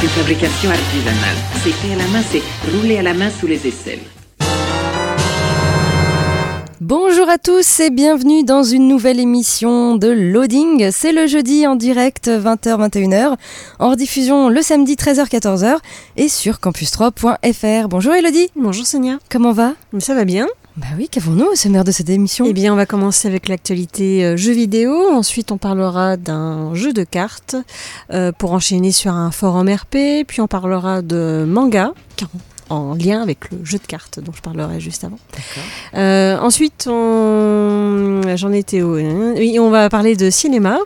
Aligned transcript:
C'est 0.00 0.06
une 0.06 0.12
fabrication 0.12 0.70
artisanale. 0.70 1.36
C'est 1.62 1.72
fait 1.72 1.92
à 1.92 1.96
la 1.96 2.06
main, 2.06 2.22
c'est 2.22 2.42
roulé 2.72 2.96
à 2.96 3.02
la 3.02 3.12
main 3.12 3.28
sous 3.28 3.46
les 3.46 3.66
aisselles. 3.66 3.98
Bonjour 6.80 7.28
à 7.28 7.36
tous 7.36 7.80
et 7.80 7.90
bienvenue 7.90 8.42
dans 8.42 8.62
une 8.62 8.88
nouvelle 8.88 9.20
émission 9.20 9.96
de 9.96 10.08
Loading. 10.08 10.90
C'est 10.90 11.12
le 11.12 11.26
jeudi 11.26 11.66
en 11.66 11.76
direct 11.76 12.28
20h-21h, 12.28 13.36
en 13.78 13.90
rediffusion 13.90 14.48
le 14.48 14.62
samedi 14.62 14.94
13h-14h 14.94 15.76
et 16.16 16.28
sur 16.28 16.54
campus3.fr. 16.54 17.88
Bonjour 17.88 18.14
Elodie. 18.14 18.48
Bonjour 18.56 18.86
Sonia. 18.86 19.18
Comment 19.30 19.52
va? 19.52 19.74
Ça 19.98 20.14
va 20.14 20.24
bien 20.24 20.48
Bah 20.76 20.86
oui, 20.96 21.08
qu'avons-nous 21.10 21.46
au 21.46 21.54
sommaire 21.56 21.84
de 21.84 21.90
cette 21.90 22.08
émission? 22.08 22.46
Eh 22.48 22.52
bien, 22.52 22.72
on 22.72 22.76
va 22.76 22.86
commencer 22.86 23.28
avec 23.28 23.48
l'actualité 23.48 24.24
euh, 24.24 24.36
jeux 24.36 24.52
vidéo. 24.52 25.10
Ensuite, 25.10 25.52
on 25.52 25.58
parlera 25.58 26.16
d'un 26.16 26.74
jeu 26.74 26.92
de 26.92 27.02
cartes 27.04 27.56
euh, 28.12 28.32
pour 28.32 28.52
enchaîner 28.52 28.92
sur 28.92 29.12
un 29.12 29.30
forum 29.30 29.68
RP. 29.68 30.24
Puis, 30.26 30.40
on 30.40 30.46
parlera 30.46 31.02
de 31.02 31.44
manga 31.46 31.92
car- 32.16 32.30
en 32.70 32.94
lien 32.94 33.20
avec 33.20 33.50
le 33.50 33.64
jeu 33.64 33.78
de 33.78 33.86
cartes 33.86 34.20
dont 34.20 34.30
je 34.32 34.40
parlerai 34.42 34.78
juste 34.78 35.02
avant. 35.02 35.18
Euh, 35.94 36.38
ensuite, 36.38 36.86
on... 36.88 38.20
j'en 38.36 38.52
étais 38.52 38.80
où 38.80 38.94
hein? 38.94 39.34
Oui, 39.36 39.58
on 39.58 39.70
va 39.70 39.88
parler 39.90 40.14
de 40.14 40.30
cinéma 40.30 40.78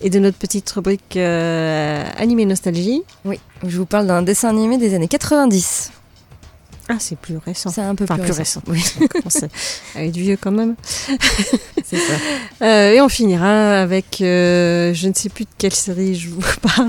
et 0.00 0.10
de 0.10 0.18
notre 0.18 0.36
petite 0.36 0.68
rubrique 0.70 1.16
euh, 1.16 2.04
animé 2.16 2.44
nostalgie. 2.44 3.02
Oui, 3.24 3.38
je 3.64 3.78
vous 3.78 3.86
parle 3.86 4.08
d'un 4.08 4.22
dessin 4.22 4.48
animé 4.48 4.78
des 4.78 4.94
années 4.94 5.06
90. 5.06 5.92
Ah, 6.88 6.96
c'est 6.98 7.18
plus 7.18 7.36
récent. 7.36 7.70
C'est 7.70 7.82
un 7.82 7.94
peu 7.94 8.04
Enfin, 8.04 8.14
plus, 8.16 8.24
plus 8.24 8.32
récent. 8.32 8.62
récent. 8.66 8.98
Oui, 8.98 9.04
On 9.04 9.06
commence 9.08 9.42
à 9.94 10.04
être 10.04 10.16
vieux 10.16 10.38
quand 10.40 10.50
même. 10.50 10.74
c'est 11.84 11.98
ça. 11.98 12.12
Euh, 12.62 12.92
et 12.94 13.00
on 13.02 13.08
finira 13.08 13.80
avec, 13.80 14.20
euh, 14.22 14.94
je 14.94 15.08
ne 15.08 15.14
sais 15.14 15.28
plus 15.28 15.44
de 15.44 15.50
quelle 15.58 15.74
série 15.74 16.14
je 16.14 16.30
vous 16.30 16.40
parle. 16.62 16.88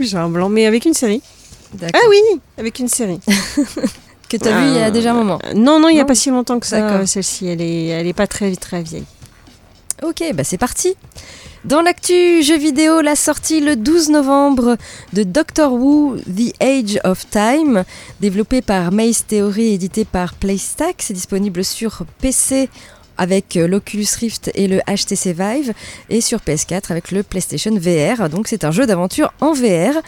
J'ai 0.00 0.16
un 0.16 0.28
blanc, 0.28 0.48
mais 0.48 0.66
avec 0.66 0.84
une 0.84 0.94
série. 0.94 1.22
D'accord. 1.74 2.00
Ah 2.04 2.08
oui, 2.10 2.40
avec 2.58 2.78
une 2.80 2.88
série. 2.88 3.20
Que 4.28 4.36
t'as 4.36 4.60
vu 4.60 4.66
il 4.68 4.74
y 4.74 4.78
a 4.78 4.86
Euh, 4.86 4.90
déjà 4.90 5.12
un 5.12 5.14
moment. 5.14 5.38
Euh, 5.44 5.52
Non, 5.54 5.78
non, 5.78 5.88
il 5.88 5.94
n'y 5.94 6.00
a 6.00 6.04
pas 6.04 6.14
si 6.16 6.30
longtemps 6.30 6.58
que 6.58 6.66
ça. 6.66 6.76
Euh, 6.78 7.06
Celle-ci, 7.06 7.46
elle 7.46 7.60
est, 7.62 7.86
elle 7.86 8.06
est 8.08 8.12
pas 8.12 8.26
très, 8.26 8.54
très 8.56 8.82
vieille. 8.82 9.04
Ok, 10.02 10.22
bah 10.34 10.42
c'est 10.44 10.58
parti. 10.58 10.94
Dans 11.66 11.82
l'actu 11.82 12.44
jeux 12.44 12.58
vidéo, 12.58 13.00
la 13.00 13.16
sortie 13.16 13.58
le 13.58 13.74
12 13.74 14.10
novembre 14.10 14.76
de 15.14 15.24
Doctor 15.24 15.72
Who 15.72 16.16
The 16.18 16.54
Age 16.62 17.00
of 17.02 17.28
Time, 17.28 17.82
développé 18.20 18.62
par 18.62 18.92
Maze 18.92 19.24
Theory, 19.26 19.74
édité 19.74 20.04
par 20.04 20.34
PlayStack. 20.34 21.02
C'est 21.02 21.12
disponible 21.12 21.64
sur 21.64 22.04
PC 22.20 22.68
avec 23.18 23.56
euh, 23.56 23.66
l'Oculus 23.66 24.06
Rift 24.18 24.50
et 24.54 24.68
le 24.68 24.80
HTC 24.80 25.32
Vive 25.32 25.72
et 26.10 26.20
sur 26.20 26.38
PS4 26.38 26.90
avec 26.90 27.10
le 27.10 27.22
PlayStation 27.22 27.74
VR. 27.74 28.28
Donc 28.28 28.48
c'est 28.48 28.64
un 28.64 28.70
jeu 28.70 28.86
d'aventure 28.86 29.32
en 29.40 29.52
VR. 29.52 30.00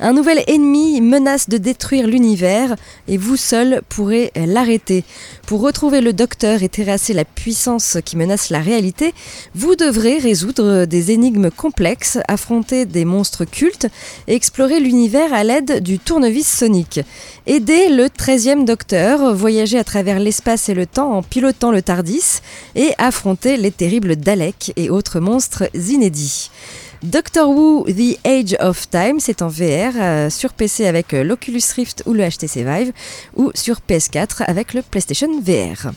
Un 0.00 0.12
nouvel 0.12 0.42
ennemi 0.48 1.00
menace 1.00 1.48
de 1.48 1.56
détruire 1.56 2.06
l'univers 2.06 2.74
et 3.06 3.16
vous 3.16 3.36
seul 3.36 3.82
pourrez 3.88 4.32
euh, 4.36 4.46
l'arrêter. 4.46 5.04
Pour 5.46 5.60
retrouver 5.60 6.00
le 6.00 6.12
docteur 6.12 6.62
et 6.62 6.68
terrasser 6.68 7.12
la 7.12 7.24
puissance 7.24 7.98
qui 8.04 8.16
menace 8.16 8.50
la 8.50 8.60
réalité, 8.60 9.14
vous 9.54 9.76
devrez 9.76 10.18
résoudre 10.18 10.84
des 10.86 11.10
énigmes 11.10 11.50
complexes, 11.50 12.18
affronter 12.28 12.86
des 12.86 13.04
monstres 13.04 13.44
cultes 13.44 13.86
et 14.26 14.34
explorer 14.34 14.80
l'univers 14.80 15.32
à 15.32 15.44
l'aide 15.44 15.82
du 15.82 15.98
tournevis 15.98 16.46
sonique. 16.46 17.00
Aider 17.46 17.90
le 17.90 18.06
13e 18.06 18.64
docteur, 18.64 19.34
voyager 19.34 19.78
à 19.78 19.84
travers 19.84 20.18
l'espace 20.18 20.70
et 20.70 20.74
le 20.74 20.86
temps 20.86 21.12
en 21.12 21.22
pilotant 21.22 21.72
le 21.72 21.82
Tardis 21.82 22.40
et 22.74 22.92
affronter 22.96 23.58
les 23.58 23.70
terribles 23.70 24.16
Daleks 24.16 24.72
et 24.76 24.88
autres 24.88 25.20
monstres 25.20 25.68
inédits. 25.74 26.50
Doctor 27.02 27.50
Who 27.50 27.84
The 27.86 28.18
Age 28.26 28.56
of 28.60 28.88
Time, 28.88 29.20
c'est 29.20 29.42
en 29.42 29.48
VR 29.48 29.92
euh, 29.96 30.30
sur 30.30 30.54
PC 30.54 30.86
avec 30.86 31.12
euh, 31.12 31.22
l'Oculus 31.22 31.60
Rift 31.76 32.02
ou 32.06 32.14
le 32.14 32.26
HTC 32.26 32.64
Vive 32.64 32.92
ou 33.36 33.50
sur 33.52 33.80
PS4 33.86 34.44
avec 34.46 34.72
le 34.72 34.80
PlayStation 34.80 35.28
VR. 35.38 35.92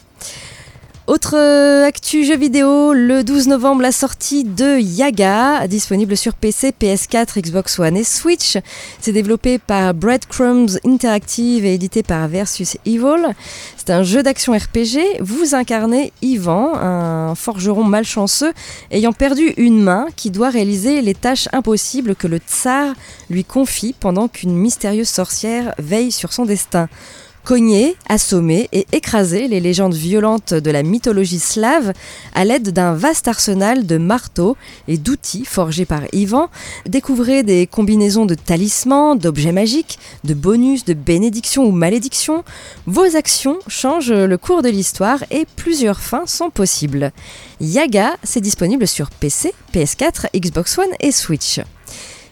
Autre 1.08 1.38
euh, 1.38 1.86
actu 1.86 2.26
jeu 2.26 2.36
vidéo, 2.36 2.92
le 2.92 3.24
12 3.24 3.48
novembre, 3.48 3.82
la 3.82 3.94
sortie 3.94 4.44
de 4.44 4.78
Yaga, 4.78 5.66
disponible 5.70 6.18
sur 6.18 6.34
PC, 6.34 6.74
PS4, 6.78 7.40
Xbox 7.40 7.80
One 7.80 7.96
et 7.96 8.04
Switch. 8.04 8.58
C'est 9.00 9.14
développé 9.14 9.58
par 9.58 9.94
Breadcrumbs 9.94 10.78
Interactive 10.86 11.64
et 11.64 11.76
édité 11.76 12.04
par 12.04 12.28
Versus 12.28 12.76
Evil. 12.86 13.34
C'est 13.78 13.92
un 13.92 14.04
jeu 14.04 14.22
d'action 14.22 14.52
RPG. 14.52 15.22
Vous 15.22 15.56
incarnez 15.56 16.12
Ivan, 16.22 16.76
un 16.76 17.36
forgeron 17.36 17.86
malchanceux 17.86 18.52
ayant 18.92 19.14
perdu 19.14 19.54
une 19.56 19.82
main 19.82 20.08
qui 20.18 20.30
doit 20.30 20.50
réaliser 20.50 21.02
les 21.02 21.16
tâches 21.16 21.48
impossibles 21.54 22.18
que 22.18 22.28
le 22.28 22.40
tsar 22.40 22.94
lui 23.30 23.46
confie 23.46 23.96
pendant 23.98 24.28
qu'une 24.28 24.58
mystérieuse 24.58 25.08
sorcière 25.08 25.74
veille 25.80 26.12
sur 26.12 26.34
son 26.34 26.44
destin 26.44 26.90
cogner, 27.48 27.96
assommer 28.10 28.68
et 28.74 28.86
écraser 28.92 29.48
les 29.48 29.62
légendes 29.62 29.94
violentes 29.94 30.54
de 30.54 30.70
la 30.70 30.84
mythologie 30.84 31.40
slave 31.40 31.94
à 32.36 32.44
l'aide 32.44 32.72
d'un 32.72 32.92
vaste 32.94 33.30
arsenal 33.30 33.86
de 33.86 33.98
marteaux 33.98 34.58
et 34.90 34.98
d'outils 34.98 35.46
forgés 35.46 35.86
par 35.86 36.02
Ivan. 36.12 36.50
Découvrez 36.90 37.44
des 37.44 37.66
combinaisons 37.66 38.26
de 38.26 38.36
talismans, 38.36 39.16
d'objets 39.16 39.54
magiques, 39.54 39.98
de 40.26 40.34
bonus, 40.34 40.84
de 40.84 40.94
bénédictions 40.94 41.64
ou 41.64 41.72
malédictions. 41.72 42.44
Vos 42.86 43.16
actions 43.16 43.60
changent 43.70 44.12
le 44.12 44.38
cours 44.38 44.62
de 44.62 44.68
l'histoire 44.68 45.24
et 45.32 45.46
plusieurs 45.56 46.02
fins 46.02 46.26
sont 46.26 46.50
possibles. 46.50 47.14
Yaga, 47.62 48.18
c'est 48.24 48.42
disponible 48.42 48.86
sur 48.86 49.10
PC, 49.10 49.54
PS4, 49.74 50.38
Xbox 50.38 50.78
One 50.78 50.92
et 51.00 51.14
Switch. 51.14 51.62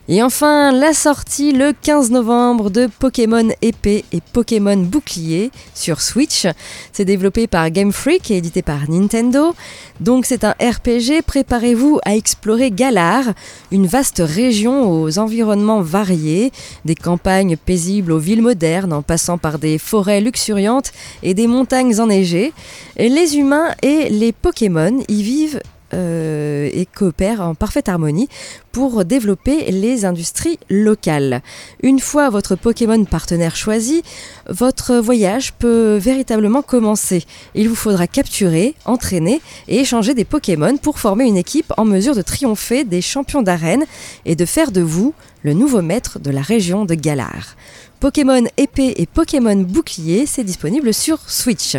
Et 0.07 0.21
enfin, 0.21 0.71
la 0.71 0.93
sortie 0.93 1.51
le 1.51 1.73
15 1.73 2.11
novembre 2.11 2.69
de 2.69 2.87
Pokémon 2.99 3.49
épée 3.63 4.05
et 4.11 4.21
Pokémon 4.21 4.77
bouclier 4.77 5.49
sur 5.73 5.99
Switch. 5.99 6.45
C'est 6.91 7.05
développé 7.05 7.47
par 7.47 7.71
Game 7.71 7.91
Freak 7.91 8.29
et 8.29 8.37
édité 8.37 8.61
par 8.61 8.87
Nintendo. 8.87 9.55
Donc 10.01 10.27
c'est 10.27 10.43
un 10.43 10.51
RPG, 10.51 11.23
préparez-vous 11.25 11.99
à 12.05 12.15
explorer 12.15 12.69
Galar, 12.69 13.23
une 13.71 13.87
vaste 13.87 14.21
région 14.23 14.91
aux 14.91 15.17
environnements 15.17 15.81
variés, 15.81 16.51
des 16.85 16.95
campagnes 16.95 17.57
paisibles 17.57 18.11
aux 18.11 18.19
villes 18.19 18.43
modernes 18.43 18.93
en 18.93 19.01
passant 19.01 19.39
par 19.39 19.57
des 19.57 19.79
forêts 19.79 20.21
luxuriantes 20.21 20.91
et 21.23 21.33
des 21.33 21.47
montagnes 21.47 21.99
enneigées. 21.99 22.53
Les 22.97 23.37
humains 23.37 23.73
et 23.81 24.09
les 24.09 24.33
Pokémon 24.33 25.03
y 25.07 25.23
vivent 25.23 25.61
euh, 25.95 26.69
et 26.73 26.85
coopèrent 26.85 27.41
en 27.41 27.55
parfaite 27.55 27.89
harmonie 27.89 28.27
pour 28.71 29.05
développer 29.05 29.71
les 29.71 30.05
industries 30.05 30.59
locales. 30.69 31.41
Une 31.81 31.99
fois 31.99 32.29
votre 32.29 32.55
Pokémon 32.55 33.03
partenaire 33.05 33.55
choisi, 33.55 34.03
votre 34.49 34.97
voyage 34.97 35.53
peut 35.53 35.95
véritablement 35.95 36.61
commencer. 36.61 37.23
Il 37.55 37.69
vous 37.69 37.75
faudra 37.75 38.07
capturer, 38.07 38.75
entraîner 38.85 39.41
et 39.67 39.79
échanger 39.79 40.13
des 40.13 40.25
Pokémon 40.25 40.77
pour 40.77 40.99
former 40.99 41.25
une 41.25 41.37
équipe 41.37 41.73
en 41.77 41.85
mesure 41.85 42.15
de 42.15 42.21
triompher 42.21 42.83
des 42.83 43.01
champions 43.01 43.41
d'arène 43.41 43.85
et 44.25 44.35
de 44.35 44.45
faire 44.45 44.71
de 44.71 44.81
vous 44.81 45.13
le 45.43 45.53
nouveau 45.53 45.81
maître 45.81 46.19
de 46.19 46.31
la 46.31 46.41
région 46.41 46.85
de 46.85 46.95
Galar. 46.95 47.55
Pokémon 47.99 48.43
épée 48.57 48.93
et 48.97 49.05
Pokémon 49.05 49.55
bouclier, 49.55 50.25
c'est 50.25 50.43
disponible 50.43 50.93
sur 50.93 51.19
Switch. 51.29 51.77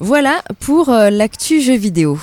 Voilà 0.00 0.42
pour 0.60 0.88
euh, 0.88 1.10
l'actu 1.10 1.60
jeu 1.60 1.74
vidéo. 1.74 2.18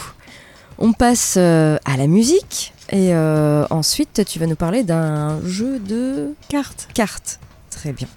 On 0.81 0.94
passe 0.94 1.36
euh, 1.38 1.78
à 1.84 1.98
la 1.98 2.08
musique 2.08 2.74
et 2.90 3.14
euh, 3.14 3.66
ensuite 3.70 4.24
tu 4.26 4.40
vas 4.40 4.48
nous 4.48 4.56
parler 4.56 4.84
d'un 4.84 5.42
jeu 5.46 5.78
de 5.78 6.34
Carte. 6.48 6.88
cartes. 6.94 7.42
Très 7.70 7.92
bien. 7.92 8.08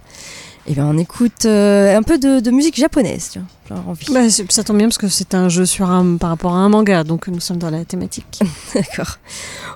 Et 0.69 0.75
bien 0.75 0.87
on 0.87 0.97
écoute 0.97 1.45
euh, 1.45 1.97
un 1.97 2.05
peu 2.05 2.19
de, 2.19 2.39
de 2.39 2.51
musique 2.53 2.77
japonaise. 2.77 3.33
envie. 3.69 4.07
Bah, 4.13 4.31
ça 4.31 4.63
tombe 4.63 4.79
bien 4.79 4.87
parce 4.87 4.99
que 4.99 5.09
c'est 5.09 5.35
un 5.35 5.49
jeu 5.49 5.67
sur 5.67 5.91
un, 5.91 6.17
par 6.17 6.31
rapport 6.31 6.55
à 6.55 6.59
un 6.59 6.69
manga, 6.69 7.03
donc 7.03 7.27
nous 7.27 7.41
sommes 7.41 7.59
dans 7.59 7.71
la 7.71 7.85
thématique. 7.85 8.39
D'accord. 8.75 9.19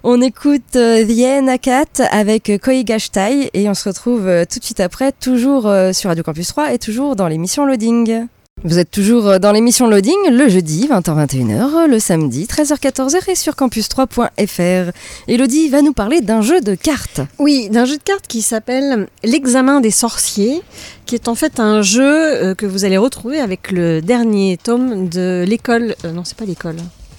On 0.04 0.20
écoute 0.20 0.76
euh, 0.76 1.04
The 1.04 1.40
Enakat 1.42 2.04
avec 2.12 2.50
euh, 2.50 2.58
Koigashtai 2.58 3.50
et 3.52 3.68
on 3.68 3.74
se 3.74 3.88
retrouve 3.88 4.30
tout 4.48 4.60
de 4.60 4.64
suite 4.64 4.78
après, 4.78 5.10
toujours 5.10 5.62
sur 5.92 6.08
Radio 6.08 6.22
Campus 6.22 6.46
3 6.48 6.72
et 6.72 6.78
toujours 6.78 7.16
dans 7.16 7.26
l'émission 7.26 7.66
Loading. 7.66 8.28
Vous 8.66 8.80
êtes 8.80 8.90
toujours 8.90 9.28
euh, 9.28 9.38
dans 9.38 9.52
l'émission 9.52 9.86
Loading 9.86 10.16
le 10.28 10.48
jeudi 10.48 10.88
20h-21h, 10.88 11.86
le 11.86 12.00
samedi 12.00 12.46
13h-14h 12.46 13.30
et 13.30 13.36
sur 13.36 13.52
campus3.fr. 13.52 14.90
Elodie 15.28 15.68
va 15.68 15.82
nous 15.82 15.92
parler 15.92 16.20
d'un 16.20 16.42
jeu 16.42 16.60
de 16.60 16.74
cartes. 16.74 17.20
Oui, 17.38 17.68
d'un 17.70 17.84
jeu 17.84 17.96
de 17.96 18.02
cartes 18.02 18.26
qui 18.26 18.42
s'appelle 18.42 19.06
L'examen 19.22 19.80
des 19.80 19.92
sorciers, 19.92 20.62
qui 21.04 21.14
est 21.14 21.28
en 21.28 21.36
fait 21.36 21.60
un 21.60 21.80
jeu 21.82 22.02
euh, 22.02 22.54
que 22.56 22.66
vous 22.66 22.84
allez 22.84 22.96
retrouver 22.96 23.38
avec 23.38 23.70
le 23.70 24.02
dernier 24.02 24.58
tome 24.60 25.08
de 25.08 25.44
l'école. 25.46 25.94
euh, 26.04 26.10
non, 26.10 26.24
c'est 26.24 26.36
pas 26.36 26.44
l'école. 26.44 26.76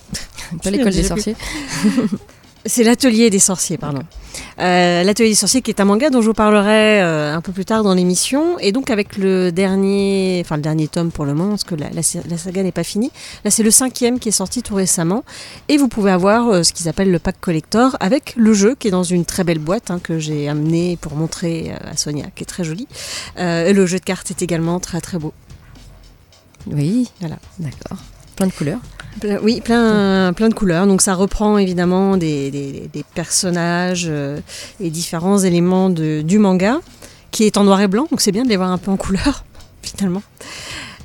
Pas 0.63 0.69
l'école 0.69 0.91
des 0.91 1.03
sorciers. 1.03 1.35
C'est 2.67 2.83
l'atelier 2.83 3.29
des 3.29 3.39
sorciers, 3.39 3.77
pardon. 3.77 4.01
Euh, 4.59 5.03
l'atelier 5.03 5.29
des 5.29 5.35
sorciers 5.35 5.61
qui 5.61 5.71
est 5.71 5.79
un 5.79 5.85
manga 5.85 6.09
dont 6.09 6.21
je 6.21 6.27
vous 6.27 6.33
parlerai 6.33 7.01
euh, 7.01 7.33
un 7.33 7.41
peu 7.41 7.51
plus 7.51 7.65
tard 7.65 7.81
dans 7.83 7.93
l'émission. 7.93 8.59
Et 8.59 8.71
donc 8.71 8.89
avec 8.89 9.17
le 9.17 9.51
dernier, 9.51 10.41
enfin 10.43 10.57
le 10.57 10.61
dernier 10.61 10.87
tome 10.87 11.11
pour 11.11 11.25
le 11.25 11.33
moment, 11.33 11.51
parce 11.51 11.63
que 11.63 11.75
la, 11.75 11.89
la, 11.89 12.01
la 12.29 12.37
saga 12.37 12.61
n'est 12.63 12.71
pas 12.71 12.83
finie. 12.83 13.11
Là 13.45 13.51
c'est 13.51 13.63
le 13.63 13.71
cinquième 13.71 14.19
qui 14.19 14.29
est 14.29 14.33
sorti 14.33 14.61
tout 14.61 14.75
récemment. 14.75 15.23
Et 15.69 15.77
vous 15.77 15.87
pouvez 15.87 16.11
avoir 16.11 16.49
euh, 16.49 16.63
ce 16.63 16.73
qu'ils 16.73 16.87
appellent 16.89 17.11
le 17.11 17.19
pack 17.19 17.39
collector 17.39 17.95
avec 17.99 18.33
le 18.35 18.53
jeu 18.53 18.75
qui 18.77 18.89
est 18.89 18.91
dans 18.91 19.03
une 19.03 19.25
très 19.25 19.43
belle 19.43 19.59
boîte 19.59 19.89
hein, 19.89 19.99
que 20.03 20.19
j'ai 20.19 20.47
amené 20.49 20.97
pour 20.99 21.15
montrer 21.15 21.71
à 21.71 21.95
Sonia, 21.97 22.25
qui 22.35 22.43
est 22.43 22.47
très 22.47 22.63
jolie. 22.63 22.87
Et 23.37 23.73
le 23.73 23.85
jeu 23.85 23.97
de 23.99 24.03
cartes 24.03 24.29
est 24.29 24.41
également 24.41 24.79
très 24.79 25.01
très 25.01 25.17
beau. 25.17 25.33
Oui, 26.69 27.09
Voilà. 27.21 27.37
d'accord. 27.59 27.97
Plein 28.35 28.47
de 28.47 28.51
couleurs. 28.51 28.79
Oui, 29.41 29.61
plein, 29.61 30.33
plein 30.33 30.49
de 30.49 30.53
couleurs. 30.53 30.87
Donc 30.87 31.01
ça 31.01 31.13
reprend 31.13 31.57
évidemment 31.57 32.17
des, 32.17 32.89
personnages 33.15 34.07
euh, 34.09 34.39
et 34.79 34.89
différents 34.89 35.39
éléments 35.39 35.89
du 35.89 36.39
manga, 36.39 36.79
qui 37.31 37.43
est 37.43 37.57
en 37.57 37.63
noir 37.63 37.81
et 37.81 37.87
blanc, 37.87 38.07
donc 38.09 38.21
c'est 38.21 38.31
bien 38.31 38.43
de 38.43 38.49
les 38.49 38.57
voir 38.57 38.71
un 38.71 38.77
peu 38.77 38.91
en 38.91 38.97
couleur, 38.97 39.43
finalement. 39.81 40.23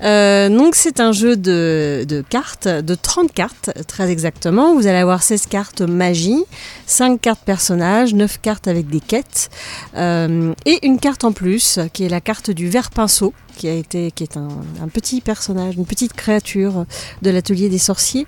Euh, 0.02 0.48
donc 0.48 0.74
c'est 0.74 1.00
un 1.00 1.12
jeu 1.12 1.36
de, 1.36 2.24
cartes, 2.28 2.68
de 2.68 2.94
30 2.94 3.32
cartes 3.32 3.70
très 3.86 4.10
exactement. 4.10 4.74
Vous 4.74 4.86
allez 4.86 4.98
avoir 4.98 5.22
16 5.22 5.46
cartes 5.46 5.82
magie, 5.82 6.44
5 6.86 7.20
cartes 7.20 7.42
personnages, 7.44 8.14
9 8.14 8.40
cartes 8.40 8.68
avec 8.68 8.88
des 8.88 9.00
quêtes 9.00 9.50
euh, 9.96 10.52
et 10.66 10.84
une 10.86 10.98
carte 10.98 11.24
en 11.24 11.32
plus 11.32 11.78
qui 11.92 12.04
est 12.04 12.08
la 12.08 12.20
carte 12.20 12.50
du 12.50 12.68
vert 12.68 12.90
pinceau 12.90 13.32
qui 13.56 13.68
a 13.68 13.74
été 13.74 14.10
qui 14.10 14.24
est 14.24 14.36
un, 14.36 14.88
petit 14.92 15.20
personnage, 15.20 15.76
une 15.76 15.84
petite 15.84 16.14
créature 16.14 16.86
de 17.20 17.30
l'atelier 17.30 17.68
des 17.68 17.78
sorciers 17.78 18.26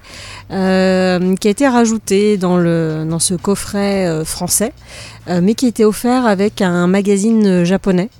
euh, 0.50 1.34
qui 1.36 1.48
a 1.48 1.50
été 1.50 1.66
rajoutée 1.66 2.36
dans, 2.36 2.58
le, 2.58 3.06
dans 3.08 3.18
ce 3.18 3.34
coffret 3.34 4.06
euh, 4.06 4.24
français 4.24 4.72
mais 5.26 5.54
qui 5.54 5.66
était 5.66 5.86
offert 5.86 6.26
avec 6.26 6.60
un 6.60 6.86
magazine 6.86 7.64
japonais. 7.64 8.10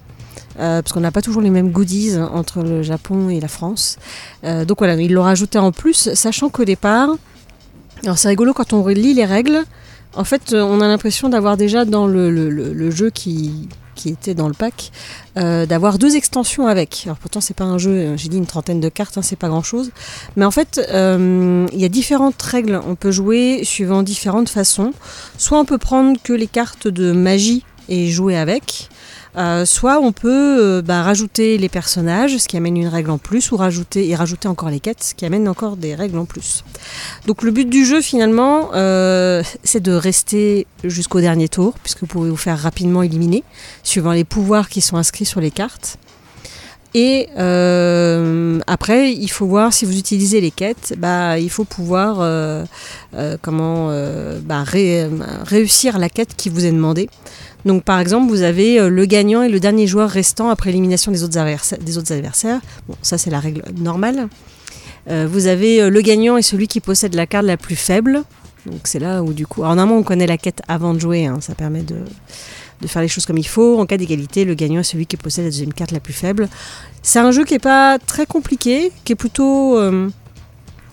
Euh, 0.60 0.82
parce 0.82 0.92
qu'on 0.92 1.00
n'a 1.00 1.10
pas 1.10 1.22
toujours 1.22 1.42
les 1.42 1.50
mêmes 1.50 1.70
goodies 1.70 2.16
entre 2.16 2.62
le 2.62 2.82
Japon 2.82 3.28
et 3.28 3.40
la 3.40 3.48
France. 3.48 3.96
Euh, 4.44 4.64
donc 4.64 4.78
voilà, 4.78 4.94
ils 4.94 5.12
l'ont 5.12 5.22
rajouté 5.22 5.58
en 5.58 5.72
plus, 5.72 6.14
sachant 6.14 6.48
qu'au 6.48 6.64
départ, 6.64 7.10
alors 8.04 8.18
c'est 8.18 8.28
rigolo 8.28 8.52
quand 8.52 8.72
on 8.72 8.86
lit 8.86 9.14
les 9.14 9.24
règles, 9.24 9.64
en 10.14 10.24
fait 10.24 10.52
euh, 10.52 10.62
on 10.62 10.80
a 10.80 10.86
l'impression 10.86 11.28
d'avoir 11.28 11.56
déjà 11.56 11.84
dans 11.84 12.06
le, 12.06 12.90
jeu 12.90 13.10
qui, 13.10 13.68
était 14.06 14.34
dans 14.34 14.48
le 14.48 14.54
pack, 14.54 14.92
d'avoir 15.34 15.98
deux 15.98 16.14
extensions 16.14 16.68
avec. 16.68 17.02
Alors 17.06 17.16
pourtant 17.16 17.40
c'est 17.40 17.56
pas 17.56 17.64
un 17.64 17.78
jeu, 17.78 18.16
j'ai 18.16 18.28
dit 18.28 18.36
une 18.36 18.46
trentaine 18.46 18.78
de 18.78 18.88
cartes, 18.88 19.18
hein, 19.18 19.22
c'est 19.22 19.34
pas 19.34 19.48
grand 19.48 19.62
chose. 19.62 19.90
Mais 20.36 20.44
en 20.44 20.50
fait 20.52 20.80
il 20.88 21.80
y 21.80 21.84
a 21.84 21.88
différentes 21.88 22.40
règles, 22.42 22.80
on 22.86 22.94
peut 22.94 23.10
jouer 23.10 23.62
suivant 23.64 24.02
différentes 24.04 24.50
façons. 24.50 24.92
Soit 25.38 25.58
on 25.58 25.64
peut 25.64 25.78
prendre 25.78 26.18
que 26.22 26.32
les 26.32 26.46
cartes 26.46 26.86
de 26.86 27.12
magie 27.12 27.64
et 27.88 28.08
jouer 28.08 28.36
avec. 28.36 28.90
Euh, 29.36 29.64
soit 29.64 29.98
on 29.98 30.12
peut 30.12 30.30
euh, 30.62 30.80
bah, 30.82 31.02
rajouter 31.02 31.58
les 31.58 31.68
personnages, 31.68 32.36
ce 32.38 32.46
qui 32.46 32.56
amène 32.56 32.76
une 32.76 32.86
règle 32.86 33.10
en 33.10 33.18
plus, 33.18 33.50
ou 33.50 33.56
rajouter 33.56 34.08
et 34.08 34.14
rajouter 34.14 34.46
encore 34.46 34.70
les 34.70 34.78
quêtes, 34.78 35.02
ce 35.02 35.14
qui 35.14 35.24
amène 35.24 35.48
encore 35.48 35.76
des 35.76 35.96
règles 35.96 36.18
en 36.18 36.24
plus. 36.24 36.62
Donc 37.26 37.42
le 37.42 37.50
but 37.50 37.68
du 37.68 37.84
jeu 37.84 38.00
finalement, 38.00 38.70
euh, 38.74 39.42
c'est 39.64 39.80
de 39.82 39.92
rester 39.92 40.68
jusqu'au 40.84 41.20
dernier 41.20 41.48
tour, 41.48 41.74
puisque 41.82 42.00
vous 42.00 42.06
pouvez 42.06 42.30
vous 42.30 42.36
faire 42.36 42.58
rapidement 42.58 43.02
éliminer, 43.02 43.42
suivant 43.82 44.12
les 44.12 44.24
pouvoirs 44.24 44.68
qui 44.68 44.80
sont 44.80 44.96
inscrits 44.96 45.24
sur 45.24 45.40
les 45.40 45.50
cartes. 45.50 45.98
Et 46.96 47.28
après, 48.68 49.12
il 49.12 49.28
faut 49.28 49.46
voir 49.46 49.72
si 49.72 49.84
vous 49.84 49.98
utilisez 49.98 50.40
les 50.40 50.52
quêtes, 50.52 50.94
bah, 50.96 51.40
il 51.40 51.50
faut 51.50 51.64
pouvoir 51.64 52.18
bah, 53.12 54.62
ré- 54.62 55.10
réussir 55.44 55.98
la 55.98 56.08
quête 56.08 56.36
qui 56.36 56.50
vous 56.50 56.64
est 56.64 56.70
demandée. 56.70 57.10
Donc 57.64 57.82
par 57.84 57.98
exemple, 57.98 58.28
vous 58.28 58.42
avez 58.42 58.78
euh, 58.78 58.88
le 58.88 59.06
gagnant 59.06 59.42
et 59.42 59.48
le 59.48 59.60
dernier 59.60 59.86
joueur 59.86 60.10
restant 60.10 60.50
après 60.50 60.70
élimination 60.70 61.12
des 61.12 61.22
autres 61.22 61.38
adversaires. 62.12 62.60
Bon, 62.88 62.94
ça 63.02 63.18
c'est 63.18 63.30
la 63.30 63.40
règle 63.40 63.62
normale. 63.76 64.28
Euh, 65.10 65.26
vous 65.30 65.46
avez 65.46 65.82
euh, 65.82 65.90
le 65.90 66.00
gagnant 66.00 66.36
et 66.36 66.42
celui 66.42 66.68
qui 66.68 66.80
possède 66.80 67.14
la 67.14 67.26
carte 67.26 67.46
la 67.46 67.56
plus 67.56 67.76
faible. 67.76 68.22
Donc 68.66 68.80
c'est 68.84 68.98
là 68.98 69.22
où 69.22 69.32
du 69.32 69.46
coup, 69.46 69.62
alors 69.62 69.76
normalement 69.76 70.00
on 70.00 70.02
connaît 70.02 70.26
la 70.26 70.38
quête 70.38 70.62
avant 70.68 70.94
de 70.94 70.98
jouer, 70.98 71.26
hein, 71.26 71.38
ça 71.40 71.54
permet 71.54 71.82
de, 71.82 71.96
faire 72.86 73.02
les 73.02 73.08
choses 73.08 73.24
comme 73.24 73.38
il 73.38 73.46
faut. 73.46 73.78
En 73.78 73.86
cas 73.86 73.96
d'égalité, 73.96 74.44
le 74.44 74.54
gagnant 74.54 74.80
est 74.80 74.84
celui 74.84 75.06
qui 75.06 75.16
possède 75.16 75.44
la 75.44 75.50
deuxième 75.50 75.72
carte 75.72 75.90
la 75.90 76.00
plus 76.00 76.12
faible. 76.12 76.48
C'est 77.02 77.18
un 77.18 77.30
jeu 77.30 77.44
qui 77.44 77.54
est 77.54 77.58
pas 77.58 77.98
très 77.98 78.26
compliqué, 78.26 78.92
qui 79.04 79.12
est 79.12 79.16
plutôt 79.16 79.78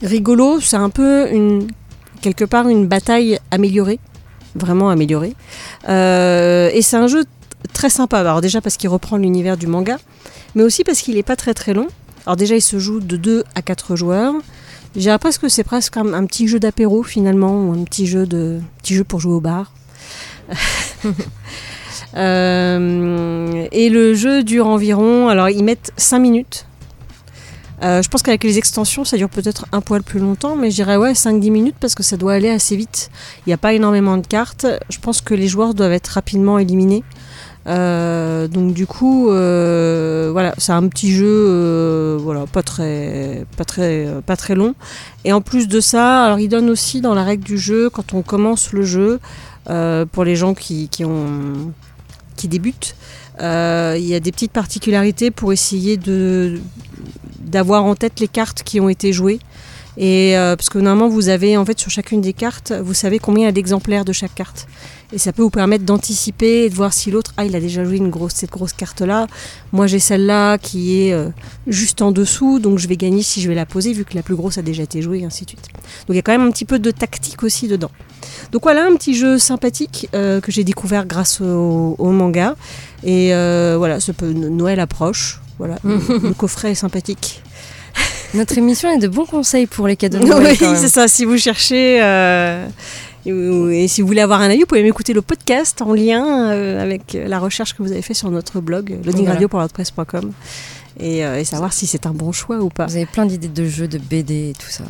rigolo. 0.01 0.62
C'est 0.62 0.77
un 0.77 0.89
peu 0.89 1.27
quelque 2.21 2.45
part 2.45 2.69
une 2.69 2.88
bataille 2.88 3.39
améliorée, 3.51 4.00
vraiment 4.56 4.89
améliorée. 4.89 5.36
Euh, 5.89 6.69
et 6.74 6.81
c'est 6.81 6.98
un 6.98 7.07
jeu 7.07 7.25
très 7.74 7.89
sympa. 7.89 8.19
Alors 8.19 8.42
déjà 8.42 8.62
parce 8.62 8.77
qu'il 8.77 8.89
reprend 8.89 9.18
l'univers 9.18 9.57
du 9.57 9.68
manga, 9.68 9.98
mais 10.56 10.63
aussi 10.63 10.83
parce 10.83 11.01
qu'il 11.01 11.15
n'est 11.15 11.24
pas 11.24 11.36
très 11.36 11.53
très 11.53 11.74
long. 11.74 11.88
Alors 12.25 12.36
déjà 12.36 12.56
il 12.56 12.62
se 12.62 12.80
joue 12.80 13.00
de 13.00 13.18
2 13.18 13.44
à 13.56 13.62
4 13.62 13.95
joueurs. 13.95 14.33
Dirais 14.95 15.18
presque 15.19 15.42
que 15.42 15.50
c'est 15.50 15.63
presque 15.63 15.95
un, 15.98 16.13
un 16.13 16.25
petit 16.25 16.48
jeu 16.48 16.59
d'apéro 16.59 17.03
finalement, 17.03 17.63
ou 17.63 17.74
un 17.74 17.83
petit 17.83 18.07
jeu, 18.07 18.25
de, 18.25 18.59
petit 18.81 18.95
jeu 18.95 19.03
pour 19.03 19.19
jouer 19.19 19.33
au 19.33 19.42
bar. 19.42 19.71
Euh, 22.15 23.68
et 23.71 23.89
le 23.89 24.13
jeu 24.13 24.44
dure 24.44 24.68
environ, 24.68 25.30
alors 25.30 25.50
ils 25.50 25.63
mettent 25.63 25.94
5 25.95 26.19
minutes. 26.19 26.65
Euh, 27.83 28.01
je 28.01 28.09
pense 28.09 28.21
qu'avec 28.21 28.43
les 28.43 28.57
extensions, 28.57 29.03
ça 29.05 29.17
dure 29.17 29.29
peut-être 29.29 29.65
un 29.71 29.81
poil 29.81 30.03
plus 30.03 30.19
longtemps, 30.19 30.55
mais 30.55 30.69
je 30.69 30.75
dirais 30.75 30.97
ouais 30.97 31.13
5-10 31.13 31.51
minutes 31.51 31.75
parce 31.79 31.95
que 31.95 32.03
ça 32.03 32.15
doit 32.15 32.33
aller 32.33 32.49
assez 32.49 32.75
vite. 32.75 33.09
Il 33.39 33.49
n'y 33.49 33.53
a 33.53 33.57
pas 33.57 33.73
énormément 33.73 34.17
de 34.17 34.27
cartes. 34.27 34.67
Je 34.89 34.99
pense 34.99 35.21
que 35.21 35.33
les 35.33 35.47
joueurs 35.47 35.73
doivent 35.73 35.93
être 35.93 36.09
rapidement 36.09 36.59
éliminés. 36.59 37.03
Euh, 37.67 38.47
donc 38.47 38.73
du 38.73 38.87
coup, 38.87 39.29
euh, 39.29 40.29
voilà, 40.31 40.53
c'est 40.57 40.71
un 40.71 40.87
petit 40.87 41.11
jeu, 41.11 42.17
voilà, 42.21 42.45
pas 42.45 42.63
très, 42.63 43.45
pas 43.57 43.65
très, 43.65 44.07
pas 44.25 44.35
très 44.35 44.53
long. 44.55 44.75
Et 45.25 45.33
en 45.33 45.41
plus 45.41 45.67
de 45.67 45.79
ça, 45.79 46.23
alors 46.23 46.39
il 46.39 46.49
donne 46.49 46.69
aussi 46.69 47.01
dans 47.01 47.15
la 47.15 47.23
règle 47.23 47.43
du 47.43 47.57
jeu, 47.57 47.89
quand 47.89 48.13
on 48.13 48.21
commence 48.21 48.73
le 48.73 48.83
jeu, 48.83 49.19
pour 50.11 50.23
les 50.23 50.35
gens 50.35 50.53
qui, 50.53 50.88
qui 50.89 51.03
ont, 51.03 51.73
qui 52.35 52.47
débutent, 52.47 52.95
euh, 53.41 53.95
il 53.98 54.05
y 54.05 54.13
a 54.13 54.19
des 54.19 54.31
petites 54.31 54.51
particularités 54.51 55.31
pour 55.31 55.51
essayer 55.51 55.98
de 55.98 56.60
d'avoir 57.39 57.83
en 57.83 57.95
tête 57.95 58.19
les 58.19 58.27
cartes 58.29 58.63
qui 58.63 58.79
ont 58.79 58.88
été 58.88 59.12
jouées. 59.12 59.39
Et 59.98 60.38
euh, 60.38 60.55
parce 60.55 60.69
que 60.69 60.79
normalement, 60.79 61.10
vous 61.10 61.29
avez 61.29 61.57
en 61.57 61.65
fait 61.65 61.79
sur 61.79 61.91
chacune 61.91 62.21
des 62.21 62.33
cartes, 62.33 62.71
vous 62.71 62.93
savez 62.93 63.19
combien 63.19 63.43
il 63.43 63.45
y 63.48 63.50
a 63.50 63.51
d'exemplaires 63.51 64.05
de 64.05 64.13
chaque 64.13 64.33
carte. 64.33 64.67
Et 65.13 65.17
ça 65.17 65.33
peut 65.33 65.41
vous 65.41 65.50
permettre 65.50 65.83
d'anticiper 65.83 66.63
et 66.63 66.69
de 66.69 66.75
voir 66.75 66.93
si 66.93 67.12
l'autre, 67.12 67.33
ah, 67.36 67.43
il 67.43 67.55
a 67.55 67.60
déjà 67.60 67.83
joué 67.83 67.98
une 67.98 68.10
grosse, 68.10 68.33
cette 68.33 68.51
grosse 68.51 68.71
carte-là. 68.71 69.27
Moi, 69.74 69.88
j'ai 69.88 70.00
celle-là 70.00 70.57
qui 70.57 71.01
est 71.01 71.13
euh, 71.13 71.29
juste 71.67 72.01
en 72.01 72.12
dessous, 72.12 72.60
donc 72.60 72.79
je 72.79 72.88
vais 72.88 72.95
gagner 72.95 73.21
si 73.21 73.41
je 73.41 73.50
vais 73.50 73.55
la 73.55 73.65
poser, 73.65 73.91
vu 73.91 74.05
que 74.05 74.15
la 74.15 74.24
plus 74.24 74.36
grosse 74.36 74.57
a 74.57 74.62
déjà 74.62 74.83
été 74.83 75.01
jouée, 75.01 75.19
et 75.19 75.25
ainsi 75.25 75.43
de 75.43 75.50
suite. 75.50 75.67
Donc 75.74 76.12
il 76.12 76.15
y 76.15 76.19
a 76.19 76.21
quand 76.21 76.31
même 76.31 76.48
un 76.48 76.51
petit 76.51 76.65
peu 76.65 76.79
de 76.79 76.91
tactique 76.91 77.43
aussi 77.43 77.67
dedans. 77.67 77.91
Donc 78.53 78.63
voilà, 78.63 78.86
un 78.86 78.95
petit 78.95 79.15
jeu 79.15 79.38
sympathique 79.38 80.07
euh, 80.15 80.39
que 80.39 80.51
j'ai 80.51 80.63
découvert 80.63 81.05
grâce 81.05 81.41
au, 81.41 81.95
au 81.98 82.10
manga. 82.12 82.55
Et 83.03 83.33
euh, 83.33 83.75
voilà, 83.77 84.00
ce 84.00 84.13
peut, 84.13 84.31
Noël 84.31 84.79
approche. 84.79 85.41
Voilà, 85.57 85.77
le, 85.83 85.98
le 86.24 86.33
coffret 86.33 86.71
est 86.71 86.75
sympathique. 86.75 87.43
Notre 88.33 88.57
émission 88.57 88.89
est 88.91 88.97
de 89.00 89.07
bons 89.07 89.25
conseils 89.25 89.65
pour 89.67 89.88
les 89.88 89.95
cadeaux 89.95 90.19
de 90.19 90.25
Noël. 90.25 90.55
Oui, 90.61 90.67
c'est 90.75 90.88
ça. 90.89 91.07
Si 91.07 91.25
vous 91.25 91.38
cherchez 91.38 92.01
euh, 92.01 92.65
et, 93.25 93.83
et 93.83 93.88
si 93.88 94.01
vous 94.01 94.07
voulez 94.07 94.21
avoir 94.21 94.41
un 94.41 94.50
avis, 94.50 94.59
vous 94.61 94.65
pouvez 94.65 94.83
m'écouter 94.83 95.13
le 95.13 95.21
podcast 95.21 95.81
en 95.81 95.93
lien 95.93 96.50
euh, 96.51 96.81
avec 96.81 97.13
la 97.13 97.39
recherche 97.39 97.75
que 97.75 97.83
vous 97.83 97.91
avez 97.91 98.01
fait 98.01 98.13
sur 98.13 98.31
notre 98.31 98.61
blog 98.61 99.00
loadingradio.wordpress.com 99.05 100.31
et, 101.00 101.25
euh, 101.25 101.39
et 101.39 101.43
savoir 101.43 101.73
si 101.73 101.88
c'est 101.88 102.05
un 102.05 102.11
bon 102.13 102.31
choix 102.31 102.57
ou 102.59 102.69
pas. 102.69 102.85
Vous 102.85 102.95
avez 102.95 103.05
plein 103.05 103.25
d'idées 103.25 103.47
de 103.47 103.65
jeux, 103.67 103.88
de 103.88 103.97
BD 103.97 104.51
et 104.51 104.53
tout 104.53 104.69
ça. 104.69 104.83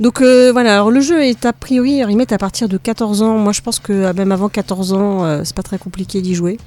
Donc 0.00 0.22
euh, 0.22 0.50
voilà, 0.50 0.72
alors 0.74 0.90
le 0.90 1.00
jeu 1.00 1.22
est 1.22 1.44
a 1.44 1.52
priori, 1.52 2.02
mettent 2.16 2.32
à 2.32 2.38
partir 2.38 2.68
de 2.68 2.78
14 2.78 3.20
ans. 3.20 3.36
Moi 3.36 3.52
je 3.52 3.60
pense 3.60 3.78
que 3.78 3.92
euh, 3.92 4.12
même 4.14 4.32
avant 4.32 4.48
14 4.48 4.94
ans, 4.94 5.24
euh, 5.24 5.42
c'est 5.44 5.54
pas 5.54 5.62
très 5.62 5.78
compliqué 5.78 6.22
d'y 6.22 6.34
jouer. 6.34 6.58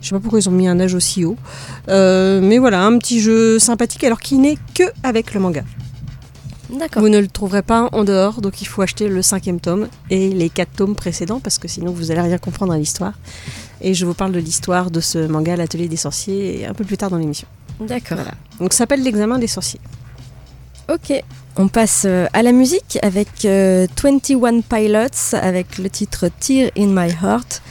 Je 0.00 0.08
sais 0.08 0.14
pas 0.14 0.20
pourquoi 0.20 0.38
ils 0.38 0.48
ont 0.48 0.52
mis 0.52 0.68
un 0.68 0.80
âge 0.80 0.94
aussi 0.94 1.24
haut. 1.24 1.36
Euh, 1.88 2.40
mais 2.42 2.56
voilà, 2.56 2.82
un 2.82 2.96
petit 2.98 3.20
jeu 3.20 3.58
sympathique 3.58 4.04
alors 4.04 4.20
qui 4.20 4.38
n'est 4.38 4.56
que 4.74 4.84
avec 5.02 5.34
le 5.34 5.40
manga. 5.40 5.64
D'accord. 6.70 7.02
Vous 7.02 7.08
ne 7.08 7.18
le 7.18 7.28
trouverez 7.28 7.62
pas 7.62 7.88
en 7.92 8.04
dehors, 8.04 8.40
donc 8.40 8.62
il 8.62 8.66
faut 8.66 8.82
acheter 8.82 9.08
le 9.08 9.22
cinquième 9.22 9.60
tome 9.60 9.88
et 10.10 10.30
les 10.30 10.48
quatre 10.48 10.72
tomes 10.72 10.94
précédents 10.94 11.40
parce 11.40 11.58
que 11.58 11.68
sinon 11.68 11.92
vous 11.92 12.10
allez 12.10 12.20
rien 12.20 12.38
comprendre 12.38 12.72
à 12.72 12.78
l'histoire. 12.78 13.14
Et 13.82 13.92
je 13.92 14.06
vous 14.06 14.14
parle 14.14 14.32
de 14.32 14.38
l'histoire 14.38 14.90
de 14.90 15.00
ce 15.00 15.26
manga, 15.26 15.56
l'atelier 15.56 15.88
des 15.88 15.96
sorciers, 15.96 16.66
un 16.66 16.74
peu 16.74 16.84
plus 16.84 16.96
tard 16.96 17.10
dans 17.10 17.18
l'émission. 17.18 17.48
D'accord. 17.80 18.16
Voilà. 18.16 18.32
Donc 18.60 18.72
ça 18.72 18.78
s'appelle 18.78 19.02
l'examen 19.02 19.38
des 19.38 19.46
sorciers. 19.46 19.80
Ok. 20.88 21.22
On 21.56 21.68
passe 21.68 22.04
euh, 22.06 22.26
à 22.32 22.42
la 22.42 22.52
musique 22.52 22.98
avec 23.02 23.44
euh, 23.44 23.86
21 24.02 24.60
Pilots 24.60 25.34
avec 25.34 25.78
le 25.78 25.90
titre 25.90 26.28
Tear 26.40 26.70
in 26.78 26.86
My 26.86 27.10
Heart. 27.10 27.62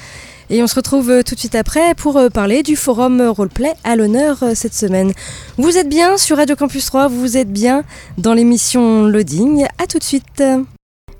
Et 0.50 0.64
on 0.64 0.68
se 0.68 0.76
retrouve 0.76 1.10
euh, 1.10 1.24
tout 1.24 1.36
de 1.36 1.40
suite 1.40 1.56
après 1.56 1.94
pour 1.96 2.18
euh, 2.18 2.30
parler 2.30 2.64
du 2.64 2.76
forum 2.76 3.20
euh, 3.20 3.32
roleplay 3.32 3.74
à 3.84 3.96
l'honneur 3.96 4.44
euh, 4.44 4.52
cette 4.56 4.74
semaine. 4.74 5.12
Vous 5.58 5.78
êtes 5.78 5.90
bien 5.90 6.18
sur 6.18 6.38
Radio 6.38 6.56
Campus 6.56 6.86
3, 6.86 7.08
vous 7.08 7.38
êtes 7.38 7.52
bien 7.52 7.84
dans 8.18 8.34
l'émission 8.34 9.06
Loading. 9.06 9.66
À 9.78 9.88
tout 9.88 10.00
de 10.00 10.04
suite. 10.04 10.44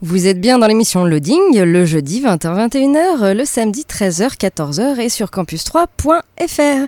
Vous 0.04 0.28
êtes 0.28 0.40
bien 0.40 0.60
dans 0.60 0.68
l'émission 0.68 1.06
Loading 1.06 1.58
le 1.58 1.84
jeudi 1.84 2.22
20h-21h, 2.22 3.32
le 3.34 3.46
samedi 3.46 3.84
13h-14h 3.90 5.00
et 5.00 5.10
sur 5.10 5.32
campus3.fr. 5.32 6.88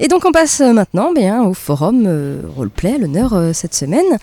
Et 0.00 0.08
donc 0.08 0.24
on 0.24 0.32
passe 0.32 0.58
maintenant 0.58 1.12
bien, 1.12 1.44
au 1.44 1.54
forum 1.54 2.06
euh, 2.08 2.42
roleplay 2.56 2.94
à 2.94 2.98
l'honneur 2.98 3.34
euh, 3.34 3.52
cette 3.52 3.76
semaine 3.76 4.18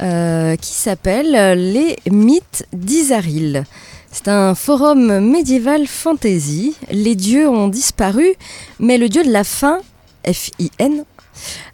euh, 0.00 0.54
qui 0.54 0.74
s'appelle 0.74 1.34
euh, 1.34 1.56
Les 1.56 1.96
mythes 2.08 2.68
d'Isaril. 2.72 3.64
C'est 4.12 4.28
un 4.28 4.54
forum 4.54 5.18
médiéval 5.18 5.88
fantasy. 5.88 6.76
Les 6.92 7.16
dieux 7.16 7.48
ont 7.48 7.66
disparu, 7.66 8.34
mais 8.78 8.96
le 8.96 9.08
dieu 9.08 9.24
de 9.24 9.32
la 9.32 9.42
fin, 9.42 9.80
F-I-N, 10.24 11.04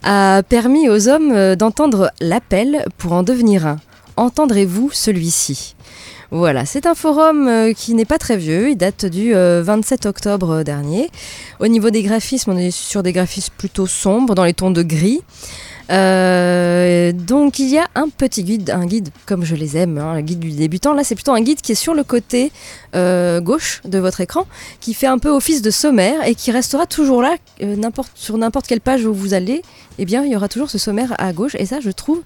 a 0.05 0.43
permis 0.49 0.89
aux 0.89 1.11
hommes 1.11 1.55
d'entendre 1.55 2.11
l'appel 2.23 2.87
pour 2.97 3.13
en 3.13 3.23
devenir 3.23 3.67
un. 3.67 3.77
Entendrez-vous 4.17 4.91
celui-ci? 4.93 5.75
Voilà, 6.33 6.65
c'est 6.65 6.87
un 6.87 6.95
forum 6.95 7.47
euh, 7.47 7.75
qui 7.75 7.93
n'est 7.93 8.07
pas 8.07 8.17
très 8.17 8.39
vieux, 8.39 8.71
il 8.71 8.77
date 8.77 9.05
du 9.05 9.35
euh, 9.35 9.63
27 9.63 10.07
octobre 10.07 10.63
dernier. 10.63 11.11
Au 11.61 11.69
niveau 11.69 11.91
des 11.91 12.03
graphismes, 12.03 12.53
on 12.53 12.57
est 12.57 12.71
sur 12.71 13.03
des 13.03 13.13
graphismes 13.13 13.53
plutôt 13.59 13.87
sombres, 13.87 14.35
dans 14.35 14.45
les 14.45 14.55
tons 14.55 14.71
de 14.71 14.83
gris. 14.83 15.21
Euh, 15.91 17.13
donc 17.13 17.59
il 17.59 17.69
y 17.69 17.79
a 17.79 17.87
un 17.95 18.09
petit 18.09 18.45
guide, 18.45 18.71
un 18.71 18.87
guide 18.87 19.11
comme 19.27 19.45
je 19.45 19.55
les 19.55 19.77
aime, 19.77 19.99
hein, 19.99 20.15
le 20.15 20.23
guide 20.23 20.39
du 20.39 20.53
débutant. 20.53 20.95
Là 20.95 21.05
c'est 21.05 21.15
plutôt 21.15 21.33
un 21.33 21.41
guide 21.43 21.61
qui 21.61 21.73
est 21.73 21.77
sur 21.77 21.95
le 21.95 22.05
côté 22.05 22.51
euh, 22.95 23.41
gauche 23.41 23.83
de 23.85 23.99
votre 23.99 24.21
écran, 24.21 24.47
qui 24.81 24.95
fait 24.95 25.07
un 25.07 25.19
peu 25.19 25.29
office 25.29 25.61
de 25.61 25.71
sommaire 25.71 26.27
et 26.27 26.35
qui 26.35 26.51
restera 26.51 26.87
toujours 26.87 27.21
là, 27.21 27.37
euh, 27.63 27.77
sur 28.15 28.39
n'importe 28.39 28.67
quelle 28.67 28.81
page 28.81 29.05
où 29.05 29.13
vous 29.13 29.35
allez, 29.35 29.63
eh 29.99 30.05
bien 30.07 30.25
il 30.25 30.33
y 30.33 30.37
aura 30.37 30.49
toujours 30.49 30.71
ce 30.71 30.79
sommaire 30.79 31.15
à 31.19 31.33
gauche 31.33 31.57
et 31.57 31.67
ça 31.67 31.81
je 31.81 31.91
trouve 31.91 32.23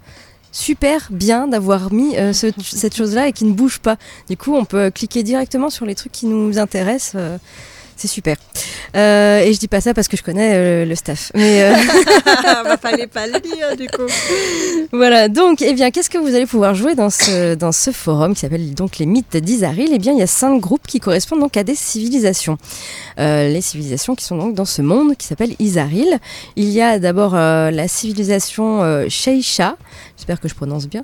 super 0.56 1.08
bien 1.10 1.46
d'avoir 1.48 1.92
mis 1.92 2.16
euh, 2.16 2.32
ce- 2.32 2.46
cette 2.62 2.96
chose-là 2.96 3.28
et 3.28 3.32
qui 3.32 3.44
ne 3.44 3.52
bouge 3.52 3.78
pas. 3.78 3.96
Du 4.30 4.36
coup 4.38 4.54
on 4.54 4.64
peut 4.64 4.90
cliquer 4.90 5.22
directement 5.22 5.68
sur 5.70 5.84
les 5.84 5.94
trucs 5.94 6.12
qui 6.12 6.26
nous 6.26 6.58
intéressent. 6.58 7.12
euh, 7.16 7.36
c'est 7.96 8.08
super. 8.08 8.36
Euh, 8.96 9.40
et 9.40 9.52
je 9.52 9.58
dis 9.58 9.68
pas 9.68 9.80
ça 9.80 9.94
parce 9.94 10.08
que 10.08 10.16
je 10.16 10.22
connais 10.22 10.52
euh, 10.54 10.84
le 10.84 10.94
staff. 10.94 11.32
Mais 11.34 11.62
euh, 11.62 11.74
bah, 12.64 12.76
fallait 12.80 13.06
pas 13.12 13.26
le 13.26 13.40
dire 13.40 13.76
du 13.76 13.88
coup. 13.88 14.06
Voilà, 14.92 15.28
donc, 15.28 15.62
eh 15.62 15.74
bien, 15.74 15.90
qu'est-ce 15.90 16.10
que 16.10 16.18
vous 16.18 16.34
allez 16.34 16.46
pouvoir 16.46 16.74
jouer 16.74 16.94
dans 16.94 17.10
ce, 17.10 17.54
dans 17.54 17.72
ce 17.72 17.90
forum 17.90 18.34
qui 18.34 18.40
s'appelle 18.40 18.74
donc 18.74 18.98
les 18.98 19.06
mythes 19.06 19.36
d'Isaril? 19.36 19.90
Eh 19.92 19.98
bien, 19.98 20.12
il 20.12 20.18
y 20.18 20.22
a 20.22 20.26
cinq 20.26 20.60
groupes 20.60 20.86
qui 20.86 21.00
correspondent 21.00 21.40
donc 21.40 21.56
à 21.56 21.64
des 21.64 21.74
civilisations. 21.74 22.58
Euh, 23.18 23.48
les 23.48 23.60
civilisations 23.60 24.14
qui 24.14 24.24
sont 24.24 24.36
donc 24.36 24.54
dans 24.54 24.64
ce 24.64 24.82
monde 24.82 25.16
qui 25.16 25.26
s'appelle 25.26 25.54
Isaril. 25.58 26.18
Il 26.56 26.68
y 26.68 26.80
a 26.80 26.98
d'abord 26.98 27.34
la 27.34 27.88
civilisation 27.88 29.06
Sheisha, 29.08 29.76
j'espère 30.16 30.40
que 30.40 30.48
je 30.48 30.54
prononce 30.54 30.86
bien, 30.86 31.02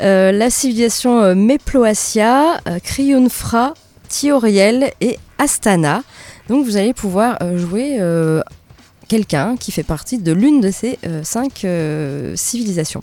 la 0.00 0.50
civilisation 0.50 1.34
Meploacia, 1.34 2.58
euh, 2.66 2.78
Kryunfra, 2.82 3.74
Thioriel 4.08 4.92
et 5.00 5.18
Astana. 5.38 6.02
Donc, 6.48 6.64
vous 6.64 6.76
allez 6.76 6.94
pouvoir 6.94 7.38
euh, 7.42 7.58
jouer 7.58 7.98
euh, 8.00 8.42
quelqu'un 9.06 9.56
qui 9.56 9.72
fait 9.72 9.82
partie 9.82 10.18
de 10.18 10.32
l'une 10.32 10.60
de 10.60 10.70
ces 10.70 10.98
euh, 11.06 11.22
cinq 11.24 11.66
civilisations. 12.36 13.02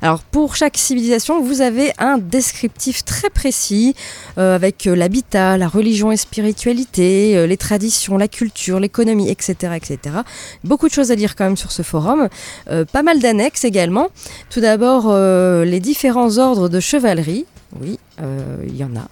Alors 0.00 0.20
pour 0.20 0.56
chaque 0.56 0.78
civilisation, 0.78 1.42
vous 1.42 1.60
avez 1.60 1.92
un 1.98 2.16
descriptif 2.16 3.04
très 3.04 3.28
précis 3.28 3.94
avec 4.36 4.86
l'habitat, 4.86 5.58
la 5.58 5.68
religion 5.68 6.10
et 6.10 6.16
spiritualité, 6.16 7.46
les 7.46 7.56
traditions, 7.56 8.16
la 8.16 8.28
culture, 8.28 8.80
l'économie, 8.80 9.28
etc., 9.30 9.74
etc. 9.76 10.16
Beaucoup 10.64 10.88
de 10.88 10.92
choses 10.92 11.10
à 11.10 11.14
lire 11.14 11.36
quand 11.36 11.44
même 11.44 11.58
sur 11.58 11.70
ce 11.70 11.82
forum. 11.82 12.28
Pas 12.66 13.02
mal 13.02 13.20
d'annexes 13.20 13.64
également. 13.64 14.08
Tout 14.48 14.60
d'abord, 14.60 15.14
les 15.14 15.80
différents 15.80 16.38
ordres 16.38 16.68
de 16.68 16.80
chevalerie. 16.80 17.44
Oui, 17.80 17.98
euh, 18.20 18.56
il 18.66 18.76
y 18.76 18.84
en 18.84 18.94
a. 18.96 19.08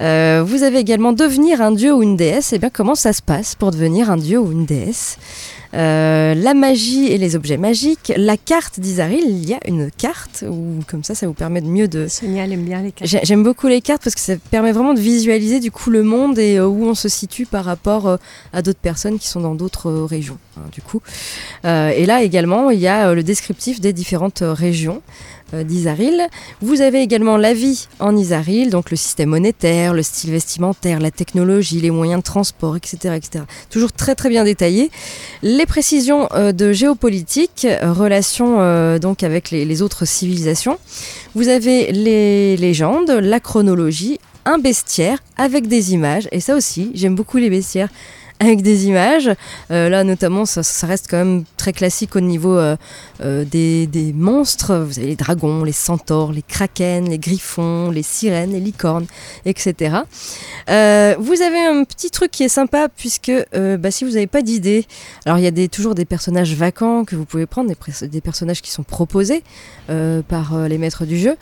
Euh, 0.00 0.44
vous 0.46 0.62
avez 0.62 0.78
également 0.78 1.12
devenir 1.12 1.60
un 1.60 1.72
dieu 1.72 1.92
ou 1.92 2.02
une 2.02 2.16
déesse. 2.16 2.52
Et 2.52 2.58
bien, 2.58 2.70
comment 2.70 2.94
ça 2.94 3.12
se 3.12 3.22
passe 3.22 3.54
pour 3.56 3.70
devenir 3.72 4.10
un 4.10 4.16
dieu 4.16 4.38
ou 4.38 4.52
une 4.52 4.66
déesse? 4.66 5.18
Euh, 5.74 6.34
la 6.34 6.54
magie 6.54 7.08
et 7.08 7.18
les 7.18 7.36
objets 7.36 7.58
magiques, 7.58 8.12
la 8.16 8.36
carte 8.38 8.80
d'Isaril, 8.80 9.24
il 9.28 9.46
y 9.46 9.52
a 9.52 9.58
une 9.66 9.90
carte, 9.90 10.42
ou 10.48 10.76
comme 10.88 11.04
ça, 11.04 11.14
ça 11.14 11.26
vous 11.26 11.34
permet 11.34 11.60
de 11.60 11.66
mieux 11.66 11.88
de... 11.88 12.06
Sonia 12.08 12.44
elle 12.44 12.52
aime 12.54 12.62
bien 12.64 12.80
les 12.80 12.90
cartes. 12.92 13.10
J'ai- 13.10 13.20
J'aime 13.22 13.42
beaucoup 13.42 13.66
les 13.66 13.82
cartes 13.82 14.02
parce 14.02 14.14
que 14.14 14.20
ça 14.22 14.34
permet 14.50 14.72
vraiment 14.72 14.94
de 14.94 15.00
visualiser 15.00 15.60
du 15.60 15.70
coup 15.70 15.90
le 15.90 16.02
monde 16.02 16.38
et 16.38 16.58
où 16.58 16.86
on 16.86 16.94
se 16.94 17.10
situe 17.10 17.44
par 17.44 17.66
rapport 17.66 18.16
à 18.54 18.62
d'autres 18.62 18.78
personnes 18.78 19.18
qui 19.18 19.26
sont 19.26 19.40
dans 19.40 19.54
d'autres 19.54 19.90
régions. 19.90 20.38
Hein, 20.58 20.68
du 20.72 20.82
coup, 20.82 21.00
Euh, 21.64 21.90
et 21.90 22.06
là 22.06 22.22
également, 22.22 22.70
il 22.70 22.80
y 22.80 22.86
a 22.86 23.08
euh, 23.08 23.14
le 23.14 23.22
descriptif 23.22 23.80
des 23.80 23.92
différentes 23.92 24.42
euh, 24.42 24.52
régions 24.52 25.02
d'Isaril. 25.54 26.28
Vous 26.60 26.82
avez 26.82 27.00
également 27.00 27.38
la 27.38 27.54
vie 27.54 27.88
en 28.00 28.14
Isaril, 28.14 28.68
donc 28.68 28.90
le 28.90 28.98
système 28.98 29.30
monétaire, 29.30 29.94
le 29.94 30.02
style 30.02 30.30
vestimentaire, 30.30 31.00
la 31.00 31.10
technologie, 31.10 31.80
les 31.80 31.90
moyens 31.90 32.20
de 32.20 32.24
transport, 32.24 32.76
etc., 32.76 33.14
etc. 33.16 33.44
Toujours 33.70 33.90
très 33.90 34.14
très 34.14 34.28
bien 34.28 34.44
détaillé. 34.44 34.90
Les 35.42 35.64
précisions 35.64 36.28
de 36.36 36.72
géopolitique, 36.74 37.66
relations 37.80 38.98
donc 38.98 39.22
avec 39.22 39.50
les 39.50 39.80
autres 39.80 40.04
civilisations. 40.04 40.78
Vous 41.34 41.48
avez 41.48 41.92
les 41.92 42.58
légendes, 42.58 43.08
la 43.08 43.40
chronologie, 43.40 44.20
un 44.44 44.58
bestiaire 44.58 45.18
avec 45.38 45.66
des 45.66 45.94
images. 45.94 46.28
Et 46.30 46.40
ça 46.40 46.56
aussi, 46.56 46.90
j'aime 46.92 47.14
beaucoup 47.14 47.38
les 47.38 47.48
bestiaires 47.48 47.88
avec 48.40 48.62
des 48.62 48.86
images. 48.86 49.30
Euh, 49.70 49.88
là, 49.88 50.04
notamment, 50.04 50.46
ça, 50.46 50.86
reste 50.86 51.06
quand 51.10 51.18
même 51.18 51.44
très 51.56 51.72
classique 51.72 52.16
au 52.16 52.20
niveau 52.20 52.56
euh, 52.56 52.76
euh, 53.20 53.44
des, 53.44 54.12
monstres. 54.14 54.76
Vous 54.76 54.98
avez 54.98 55.08
les 55.08 55.16
dragons, 55.16 55.64
les 55.64 55.72
centaures, 55.72 56.32
les 56.32 56.42
kraken, 56.42 57.08
les 57.08 57.18
griffons, 57.18 57.90
les 57.90 58.02
sirènes, 58.02 58.52
les 58.52 58.60
licornes, 58.60 59.06
etc. 59.44 59.96
Vous 60.66 61.42
avez 61.42 61.64
un 61.66 61.84
petit 61.84 62.10
truc 62.10 62.30
qui 62.30 62.44
est 62.44 62.48
sympa 62.48 62.88
puisque 62.94 63.32
bah, 63.52 63.90
si 63.90 64.04
vous 64.04 64.12
n'avez 64.12 64.26
pas 64.26 64.42
d'idée, 64.42 64.86
alors 65.24 65.38
il 65.38 65.44
y 65.44 65.64
a 65.64 65.68
toujours 65.68 65.94
des 65.94 66.04
personnages 66.04 66.54
vacants 66.54 67.04
que 67.04 67.16
vous 67.16 67.24
pouvez 67.24 67.46
prendre, 67.46 67.70
des, 68.02 68.20
personnages 68.20 68.62
qui 68.62 68.70
sont 68.70 68.82
proposés 68.82 69.42
par 70.28 70.68
les 70.68 70.78
maîtres 70.78 71.04
du 71.04 71.18
jeu, 71.18 71.36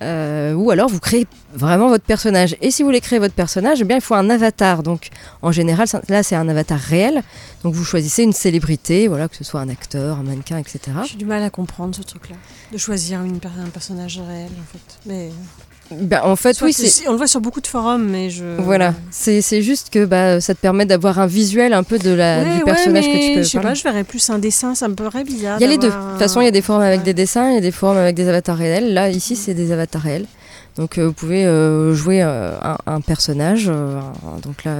ou 0.00 0.70
alors 0.70 0.88
vous 0.88 1.00
créez 1.00 1.26
vraiment 1.52 1.88
votre 1.88 2.04
personnage. 2.04 2.56
Et 2.60 2.70
si 2.70 2.82
vous 2.82 2.88
voulez 2.88 3.00
créer 3.00 3.18
votre 3.18 3.34
personnage, 3.34 3.80
eh 3.80 3.84
bien 3.84 3.96
il 3.96 4.02
faut 4.02 4.14
un 4.14 4.30
avatar. 4.30 4.82
Donc 4.82 5.08
en 5.42 5.52
général, 5.52 5.86
là 6.08 6.22
c'est 6.22 6.35
un 6.40 6.48
avatar 6.48 6.78
réel. 6.78 7.22
Donc 7.64 7.74
vous 7.74 7.84
choisissez 7.84 8.22
une 8.22 8.32
célébrité, 8.32 9.08
voilà, 9.08 9.28
que 9.28 9.36
ce 9.36 9.44
soit 9.44 9.60
un 9.60 9.68
acteur, 9.68 10.18
un 10.18 10.22
mannequin, 10.22 10.58
etc. 10.58 10.80
J'ai 11.10 11.16
du 11.16 11.24
mal 11.26 11.42
à 11.42 11.50
comprendre 11.50 11.94
ce 11.94 12.02
truc-là. 12.02 12.36
De 12.72 12.78
choisir 12.78 13.22
une 13.22 13.38
per- 13.40 13.48
un 13.64 13.68
personnage 13.70 14.20
réel 14.26 14.50
en 14.60 14.72
fait. 14.72 14.98
Mais 15.06 15.30
Ben, 15.90 16.20
en 16.24 16.34
fait, 16.34 16.52
Soit 16.54 16.66
oui, 16.66 16.74
on 17.06 17.12
le 17.12 17.16
voit 17.16 17.28
sur 17.28 17.40
beaucoup 17.40 17.60
de 17.60 17.66
forums, 17.68 18.04
mais 18.08 18.28
je. 18.28 18.44
voilà, 18.60 18.92
c'est 19.12 19.40
juste 19.62 19.90
que 19.90 20.04
bah, 20.04 20.40
ça 20.40 20.52
te 20.52 20.58
permet 20.60 20.84
d'avoir 20.84 21.20
un 21.20 21.26
visuel 21.28 21.72
un 21.72 21.84
peu 21.84 21.98
de 22.00 22.10
la, 22.10 22.38
Ouais, 22.38 22.44
du 22.44 22.50
ouais, 22.58 22.64
personnage 22.64 23.04
mais 23.06 23.12
que 23.20 23.26
tu 23.28 23.34
peux. 23.36 23.42
Je 23.44 23.48
sais 23.48 23.60
pas, 23.60 23.74
je 23.74 23.82
verrais 23.84 24.02
plus 24.02 24.28
un 24.30 24.40
dessin, 24.40 24.74
ça 24.74 24.88
me 24.88 24.94
paraît 24.96 25.22
bizarre. 25.22 25.58
Il 25.60 25.62
y 25.62 25.64
a 25.64 25.68
les 25.68 25.78
deux. 25.78 25.88
De 25.90 25.92
toute 26.10 26.18
façon, 26.18 26.40
il 26.40 26.44
y 26.44 26.48
a 26.48 26.50
des 26.50 26.60
forums 26.62 26.82
avec 26.82 26.98
Ouais. 27.00 27.04
des 27.04 27.14
dessins, 27.14 27.50
il 27.50 27.54
y 27.54 27.58
a 27.58 27.60
des 27.60 27.70
forums 27.70 27.98
avec 27.98 28.16
des 28.16 28.28
avatars 28.28 28.56
réels. 28.56 28.94
Là, 28.94 29.10
ici, 29.10 29.36
c'est 29.36 29.54
des 29.54 29.70
avatars 29.70 30.02
réels. 30.02 30.26
Donc, 30.76 30.98
euh, 30.98 31.06
vous 31.06 31.12
pouvez 31.12 31.46
euh, 31.46 31.94
jouer 31.94 32.20
euh, 32.22 32.50
un, 32.62 32.76
un 32.86 33.00
personnage. 33.00 33.66
donc 34.42 34.64
là, 34.64 34.78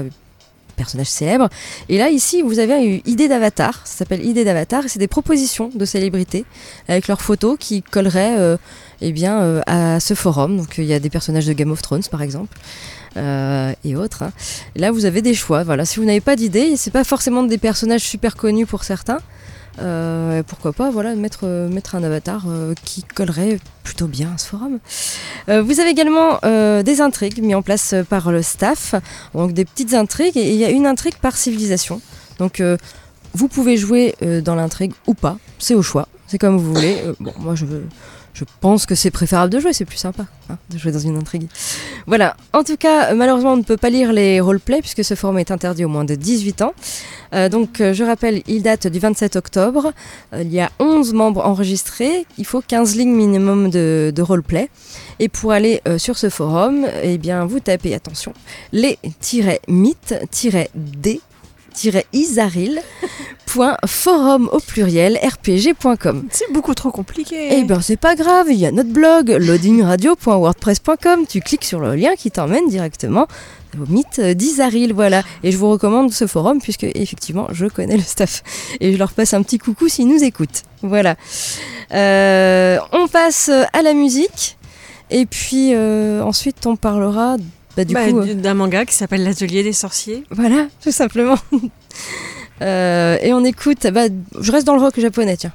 personnage 0.77 1.09
célèbre. 1.09 1.49
Et 1.89 1.99
là, 1.99 2.11
ici, 2.11 2.43
vous 2.43 2.59
avez 2.59 2.75
une 2.75 3.01
idée 3.07 3.29
d'avatar. 3.29 3.81
Ça 3.85 3.99
s'appelle 3.99 4.25
idée 4.25 4.45
d'avatar. 4.45 4.85
C'est 4.87 4.99
des 4.99 5.09
propositions 5.09 5.71
de 5.75 5.85
célébrités 5.85 6.45
avec 6.89 7.09
leurs 7.09 7.23
photos 7.23 7.57
qui 7.59 7.83
colleraient 7.83 8.37
euh, 8.39 8.57
eh 9.01 9.13
bien, 9.13 9.41
euh, 9.41 9.61
à 9.67 9.99
ce 10.01 10.15
forum. 10.15 10.57
Donc, 10.57 10.79
il 10.79 10.85
y 10.85 10.95
a 10.95 11.01
des 11.01 11.11
personnages 11.11 11.47
de 11.47 11.53
Game 11.53 11.71
of 11.73 11.83
Thrones, 11.83 12.05
par 12.11 12.23
exemple. 12.23 12.57
euh, 13.17 13.73
et 13.85 13.97
autres. 13.97 14.23
hein. 14.23 14.33
Là, 14.77 14.91
vous 14.93 15.05
avez 15.07 15.23
des 15.23 15.35
choix. 15.35 15.65
Voilà, 15.65 15.85
si 15.85 15.99
vous 15.99 16.05
n'avez 16.05 16.21
pas 16.21 16.37
d'idée, 16.37 16.77
c'est 16.77 16.91
pas 16.93 17.05
forcément 17.05 17.43
des 17.43 17.59
personnages 17.59 18.03
super 18.03 18.37
connus 18.37 18.67
pour 18.67 18.85
certains. 18.85 19.19
Euh, 19.79 20.43
pourquoi 20.43 20.73
pas 20.73 20.91
voilà 20.91 21.15
mettre 21.15 21.41
euh, 21.45 21.69
mettre 21.69 21.95
un 21.97 22.03
avatar 22.03 22.45
euh, 22.49 22.73
qui 22.85 23.03
collerait 23.03 23.59
plutôt 23.83 24.07
bien 24.07 24.33
à 24.35 24.39
ce 24.39 24.49
forum. 24.49 24.79
Vous 25.49 25.81
avez 25.81 25.91
également 25.91 26.41
des 26.43 27.01
intrigues 27.01 27.41
mises 27.41 27.55
en 27.55 27.63
place 27.63 27.95
par 28.09 28.33
le 28.33 28.43
staff, 28.43 28.97
donc 29.33 29.53
des 29.53 29.65
petites 29.65 29.95
intrigues 29.95 30.35
il 30.35 30.57
y 30.57 30.65
a 30.65 30.71
une 30.71 30.87
intrigue 30.87 31.17
par 31.17 31.37
civilisation. 31.37 32.01
Donc 32.39 32.61
vous 33.33 33.49
pouvez 33.49 33.77
jouer 33.77 34.17
dans 34.43 34.57
l'intrigue 34.57 34.93
ou 35.07 35.15
pas, 35.15 35.39
c'est 35.61 35.75
au 35.75 35.83
choix, 35.83 36.09
c'est 36.27 36.39
comme 36.39 36.59
vous 36.59 36.75
voulez. 36.75 36.97
Bon 37.21 37.33
moi 37.39 37.55
je 37.55 37.65
veux 37.65 37.85
je 38.37 38.45
pense 38.61 38.85
que 38.85 38.95
c'est 38.95 39.11
préférable 39.11 39.51
de 39.51 39.59
jouer, 39.61 39.73
c'est 39.73 39.87
plus 39.87 39.97
sympa 39.97 40.27
hein, 40.51 40.59
de 40.69 40.77
jouer 40.77 40.93
dans 40.93 40.99
une 40.99 41.17
intrigue. 41.17 41.49
Voilà, 42.07 42.37
en 42.53 42.65
tout 42.65 42.77
cas, 42.77 43.15
malheureusement, 43.15 43.55
on 43.55 43.57
ne 43.57 43.63
peut 43.63 43.79
pas 43.79 43.89
lire 43.89 44.13
les 44.13 44.41
roleplays 44.41 44.81
puisque 44.81 45.03
ce 45.03 45.15
forum 45.15 45.39
est 45.39 45.51
interdit 45.51 45.87
au 45.87 45.89
moins 45.89 46.05
de 46.05 46.15
18 46.15 46.61
ans. 46.61 46.75
Euh, 47.33 47.49
donc, 47.49 47.81
euh, 47.81 47.95
je 47.95 48.05
rappelle, 48.05 48.43
il 48.47 48.63
date 48.63 48.89
du 48.89 48.99
27 48.99 49.37
octobre. 49.37 49.95
Euh, 50.35 50.43
il 50.43 50.53
y 50.53 50.61
a 50.61 50.71
11 50.79 51.15
membres 51.15 51.47
enregistrés. 51.47 52.27
Il 52.37 52.45
faut 52.45 52.61
15 52.61 52.95
lignes 52.97 53.15
minimum 53.15 53.71
de, 53.71 54.13
roleplay. 54.21 54.69
Et 55.19 55.31
pour 55.31 55.53
aller 55.53 55.81
sur 55.97 56.19
ce 56.19 56.29
forum, 56.29 56.87
eh 57.03 57.17
bien, 57.17 57.47
vous 57.47 57.61
tapez, 57.61 57.95
attention, 57.95 58.35
les-mythes-d 58.73 61.21
isaril.forum 63.47 64.49
au 64.53 64.59
pluriel 64.61 65.19
rpg.com. 65.23 66.27
C'est 66.31 66.53
beaucoup 66.53 66.75
trop 66.75 66.91
compliqué. 66.91 67.49
Eh 67.53 67.65
bien, 67.65 67.81
c'est 67.81 67.97
pas 67.97 68.15
grave, 68.15 68.47
il 68.51 68.57
y 68.57 68.67
a 68.67 68.73
notre 68.73 68.91
blog 68.91 69.31
loadingradio.wordpress.com. 69.31 71.27
Tu 71.29 71.41
cliques 71.41 71.65
sur 71.65 71.81
le 71.81 71.95
lien 71.95 72.15
qui 72.17 72.31
t'emmène 72.31 72.69
directement 72.69 73.27
au 73.79 73.93
mythe 73.93 74.21
d'Isaril, 74.21 74.95
voilà. 74.95 75.23
Et 75.43 75.53
je 75.53 75.59
vous 75.59 75.69
recommande 75.69 76.11
ce 76.13 76.27
forum 76.27 76.61
puisque, 76.63 76.85
effectivement, 76.85 77.49
je 77.53 77.67
connais 77.67 77.97
le 77.97 78.03
staff. 78.03 78.43
Et 78.81 78.93
je 78.93 78.99
leur 78.99 79.13
passe 79.13 79.35
un 79.35 79.43
petit 79.43 79.59
coucou 79.59 79.89
s'ils 79.89 80.09
nous 80.09 80.23
écoutent. 80.25 80.63
Voilà. 80.83 81.17
Euh, 81.93 82.79
on 82.93 83.07
passe 83.07 83.51
à 83.73 83.83
la 83.83 83.93
musique. 83.93 84.57
Et 85.11 85.27
puis, 85.27 85.73
euh, 85.75 86.23
ensuite, 86.23 86.67
on 86.67 86.77
parlera 86.77 87.37
bah, 87.77 87.85
du 87.85 87.93
Bah, 87.93 88.09
coup. 88.11 88.25
d'un 88.25 88.55
manga 88.55 88.87
qui 88.87 88.95
s'appelle 88.95 89.23
L'Atelier 89.25 89.63
des 89.63 89.75
sorciers. 89.75 90.25
Voilà, 90.31 90.69
tout 90.83 90.91
simplement. 90.91 91.37
Euh, 92.63 93.17
et 93.21 93.33
on 93.33 93.45
écoute, 93.45 93.87
bah, 93.93 94.07
je 94.41 94.53
reste 94.53 94.67
dans 94.67 94.75
le 94.75 94.81
rock 94.81 94.99
japonais, 94.99 95.37
tiens. 95.37 95.53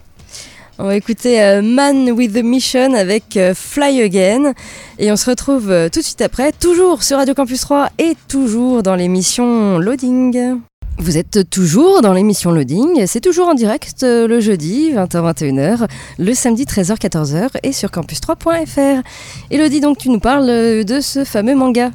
On 0.77 0.85
va 0.85 0.95
écouter 0.95 1.41
euh, 1.41 1.61
Man 1.61 2.09
with 2.11 2.33
the 2.33 2.43
Mission 2.43 2.93
avec 2.93 3.37
euh, 3.37 3.53
Fly 3.53 4.01
Again. 4.01 4.53
Et 4.97 5.11
on 5.11 5.15
se 5.15 5.29
retrouve 5.29 5.69
euh, 5.69 5.89
tout 5.89 5.99
de 5.99 6.05
suite 6.05 6.21
après, 6.21 6.51
toujours 6.51 7.03
sur 7.03 7.17
Radio 7.17 7.33
Campus 7.33 7.61
3 7.61 7.89
et 7.99 8.13
toujours 8.27 8.81
dans 8.81 8.95
l'émission 8.95 9.77
Loading. 9.77 10.59
Vous 10.97 11.17
êtes 11.17 11.49
toujours 11.49 12.01
dans 12.01 12.13
l'émission 12.13 12.51
Loading, 12.51 13.05
c'est 13.07 13.21
toujours 13.21 13.47
en 13.47 13.53
direct 13.55 14.03
euh, 14.03 14.27
le 14.27 14.39
jeudi 14.39 14.91
20h-21h, 14.93 15.87
le 16.19 16.33
samedi 16.35 16.65
13h-14h 16.65 17.49
et 17.63 17.71
sur 17.71 17.89
campus3.fr. 17.89 19.01
Elodie, 19.49 19.79
donc 19.79 19.97
tu 19.97 20.09
nous 20.09 20.19
parles 20.19 20.49
euh, 20.49 20.83
de 20.83 20.99
ce 20.99 21.23
fameux 21.23 21.55
manga. 21.55 21.89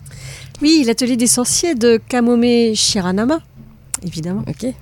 Oui, 0.61 0.83
L'Atelier 0.85 1.17
des 1.17 1.29
sorciers 1.29 1.77
de 1.77 2.01
Kamome 2.09 2.75
Shiranama, 2.75 3.39
évidemment. 4.03 4.45
Ok. 4.49 4.73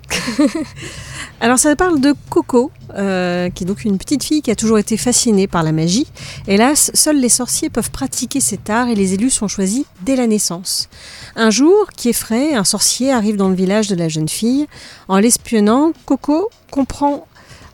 Alors 1.40 1.59
ça 1.59 1.75
parle 1.76 2.00
de 2.00 2.14
Coco, 2.30 2.71
euh, 2.94 3.50
qui 3.50 3.64
est 3.64 3.66
donc 3.66 3.85
une 3.85 3.99
petite 3.99 4.23
fille 4.23 4.42
qui 4.42 4.50
a 4.50 4.56
toujours 4.56 4.78
été 4.78 4.97
fascinée 4.97 5.47
par 5.47 5.62
la 5.62 5.73
magie. 5.73 6.06
Hélas, 6.47 6.90
seuls 6.94 7.18
les 7.18 7.28
sorciers 7.28 7.71
peuvent 7.71 7.90
pratiquer 7.90 8.40
cet 8.40 8.71
art 8.71 8.88
et 8.88 8.94
les 8.94 9.14
élus 9.14 9.30
sont 9.30 9.49
choisis 9.49 9.85
dès 10.02 10.16
la 10.16 10.26
naissance. 10.26 10.88
Un 11.37 11.50
jour, 11.50 11.88
qui 11.97 12.11
est 12.11 12.14
frais, 12.14 12.54
un 12.54 12.64
sorcier 12.64 13.12
arrive 13.12 13.37
dans 13.37 13.49
le 13.49 13.54
village 13.54 13.88
de 13.88 13.94
la 13.94 14.09
jeune 14.09 14.28
fille. 14.28 14.66
En 15.09 15.18
l'espionnant, 15.18 15.92
Coco 16.06 16.50
comprend 16.71 17.26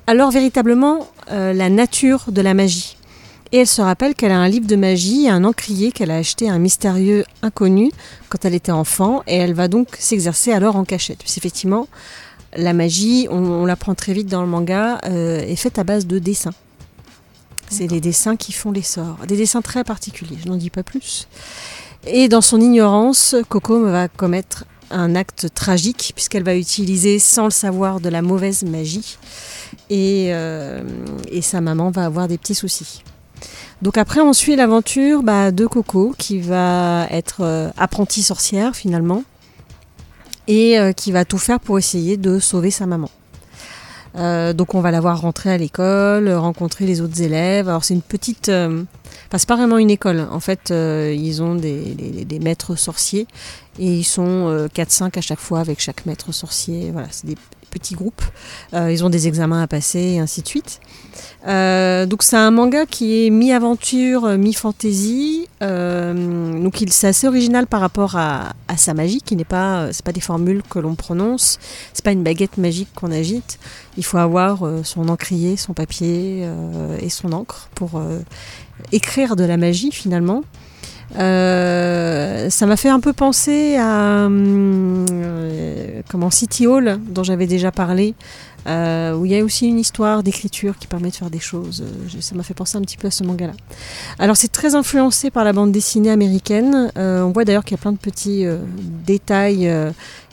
alors 0.07 0.31
véritablement 0.31 1.09
euh, 1.31 1.53
la 1.53 1.71
nature 1.71 2.25
de 2.29 2.43
la 2.43 2.55
magie. 2.55 2.97
Et 3.53 3.59
elle 3.59 3.67
se 3.67 3.83
rappelle 3.83 4.15
qu'elle 4.15 4.31
a 4.31 4.39
un 4.39 4.49
livre 4.49 4.67
de 4.67 4.77
magie, 4.77 5.29
un 5.29 5.43
encrier 5.43 5.91
qu'elle 5.91 6.13
a 6.13 6.17
acheté 6.17 6.49
à 6.49 6.53
un 6.53 6.59
mystérieux 6.59 7.25
inconnu 7.43 7.91
quand 8.29 8.45
elle 8.45 8.55
était 8.55 8.71
enfant, 8.71 9.23
et 9.27 9.37
elle 9.37 9.55
va 9.55 9.67
donc 9.67 9.89
s'exercer 9.99 10.53
alors 10.53 10.77
en 10.77 10.85
cachette. 10.85 11.19
Puis 11.19 11.35
effectivement, 11.37 11.89
la 12.57 12.73
magie, 12.73 13.27
on, 13.31 13.39
on 13.39 13.67
l'apprend 13.67 13.95
très 13.95 14.13
vite 14.13 14.29
dans 14.29 14.43
le 14.43 14.49
manga, 14.49 15.01
euh, 15.07 15.41
est 15.41 15.57
faite 15.57 15.79
à 15.81 15.85
base 15.85 16.07
de 16.07 16.21
dessins. 16.21 16.55
C'est 17.69 17.87
les 17.87 18.01
dessins 18.01 18.37
qui 18.37 18.53
font 18.53 18.73
les 18.73 18.83
sorts. 18.83 19.19
Des 19.27 19.37
dessins 19.37 19.63
très 19.63 19.85
particuliers, 19.85 20.39
je 20.43 20.49
n'en 20.49 20.57
dis 20.57 20.71
pas 20.71 20.83
plus. 20.83 21.29
Et 22.07 22.29
dans 22.29 22.41
son 22.41 22.61
ignorance, 22.61 23.37
Coco 23.49 23.83
va 23.85 24.09
commettre 24.09 24.65
un 24.91 25.15
acte 25.15 25.49
tragique 25.55 26.13
puisqu'elle 26.15 26.43
va 26.43 26.57
utiliser 26.57 27.19
sans 27.19 27.45
le 27.45 27.51
savoir 27.51 28.01
de 28.01 28.09
la 28.09 28.23
mauvaise 28.23 28.65
magie 28.65 29.19
et, 29.89 30.31
euh, 30.31 30.83
et 31.31 31.43
sa 31.43 31.61
maman 31.61 31.91
va 31.91 32.07
avoir 32.07 32.27
des 32.27 32.39
petits 32.39 32.57
soucis. 32.57 33.03
Donc 33.83 33.97
après 33.97 34.21
on 34.21 34.33
suit 34.33 34.57
l'aventure 34.57 35.23
bah, 35.23 35.51
de 35.53 35.67
Coco 35.67 36.15
qui 36.19 36.39
va 36.41 37.07
être 37.11 37.39
euh, 37.41 37.71
apprentie 37.79 38.23
sorcière 38.23 38.77
finalement 38.77 39.25
et 40.49 40.79
euh, 40.79 40.93
qui 40.93 41.13
va 41.13 41.25
tout 41.25 41.39
faire 41.39 41.61
pour 41.61 41.79
essayer 41.79 42.17
de 42.17 42.39
sauver 42.39 42.71
sa 42.71 42.87
maman. 42.87 43.09
Euh, 44.17 44.53
donc 44.53 44.75
on 44.75 44.81
va 44.81 44.91
la 44.91 45.01
voir 45.01 45.21
rentrer 45.21 45.51
à 45.51 45.57
l'école, 45.57 46.29
rencontrer 46.31 46.85
les 46.85 47.01
autres 47.01 47.23
élèves. 47.23 47.69
Alors 47.69 47.85
c'est 47.85 47.95
une 47.95 48.03
petite, 48.03 48.49
euh, 48.51 48.83
enfin 49.29 49.39
c'est 49.39 49.49
pas 49.49 49.57
vraiment 49.57 49.79
une 49.79 49.91
école. 49.91 50.27
En 50.31 50.41
fait, 50.41 50.71
ils 50.71 51.41
ont 51.43 51.55
des, 51.55 51.95
des- 51.95 52.25
des 52.27 52.39
maîtres 52.39 52.75
sorciers 52.77 53.27
et 53.79 53.87
ils 53.95 54.05
sont 54.05 54.49
euh, 54.49 54.67
4-5 54.69 55.17
à 55.17 55.21
chaque 55.23 55.39
fois 55.39 55.61
avec 55.61 55.81
chaque 55.81 56.05
maître 56.05 56.33
sorcier. 56.33 56.91
Voilà, 56.91 57.07
c'est 57.13 57.29
des 57.29 57.37
petits 57.71 57.95
groupes. 57.95 58.23
Ils 58.73 59.05
ont 59.05 59.11
des 59.11 59.29
examens 59.29 59.63
à 59.63 59.69
passer 59.69 60.01
et 60.01 60.19
ainsi 60.19 60.43
de 60.43 60.49
suite. 60.49 60.81
Euh, 61.47 62.05
donc 62.05 62.23
c'est 62.23 62.37
un 62.37 62.51
manga 62.51 62.85
qui 62.85 63.27
est 63.27 63.31
mi-aventure, 63.31 64.25
euh, 64.25 64.37
mi-fantasy. 64.37 65.49
Euh, 65.63 66.63
donc 66.63 66.83
c'est 66.89 67.09
assez 67.09 67.27
original 67.27 67.67
par 67.67 67.81
rapport 67.81 68.17
à, 68.17 68.53
sa 68.77 68.95
magie, 68.95 69.21
qui 69.21 69.37
n'est 69.37 69.45
pas, 69.45 69.81
euh, 69.81 69.89
c'est 69.93 70.05
pas 70.05 70.13
des 70.13 70.21
formules 70.21 70.63
que 70.69 70.79
l'on 70.79 70.95
prononce, 70.95 71.59
c'est 71.93 72.05
pas 72.05 72.13
une 72.13 72.23
baguette 72.23 72.59
magique 72.59 72.89
qu'on 72.95 73.11
agite. 73.11 73.59
Il 73.97 74.05
faut 74.05 74.19
avoir 74.19 74.61
son 74.85 75.09
encrier, 75.09 75.57
son 75.57 75.73
papier 75.73 76.49
et 77.01 77.11
son 77.11 77.33
encre 77.33 77.69
pour 77.75 78.01
écrire 78.93 79.37
de 79.37 79.45
la 79.45 79.57
magie 79.57 79.91
finalement. 79.91 80.43
Ça 81.15 82.67
m'a 82.67 82.77
fait 82.77 82.89
un 82.89 83.01
peu 83.01 83.13
penser 83.13 83.77
à 83.77 84.27
hum, 84.27 85.05
comment 86.09 86.31
City 86.31 86.67
Hall 86.67 86.99
dont 87.09 87.25
j'avais 87.25 87.47
déjà 87.47 87.73
parlé, 87.73 88.15
euh, 88.67 89.15
où 89.15 89.25
il 89.25 89.33
y 89.33 89.39
a 89.39 89.43
aussi 89.43 89.67
une 89.67 89.79
histoire 89.79 90.23
d'écriture 90.23 90.77
qui 90.79 90.87
permet 90.87 91.11
de 91.11 91.15
faire 91.15 91.31
des 91.31 91.39
choses. 91.39 91.83
Euh, 91.83 92.21
ça 92.21 92.35
m'a 92.35 92.43
fait 92.43 92.55
penser 92.55 92.77
un 92.77 92.83
petit 92.83 92.97
peu 92.97 93.09
à 93.09 93.11
ce 93.11 93.25
manga-là. 93.25 93.55
Alors 94.19 94.37
c'est 94.37 94.53
très 94.53 94.75
influencé 94.75 95.31
par 95.31 95.45
la 95.45 95.53
bande 95.53 95.73
dessinée 95.73 96.11
américaine. 96.11 96.93
Euh, 96.99 97.23
on 97.23 97.31
voit 97.31 97.45
d'ailleurs 97.45 97.65
qu'il 97.65 97.77
y 97.77 97.81
a 97.81 97.83
plein 97.83 97.93
de 97.93 97.99
petits 97.99 98.45
détails 99.07 99.73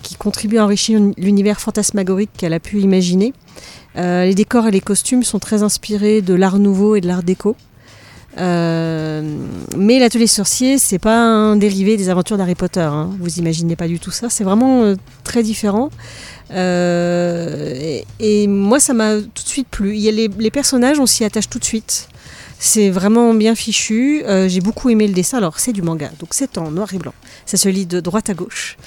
qui 0.01 0.15
contribuent 0.15 0.57
à 0.57 0.65
enrichir 0.65 0.99
l'univers 1.17 1.59
fantasmagorique 1.59 2.31
qu'elle 2.37 2.53
a 2.53 2.59
pu 2.59 2.79
imaginer. 2.79 3.33
Les 3.95 4.35
décors 4.35 4.67
et 4.67 4.71
les 4.71 4.81
costumes 4.81 5.23
sont 5.23 5.39
très 5.39 5.63
inspirés 5.63 6.21
de 6.21 6.33
l'art 6.33 6.59
nouveau 6.59 6.95
et 6.95 7.01
de 7.01 7.07
l'art 7.07 7.23
déco. 7.23 7.55
Mais 8.37 9.99
l'atelier 9.99 10.27
sorcier, 10.27 10.77
c'est 10.77 10.99
pas 10.99 11.17
un 11.17 11.55
dérivé 11.55 11.97
des 11.97 12.09
aventures 12.09 12.37
d'Harry 12.37 12.55
Potter. 12.55 12.81
hein. 12.81 13.09
Vous 13.19 13.39
imaginez 13.39 13.75
pas 13.75 13.87
du 13.87 13.99
tout 13.99 14.11
ça. 14.11 14.29
C'est 14.29 14.43
vraiment 14.43 14.93
très 15.23 15.43
différent. 15.43 15.89
Euh, 16.51 18.01
et, 18.19 18.47
moi, 18.47 18.79
ça 18.79 18.93
m'a 18.93 19.15
tout 19.15 19.43
de 19.43 19.49
suite 19.49 19.67
plu. 19.69 19.95
Il 19.95 20.01
y 20.01 20.10
a 20.10 20.12
les, 20.12 20.51
personnages, 20.51 20.99
on 20.99 21.05
s'y 21.05 21.23
attache 21.23 21.49
tout 21.49 21.60
de 21.60 21.65
suite. 21.65 22.10
C'est 22.60 22.89
vraiment 22.89 23.33
bien 23.33 23.53
fichu. 23.53 24.23
Euh, 24.25 24.47
J'ai 24.47 24.62
beaucoup 24.62 24.89
aimé 24.89 25.07
le 25.07 25.13
dessin. 25.13 25.38
Alors, 25.38 25.60
c'est 25.60 25.73
du 25.73 25.81
manga, 25.81 26.10
donc 26.19 26.29
c'est 26.31 26.57
en 26.57 26.71
noir 26.71 26.91
et 26.93 26.97
blanc. 26.97 27.13
Ça 27.45 27.55
se 27.55 27.69
lit 27.69 27.86
de 27.86 27.99
droite 27.99 28.29
à 28.29 28.33
gauche. 28.33 28.77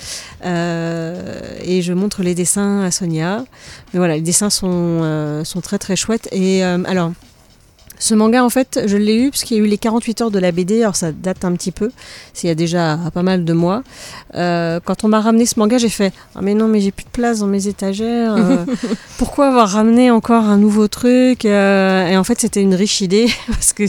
Euh, 0.44 1.56
et 1.62 1.80
je 1.80 1.92
montre 1.92 2.22
les 2.22 2.34
dessins 2.34 2.82
à 2.82 2.90
Sonia. 2.90 3.44
Mais 3.92 3.98
voilà, 3.98 4.16
les 4.16 4.22
dessins 4.22 4.50
sont, 4.50 5.42
sont 5.44 5.60
très 5.60 5.78
très 5.78 5.94
chouettes. 5.94 6.28
Et 6.32 6.64
alors, 6.64 7.12
ce 8.00 8.14
manga, 8.14 8.42
en 8.42 8.48
fait, 8.48 8.80
je 8.86 8.96
l'ai 8.96 9.14
eu 9.14 9.30
parce 9.30 9.44
qu'il 9.44 9.58
y 9.58 9.60
a 9.60 9.62
eu 9.62 9.66
les 9.66 9.78
48 9.78 10.22
heures 10.22 10.30
de 10.30 10.38
la 10.38 10.50
BD. 10.50 10.82
Alors, 10.82 10.96
ça 10.96 11.12
date 11.12 11.44
un 11.44 11.52
petit 11.52 11.70
peu. 11.70 11.90
C'est 12.32 12.46
il 12.46 12.48
y 12.48 12.50
a 12.50 12.54
déjà 12.56 12.98
pas 13.14 13.22
mal 13.22 13.44
de 13.44 13.52
mois. 13.52 13.82
Euh, 14.34 14.80
quand 14.84 15.04
on 15.04 15.08
m'a 15.08 15.20
ramené 15.20 15.44
ce 15.46 15.58
manga, 15.58 15.76
j'ai 15.78 15.90
fait 15.90 16.12
Ah, 16.34 16.40
mais 16.42 16.54
non, 16.54 16.66
mais 16.66 16.80
j'ai 16.80 16.90
plus 16.92 17.04
de 17.04 17.10
place 17.10 17.40
dans 17.40 17.46
mes 17.46 17.68
étagères. 17.68 18.34
Euh, 18.36 18.64
pourquoi 19.18 19.48
avoir 19.48 19.68
ramené 19.68 20.10
encore 20.10 20.44
un 20.44 20.56
nouveau 20.56 20.88
truc 20.88 21.44
Euh, 21.44 22.08
Et 22.08 22.16
en 22.16 22.24
fait, 22.24 22.40
c'était 22.40 22.62
une 22.62 22.74
riche 22.74 23.02
idée 23.02 23.28
parce 23.46 23.72
que 23.74 23.84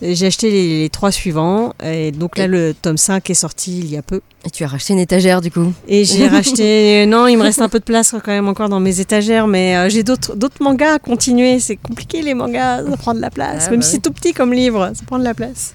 j'ai 0.00 0.26
acheté 0.26 0.50
les, 0.50 0.82
les 0.82 0.88
trois 0.88 1.10
suivants. 1.10 1.74
Et 1.84 2.12
donc 2.12 2.38
là, 2.38 2.46
le 2.46 2.72
tome 2.72 2.96
5 2.96 3.28
est 3.30 3.34
sorti 3.34 3.80
il 3.80 3.90
y 3.90 3.96
a 3.96 4.02
peu. 4.02 4.20
Et 4.46 4.50
tu 4.50 4.64
as 4.64 4.68
racheté 4.68 4.94
une 4.94 4.98
étagère 4.98 5.40
du 5.40 5.50
coup. 5.50 5.72
Et 5.86 6.04
j'ai 6.04 6.26
racheté. 6.36 7.04
Non, 7.06 7.26
il 7.26 7.36
me 7.36 7.42
reste 7.42 7.60
un 7.60 7.68
peu 7.68 7.78
de 7.78 7.84
place 7.84 8.14
quand 8.24 8.32
même 8.32 8.48
encore 8.48 8.68
dans 8.68 8.80
mes 8.80 9.00
étagères, 9.00 9.46
mais 9.46 9.76
euh, 9.76 9.88
j'ai 9.90 10.02
d'autres 10.02 10.34
mangas 10.60 10.94
à 10.94 10.98
continuer. 10.98 11.60
C'est 11.60 11.76
compliqué 11.76 12.22
les 12.22 12.32
mangas, 12.34 12.84
ça 12.88 12.96
prend 12.96 13.14
de 13.14 13.20
la 13.20 13.30
place. 13.30 13.64
Ah, 13.66 13.70
même 13.70 13.80
bah 13.80 13.86
si 13.86 13.92
oui. 13.92 13.94
c'est 13.96 14.02
tout 14.02 14.12
petit 14.12 14.32
comme 14.32 14.54
livre, 14.54 14.92
ça 14.94 15.02
prend 15.06 15.18
de 15.18 15.24
la 15.24 15.34
place. 15.34 15.74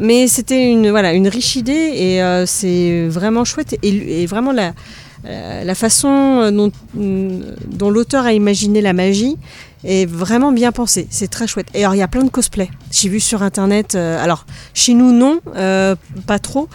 Mais 0.00 0.28
c'était 0.28 0.70
une 0.70 0.90
voilà 0.90 1.14
une 1.14 1.28
riche 1.28 1.56
idée 1.56 1.92
et 1.94 2.22
euh, 2.22 2.44
c'est 2.44 3.08
vraiment 3.08 3.44
chouette 3.44 3.76
et, 3.82 4.22
et 4.22 4.26
vraiment 4.26 4.52
la 4.52 4.72
euh, 5.26 5.64
la 5.64 5.74
façon 5.74 6.50
dont, 6.52 6.70
dont 6.94 7.90
l'auteur 7.90 8.26
a 8.26 8.34
imaginé 8.34 8.82
la 8.82 8.92
magie 8.92 9.38
est 9.84 10.06
vraiment 10.06 10.52
bien 10.52 10.72
pensée. 10.72 11.06
C'est 11.10 11.28
très 11.28 11.46
chouette. 11.46 11.66
Et 11.74 11.84
alors, 11.84 11.94
il 11.94 11.98
y 11.98 12.02
a 12.02 12.08
plein 12.08 12.24
de 12.24 12.30
cosplays. 12.30 12.70
J'ai 12.90 13.08
vu 13.08 13.20
sur 13.20 13.42
Internet. 13.42 13.94
euh, 13.94 14.22
alors, 14.22 14.46
chez 14.72 14.94
nous, 14.94 15.12
non, 15.12 15.40
euh, 15.56 15.94
pas 16.26 16.38
trop. 16.38 16.68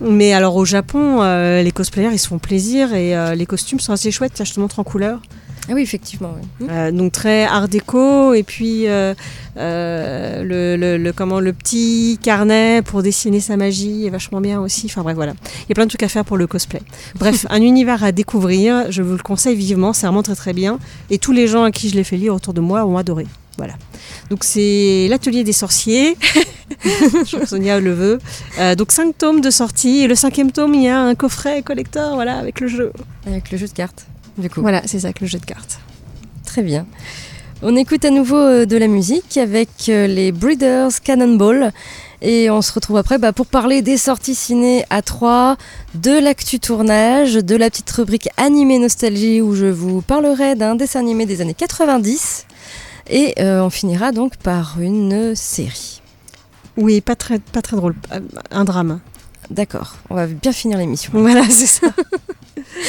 Mais 0.00 0.32
alors, 0.32 0.56
au 0.56 0.64
Japon, 0.64 1.22
euh, 1.22 1.62
les 1.62 1.72
cosplayers, 1.72 2.12
ils 2.12 2.18
se 2.18 2.28
font 2.28 2.38
plaisir 2.38 2.94
et 2.94 3.14
les 3.36 3.46
costumes 3.46 3.80
sont 3.80 3.92
assez 3.92 4.10
chouettes. 4.10 4.34
Tiens, 4.34 4.44
je 4.44 4.54
te 4.54 4.60
montre 4.60 4.78
en 4.78 4.84
couleur. 4.84 5.20
Ah 5.72 5.74
oui, 5.74 5.80
effectivement. 5.82 6.34
oui. 6.60 6.66
Euh, 6.70 6.90
donc 6.92 7.12
très 7.12 7.44
art 7.44 7.66
déco 7.66 8.34
et 8.34 8.42
puis 8.42 8.86
euh, 8.88 9.14
euh, 9.56 10.42
le, 10.44 10.76
le- 10.76 10.98
le- 11.02 11.12
comment 11.14 11.40
le 11.40 11.54
petit 11.54 12.18
carnet 12.22 12.82
pour 12.82 13.02
dessiner 13.02 13.40
sa 13.40 13.56
magie 13.56 14.04
est 14.06 14.10
vachement 14.10 14.42
bien 14.42 14.60
aussi. 14.60 14.84
Enfin 14.86 15.00
bref 15.02 15.14
voilà, 15.16 15.32
il 15.60 15.68
y 15.70 15.72
a 15.72 15.74
plein 15.74 15.84
de 15.84 15.88
trucs 15.88 16.02
à 16.02 16.08
faire 16.08 16.26
pour 16.26 16.36
le 16.36 16.46
cosplay. 16.46 16.82
Bref, 17.14 17.46
un 17.50 17.62
univers 17.62 18.04
à 18.04 18.12
découvrir. 18.12 18.90
Je 18.92 19.00
vous 19.02 19.12
le 19.16 19.22
conseille 19.22 19.56
vivement. 19.56 19.94
C'est 19.94 20.06
vraiment 20.06 20.22
très 20.22 20.34
très 20.34 20.52
bien. 20.52 20.78
Et 21.08 21.16
tous 21.18 21.32
les 21.32 21.46
gens 21.46 21.62
à 21.64 21.70
qui 21.70 21.88
je 21.88 21.94
l'ai 21.94 22.04
fait 22.04 22.18
lire 22.18 22.34
autour 22.34 22.52
de 22.52 22.60
moi 22.60 22.84
ont 22.84 22.98
adoré. 22.98 23.26
Voilà. 23.56 23.74
Donc 24.30 24.44
c'est 24.44 25.06
l'atelier 25.08 25.42
des 25.44 25.52
sorciers. 25.52 26.16
je 26.84 27.26
crois 27.28 27.40
que 27.40 27.46
Sonia 27.48 27.80
le 27.80 27.92
veut. 27.94 28.18
Euh, 28.58 28.74
donc 28.74 28.92
cinq 28.92 29.16
tomes 29.16 29.40
de 29.40 29.50
sortie 29.50 30.00
et 30.00 30.06
le 30.06 30.14
cinquième 30.14 30.52
tome 30.52 30.74
il 30.74 30.82
y 30.82 30.88
a 30.88 31.00
un 31.00 31.14
coffret 31.14 31.62
collector 31.62 32.14
voilà 32.14 32.36
avec 32.38 32.60
le 32.60 32.68
jeu. 32.68 32.92
Avec 33.26 33.50
le 33.50 33.56
jeu 33.58 33.68
de 33.68 33.72
cartes, 33.72 34.06
du 34.38 34.50
coup. 34.50 34.60
Voilà 34.60 34.82
c'est 34.86 35.00
ça 35.00 35.08
avec 35.08 35.20
le 35.20 35.26
jeu 35.26 35.38
de 35.38 35.44
cartes. 35.44 35.80
Très 36.44 36.62
bien. 36.62 36.86
On 37.64 37.76
écoute 37.76 38.04
à 38.04 38.10
nouveau 38.10 38.36
euh, 38.36 38.66
de 38.66 38.76
la 38.76 38.88
musique 38.88 39.36
avec 39.36 39.68
euh, 39.88 40.08
les 40.08 40.32
Breeders 40.32 41.00
Cannonball. 41.04 41.72
Et 42.20 42.50
on 42.50 42.60
se 42.60 42.72
retrouve 42.72 42.96
après 42.96 43.18
bah, 43.18 43.32
pour 43.32 43.46
parler 43.46 43.82
des 43.82 43.96
sorties 43.96 44.34
ciné 44.34 44.84
à 44.90 45.00
3, 45.00 45.56
de 45.94 46.10
l'actu 46.10 46.58
tournage, 46.58 47.34
de 47.34 47.56
la 47.56 47.70
petite 47.70 47.90
rubrique 47.90 48.28
animé 48.36 48.78
nostalgie 48.78 49.40
où 49.40 49.54
je 49.54 49.66
vous 49.66 50.02
parlerai 50.02 50.56
d'un 50.56 50.74
dessin 50.74 51.00
animé 51.00 51.24
des 51.24 51.40
années 51.40 51.54
90. 51.54 52.46
Et 53.10 53.34
euh, 53.38 53.62
on 53.62 53.70
finira 53.70 54.10
donc 54.10 54.36
par 54.38 54.80
une 54.80 55.36
série. 55.36 56.02
Oui 56.76 57.00
pas 57.00 57.14
très 57.16 57.38
pas 57.38 57.62
très 57.62 57.76
drôle. 57.76 57.94
Un 58.50 58.64
drame. 58.64 59.00
D'accord, 59.50 59.96
on 60.10 60.16
va 60.16 60.26
bien 60.26 60.52
finir 60.52 60.78
l'émission. 60.78 61.12
Voilà 61.14 61.44
c'est 61.48 61.66
ça. 61.66 61.86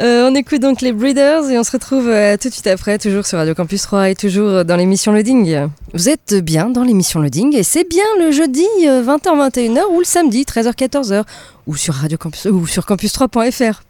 Euh, 0.00 0.30
on 0.30 0.34
écoute 0.36 0.60
donc 0.60 0.80
les 0.80 0.92
Breeders 0.92 1.50
et 1.50 1.58
on 1.58 1.64
se 1.64 1.72
retrouve 1.72 2.08
euh, 2.08 2.36
tout 2.36 2.48
de 2.48 2.52
suite 2.52 2.68
après, 2.68 2.98
toujours 2.98 3.26
sur 3.26 3.36
Radio 3.36 3.52
Campus 3.52 3.82
3 3.82 4.10
et 4.10 4.14
toujours 4.14 4.64
dans 4.64 4.76
l'émission 4.76 5.10
Loading. 5.10 5.66
Vous 5.92 6.08
êtes 6.08 6.36
bien 6.36 6.70
dans 6.70 6.84
l'émission 6.84 7.18
Loading 7.18 7.56
et 7.56 7.64
c'est 7.64 7.82
bien 7.82 8.04
le 8.20 8.30
jeudi 8.30 8.64
euh, 8.84 9.02
20h-21h 9.02 9.80
ou 9.90 9.98
le 9.98 10.04
samedi 10.04 10.44
13h-14h 10.44 11.24
ou 11.66 11.74
sur 11.74 11.94
Radio 11.94 12.16
Campus 12.16 12.44
ou 12.44 12.64
sur 12.68 12.84
campus3.fr. 12.84 13.82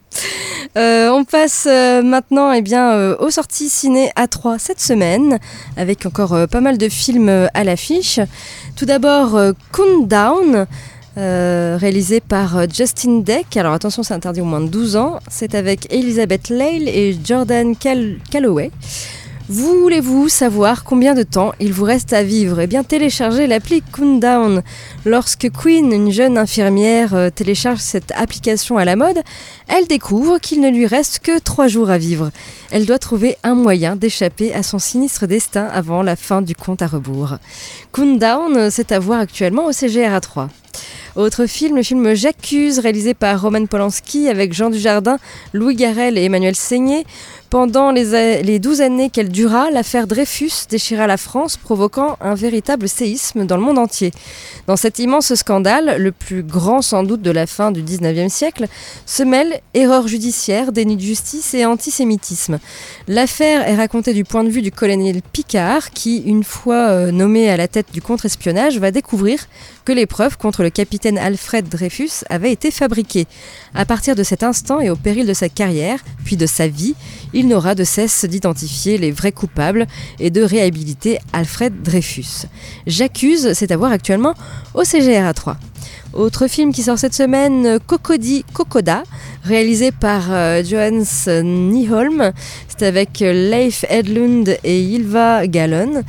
Euh, 0.77 1.11
on 1.11 1.25
passe 1.25 1.67
euh, 1.69 2.03
maintenant 2.03 2.53
eh 2.53 2.63
bien, 2.63 2.93
euh, 2.93 3.17
aux 3.19 3.31
sorties 3.31 3.69
ciné 3.69 4.11
A3 4.17 4.59
cette 4.59 4.81
semaine, 4.81 5.39
avec 5.77 6.07
encore 6.07 6.35
euh, 6.35 6.47
pas 6.47 6.61
mal 6.61 6.79
de 6.79 6.89
films 6.89 7.29
euh, 7.29 7.47
à 7.55 7.65
l'affiche. 7.65 8.21
Tout 8.77 8.85
d'abord, 8.85 9.37
euh, 9.37 9.53
Countdown, 9.73 10.67
euh, 11.19 11.77
réalisé 11.81 12.21
par 12.21 12.57
euh, 12.57 12.67
Justin 12.73 13.19
Deck. 13.19 13.57
Alors 13.57 13.73
attention, 13.73 14.03
c'est 14.03 14.15
interdit 14.15 14.41
au 14.41 14.45
moins 14.45 14.61
de 14.61 14.69
12 14.69 14.97
ans. 14.97 15.19
C'est 15.29 15.55
avec 15.55 15.93
Elizabeth 15.93 16.49
Lale 16.49 16.89
et 16.89 17.17
Jordan 17.25 17.77
Cal- 17.77 18.19
Calloway. 18.31 18.71
Voulez-vous 19.51 20.29
savoir 20.29 20.85
combien 20.85 21.15
de 21.15 21.23
temps 21.23 21.53
il 21.59 21.73
vous 21.73 21.85
reste 21.85 22.13
à 22.13 22.23
vivre? 22.23 22.61
Eh 22.61 22.67
bien, 22.67 22.85
téléchargez 22.85 23.47
l'appli 23.47 23.81
Countdown. 23.81 24.63
Lorsque 25.07 25.49
Queen, 25.51 25.91
une 25.91 26.13
jeune 26.13 26.37
infirmière, 26.37 27.15
euh, 27.15 27.31
télécharge 27.31 27.79
cette 27.79 28.13
application 28.15 28.77
à 28.77 28.85
la 28.85 28.95
mode, 28.95 29.23
elle 29.69 29.87
découvre 29.87 30.39
qu'il 30.39 30.61
ne 30.61 30.69
lui 30.69 30.85
reste 30.87 31.21
que 31.21 31.39
trois 31.39 31.67
jours 31.67 31.89
à 31.89 31.97
vivre. 31.97 32.31
Elle 32.71 32.85
doit 32.85 32.99
trouver 32.99 33.39
un 33.43 33.55
moyen 33.55 33.97
d'échapper 33.97 34.53
à 34.53 34.63
son 34.63 34.79
sinistre 34.79 35.27
destin 35.27 35.65
avant 35.73 36.03
la 36.03 36.15
fin 36.17 36.43
du 36.43 36.55
compte 36.55 36.83
à 36.83 36.87
rebours. 36.87 37.37
Countdown, 37.93 38.71
c'est 38.71 38.93
à 38.93 38.99
voir 38.99 39.21
actuellement 39.21 39.65
au 39.65 39.73
CGR 39.73 40.13
à 40.13 40.21
3. 40.21 40.49
Autre 41.19 41.47
film, 41.47 41.75
le 41.75 41.83
film 41.83 42.15
J'accuse, 42.15 42.79
réalisé 42.79 43.13
par 43.13 43.43
Roman 43.43 43.67
Polanski 43.67 44.29
avec 44.29 44.53
Jean 44.53 44.71
Dujardin, 44.71 45.19
Louis 45.53 45.75
Garrel 45.75 46.17
et 46.17 46.23
Emmanuel 46.23 46.55
Seigné. 46.55 47.05
Pendant 47.51 47.91
les, 47.91 48.43
les 48.43 48.59
12 48.59 48.83
années 48.83 49.11
qu'elle 49.11 49.31
dura, 49.31 49.71
l'affaire 49.71 50.07
Dreyfus 50.07 50.67
déchira 50.69 51.07
la 51.07 51.17
France, 51.17 51.57
provoquant 51.57 52.19
un 52.21 52.35
véritable 52.35 52.89
séisme 52.89 53.47
dans 53.47 53.57
le 53.57 53.63
monde 53.63 53.79
entier. 53.79 54.13
Dans 54.69 54.77
cet 54.77 54.99
immense 54.99 55.35
scandale, 55.35 55.97
le 55.99 56.13
plus 56.13 56.43
grand 56.43 56.83
sans 56.83 57.03
doute 57.03 57.23
de 57.23 57.31
la 57.31 57.47
fin 57.47 57.73
du 57.73 57.83
19e 57.83 58.29
siècle, 58.29 58.67
se 59.07 59.23
mêlent 59.23 59.61
erreur 59.73 60.07
judiciaire, 60.07 60.73
déni 60.73 60.97
de 60.97 61.01
justice 61.01 61.55
et 61.55 61.65
antisémitisme. 61.65 62.59
L'affaire 63.09 63.67
est 63.67 63.77
racontée 63.77 64.13
du 64.13 64.25
point 64.25 64.45
de 64.45 64.51
vue 64.51 64.63
du 64.63 64.71
colonel 64.71 65.23
Picard, 65.33 65.91
qui, 65.91 66.19
une 66.19 66.45
fois 66.45 66.91
euh, 66.91 67.11
nommé 67.11 67.49
à 67.49 67.57
la 67.57 67.67
tête 67.67 67.87
du 67.93 68.03
contre-espionnage, 68.03 68.79
va 68.79 68.91
découvrir 68.91 69.41
que 69.89 69.93
les 69.95 70.05
preuves 70.05 70.37
contre 70.37 70.63
le 70.63 70.69
capitaine 70.69 71.17
Alfred 71.17 71.67
Dreyfus 71.67 72.23
avaient 72.29 72.53
été 72.53 72.71
fabriquées. 72.71 73.27
À 73.75 73.87
partir 73.87 74.15
de 74.15 74.23
cet 74.23 74.43
instant 74.43 74.81
et 74.81 74.91
au 74.91 74.97
péril 74.97 75.27
de 75.27 75.33
sa 75.33 75.49
carrière, 75.49 76.01
puis 76.27 76.37
de 76.37 76.45
sa 76.45 76.69
vie, 76.69 76.95
il 77.33 77.49
n'aura 77.49 77.75
de 77.75 77.85
cesse 77.85 78.27
d'identifier 78.27 78.99
les 78.99 79.13
vrais 79.13 79.33
coupables 79.33 79.87
et 80.21 80.29
de 80.29 80.43
réhabiliter 80.43 81.17
Alfred 81.33 81.81
Dreyfus. 81.83 82.49
J'accuse, 82.87 83.55
c'est 83.55 83.73
à 83.73 83.79
voir 83.79 83.91
actuellement 83.91 84.35
au 84.75 84.85
CGR 84.85 85.33
3. 85.35 85.57
Autre 86.15 86.47
film 86.49 86.73
qui 86.73 86.83
sort 86.83 86.99
cette 86.99 87.15
semaine, 87.15 87.79
Cocody 87.87 88.45
Cocoda, 88.55 89.03
réalisé 89.45 89.93
par 89.93 90.29
euh, 90.31 90.63
Johannes 90.65 91.05
Nyholm. 91.45 92.33
C'est 92.67 92.87
avec 92.87 93.21
euh, 93.21 93.51
Leif 93.51 93.85
Edlund 93.91 94.57
et 94.65 94.81
Ylva 94.83 95.47
Gallon. 95.47 96.03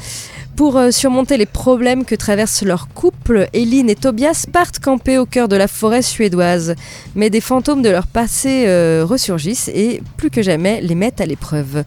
Pour 0.55 0.77
euh, 0.77 0.91
surmonter 0.91 1.35
les 1.35 1.45
problèmes 1.45 2.05
que 2.05 2.15
traverse 2.15 2.63
leur 2.63 2.88
couple, 2.88 3.49
Eline 3.51 3.89
et 3.89 3.95
Tobias 3.95 4.45
partent 4.51 4.79
camper 4.79 5.17
au 5.17 5.25
cœur 5.25 5.49
de 5.49 5.57
la 5.57 5.67
forêt 5.67 6.01
suédoise. 6.01 6.75
Mais 7.15 7.29
des 7.29 7.41
fantômes 7.41 7.81
de 7.81 7.89
leur 7.89 8.07
passé 8.07 8.65
ressurgissent 9.03 9.69
et, 9.69 10.01
plus 10.15 10.29
que 10.29 10.41
jamais, 10.41 10.79
les 10.81 10.95
mettent 10.95 11.21
à 11.21 11.25
l'épreuve. 11.25 11.83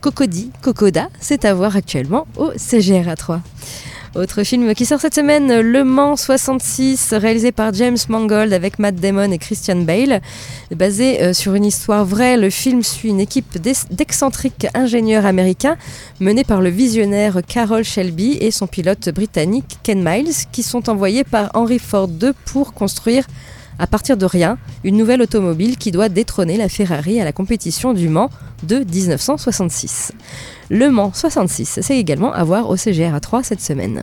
Cocody, 0.00 0.50
Cocoda, 0.62 1.10
c'est 1.20 1.44
à 1.44 1.54
voir 1.54 1.76
actuellement 1.76 2.26
au 2.36 2.50
CGR 2.56 3.14
3. 3.16 3.40
Autre 4.14 4.42
film 4.42 4.74
qui 4.74 4.84
sort 4.84 5.00
cette 5.00 5.14
semaine, 5.14 5.60
Le 5.60 5.84
Mans 5.84 6.16
66, 6.16 7.14
réalisé 7.14 7.50
par 7.50 7.72
James 7.72 7.96
Mangold 8.10 8.52
avec 8.52 8.78
Matt 8.78 8.96
Damon 8.96 9.32
et 9.32 9.38
Christian 9.38 9.76
Bale. 9.76 10.20
Basé 10.70 11.22
euh, 11.22 11.32
sur 11.32 11.54
une 11.54 11.64
histoire 11.64 12.04
vraie, 12.04 12.36
le 12.36 12.50
film 12.50 12.82
suit 12.82 13.08
une 13.08 13.20
équipe 13.20 13.58
d'ex- 13.58 13.86
d'excentriques 13.90 14.66
ingénieurs 14.74 15.24
américains 15.24 15.78
menée 16.20 16.44
par 16.44 16.60
le 16.60 16.68
visionnaire 16.68 17.40
Carroll 17.46 17.84
Shelby 17.84 18.36
et 18.38 18.50
son 18.50 18.66
pilote 18.66 19.08
britannique 19.08 19.78
Ken 19.82 20.02
Miles, 20.04 20.34
qui 20.52 20.62
sont 20.62 20.90
envoyés 20.90 21.24
par 21.24 21.50
Henry 21.54 21.78
Ford 21.78 22.10
II 22.20 22.32
pour 22.44 22.74
construire 22.74 23.24
à 23.78 23.86
partir 23.86 24.16
de 24.16 24.26
rien 24.26 24.58
une 24.84 24.96
nouvelle 24.96 25.22
automobile 25.22 25.76
qui 25.76 25.90
doit 25.90 26.08
détrôner 26.08 26.56
la 26.56 26.68
Ferrari 26.68 27.20
à 27.20 27.24
la 27.24 27.32
compétition 27.32 27.92
du 27.92 28.08
Mans 28.08 28.30
de 28.62 28.78
1966. 28.78 30.12
Le 30.70 30.90
Mans 30.90 31.12
66, 31.14 31.80
c'est 31.82 31.98
également 31.98 32.32
à 32.32 32.44
voir 32.44 32.70
au 32.70 32.76
CGR 32.76 33.14
à 33.14 33.20
3 33.20 33.42
cette 33.42 33.60
semaine. 33.60 34.02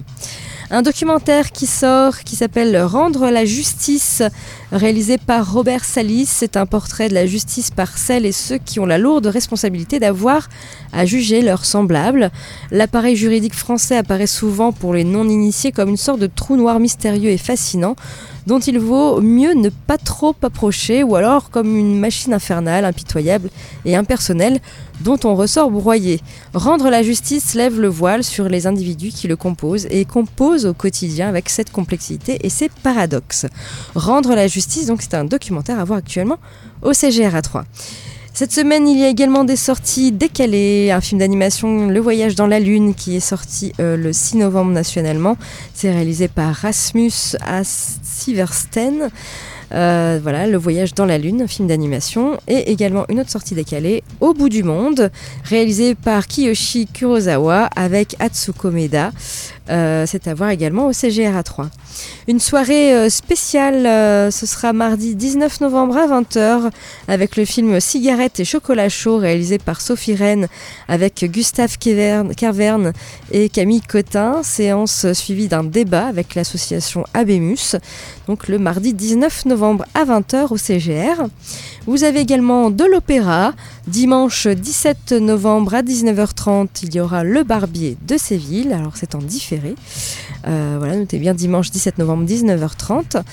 Un 0.72 0.84
documentaire 0.84 1.52
qui 1.52 1.66
sort 1.66 2.20
qui 2.20 2.36
s'appelle 2.36 2.80
Rendre 2.80 3.30
la 3.32 3.44
justice, 3.44 4.22
réalisé 4.72 5.18
par 5.18 5.52
Robert 5.52 5.84
Salis. 5.84 6.26
C'est 6.26 6.58
un 6.58 6.66
portrait 6.66 7.10
de 7.10 7.14
la 7.14 7.26
justice 7.26 7.72
par 7.72 7.98
celles 7.98 8.26
et 8.26 8.32
ceux 8.32 8.58
qui 8.58 8.80
ont 8.80 8.86
la 8.86 8.98
lourde 8.98 9.28
responsabilité 9.28 10.00
d'avoir 10.00 10.48
à 10.94 11.06
juger 11.06 11.42
leurs 11.42 11.66
semblables. 11.66 12.32
L'appareil 12.72 13.16
juridique 13.16 13.56
français 13.56 13.98
apparaît 13.98 14.28
souvent 14.28 14.72
pour 14.72 14.94
les 14.94 15.04
non-initiés 15.04 15.72
comme 15.72 15.90
une 15.90 15.98
sorte 15.98 16.20
de 16.20 16.28
trou 16.28 16.56
noir 16.56 16.80
mystérieux 16.80 17.32
et 17.32 17.38
fascinant 17.38 17.96
dont 18.48 18.60
il 18.60 18.80
vaut 18.80 19.22
mieux 19.22 19.54
ne 19.54 19.70
pas 19.70 20.00
trop 20.00 20.36
approcher 20.42 21.04
ou 21.04 21.16
alors 21.16 21.52
comme 21.52 21.76
une 21.76 22.00
machine 22.00 22.34
infernale, 22.34 22.84
impitoyable 22.84 23.50
et 23.86 23.96
impersonnelle 23.96 24.60
dont 25.02 25.20
on 25.24 25.36
ressort 25.36 25.70
broyé. 25.70 26.20
Rendre 26.54 26.90
la 26.90 27.04
justice 27.04 27.54
lève 27.54 27.80
le 27.80 27.88
voile 27.88 28.24
sur 28.24 28.50
les 28.50 28.68
individus 28.68 29.10
qui 29.10 29.28
le 29.28 29.36
composent 29.36 29.88
et 29.92 30.04
composent 30.04 30.66
au 30.66 30.74
quotidien 30.74 31.30
avec 31.30 31.48
cette 31.50 31.72
complexité 31.72 32.40
et 32.44 32.50
ces 32.50 32.70
paradoxes. 32.70 33.46
Rendre 33.96 34.36
la 34.36 34.48
donc 34.88 35.02
c'est 35.02 35.14
un 35.14 35.26
documentaire 35.26 35.80
à 35.80 35.84
voir 35.84 36.00
actuellement 36.00 36.38
au 36.82 36.94
CGR 36.94 37.42
3. 37.42 37.66
Cette 38.34 38.54
semaine, 38.54 38.88
il 38.88 38.98
y 38.98 39.04
a 39.04 39.10
également 39.10 39.44
des 39.44 39.58
sorties 39.58 40.12
décalées. 40.14 40.92
Un 40.92 41.02
film 41.02 41.20
d'animation, 41.20 41.88
Le 41.90 42.00
Voyage 42.00 42.36
dans 42.36 42.48
la 42.48 42.60
Lune, 42.60 42.94
qui 42.94 43.18
est 43.18 43.20
sorti 43.20 43.74
euh, 43.82 43.98
le 43.98 44.14
6 44.14 44.38
novembre 44.38 44.72
nationalement. 44.72 45.36
C'est 45.74 45.92
réalisé 45.92 46.30
par 46.30 46.56
Rasmus 46.56 47.12
Siversten. 47.64 49.10
Euh, 49.74 50.20
voilà, 50.24 50.48
Le 50.48 50.58
Voyage 50.58 50.94
dans 50.94 51.06
la 51.06 51.18
Lune, 51.18 51.42
un 51.42 51.48
film 51.48 51.68
d'animation. 51.68 52.40
Et 52.48 52.72
également 52.72 53.04
une 53.10 53.20
autre 53.20 53.30
sortie 53.30 53.56
décalée, 53.56 54.04
Au 54.22 54.34
bout 54.34 54.50
du 54.50 54.64
monde, 54.64 55.12
réalisé 55.44 55.96
par 55.96 56.28
Kiyoshi 56.28 56.88
Kurosawa 56.88 57.66
avec 57.76 58.16
Atsuko 58.20 58.72
Meda. 58.72 59.12
Euh, 59.70 60.06
c'est 60.08 60.28
à 60.28 60.34
voir 60.34 60.50
également 60.50 60.88
au 60.88 60.94
CGR 60.94 61.36
à 61.36 61.44
3. 61.44 61.70
Une 62.28 62.40
soirée 62.40 62.94
euh, 62.94 63.10
spéciale, 63.10 63.86
euh, 63.86 64.32
ce 64.32 64.46
sera 64.46 64.74
mardi 64.74 65.16
19 65.16 65.62
novembre 65.62 65.98
à 65.98 66.08
20h 66.08 66.72
avec 67.08 67.36
le 67.36 67.46
film 67.46 67.80
Cigarettes 67.80 68.40
et 68.40 68.46
chocolat 68.46 68.90
chaud 68.90 69.18
réalisé 69.18 69.60
par 69.60 69.82
Sophie 69.82 70.16
Rennes 70.16 70.48
avec 70.88 71.24
Gustave 71.26 71.78
Kervern 71.78 72.94
et 73.32 73.50
Camille 73.50 73.82
Cotin. 73.82 74.42
Séance 74.44 75.12
suivie 75.14 75.48
d'un 75.48 75.64
débat 75.64 76.08
avec 76.08 76.36
l'association 76.36 77.04
Abemus. 77.14 77.76
Donc 78.28 78.48
le 78.48 78.58
mardi 78.58 78.94
19 78.94 79.46
novembre 79.46 79.86
à 79.94 80.06
20h 80.06 80.52
au 80.52 80.58
CGR. 80.58 81.28
Vous 81.90 82.04
avez 82.04 82.20
également 82.20 82.70
de 82.70 82.84
l'opéra. 82.84 83.54
Dimanche 83.88 84.46
17 84.46 85.14
novembre 85.14 85.74
à 85.74 85.82
19h30, 85.82 86.68
il 86.84 86.94
y 86.94 87.00
aura 87.00 87.24
Le 87.24 87.42
Barbier 87.44 87.98
de 88.08 88.16
Séville. 88.16 88.72
Alors 88.74 88.92
c'est 88.94 89.16
en 89.16 89.18
différé. 89.18 89.74
Euh, 90.48 90.76
voilà, 90.78 90.98
notez 90.98 91.18
bien 91.18 91.34
dimanche 91.34 91.72
17 91.72 91.98
novembre 91.98 92.30
19h30. 92.30 93.24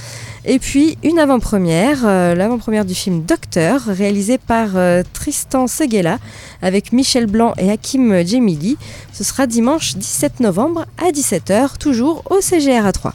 Et 0.46 0.58
puis 0.58 0.96
une 1.02 1.18
avant-première, 1.18 2.06
euh, 2.06 2.34
l'avant-première 2.34 2.86
du 2.86 2.94
film 2.94 3.24
Docteur, 3.24 3.82
réalisé 3.82 4.38
par 4.38 4.70
euh, 4.76 5.02
Tristan 5.12 5.66
Seguela 5.66 6.18
avec 6.62 6.94
Michel 6.94 7.26
Blanc 7.26 7.52
et 7.58 7.70
Hakim 7.70 8.24
Djemili. 8.24 8.78
Ce 9.12 9.22
sera 9.22 9.46
dimanche 9.46 9.96
17 9.96 10.40
novembre 10.40 10.86
à 10.96 11.10
17h, 11.10 11.76
toujours 11.76 12.22
au 12.30 12.40
CGR 12.40 12.86
à 12.86 12.92
3. 12.92 13.12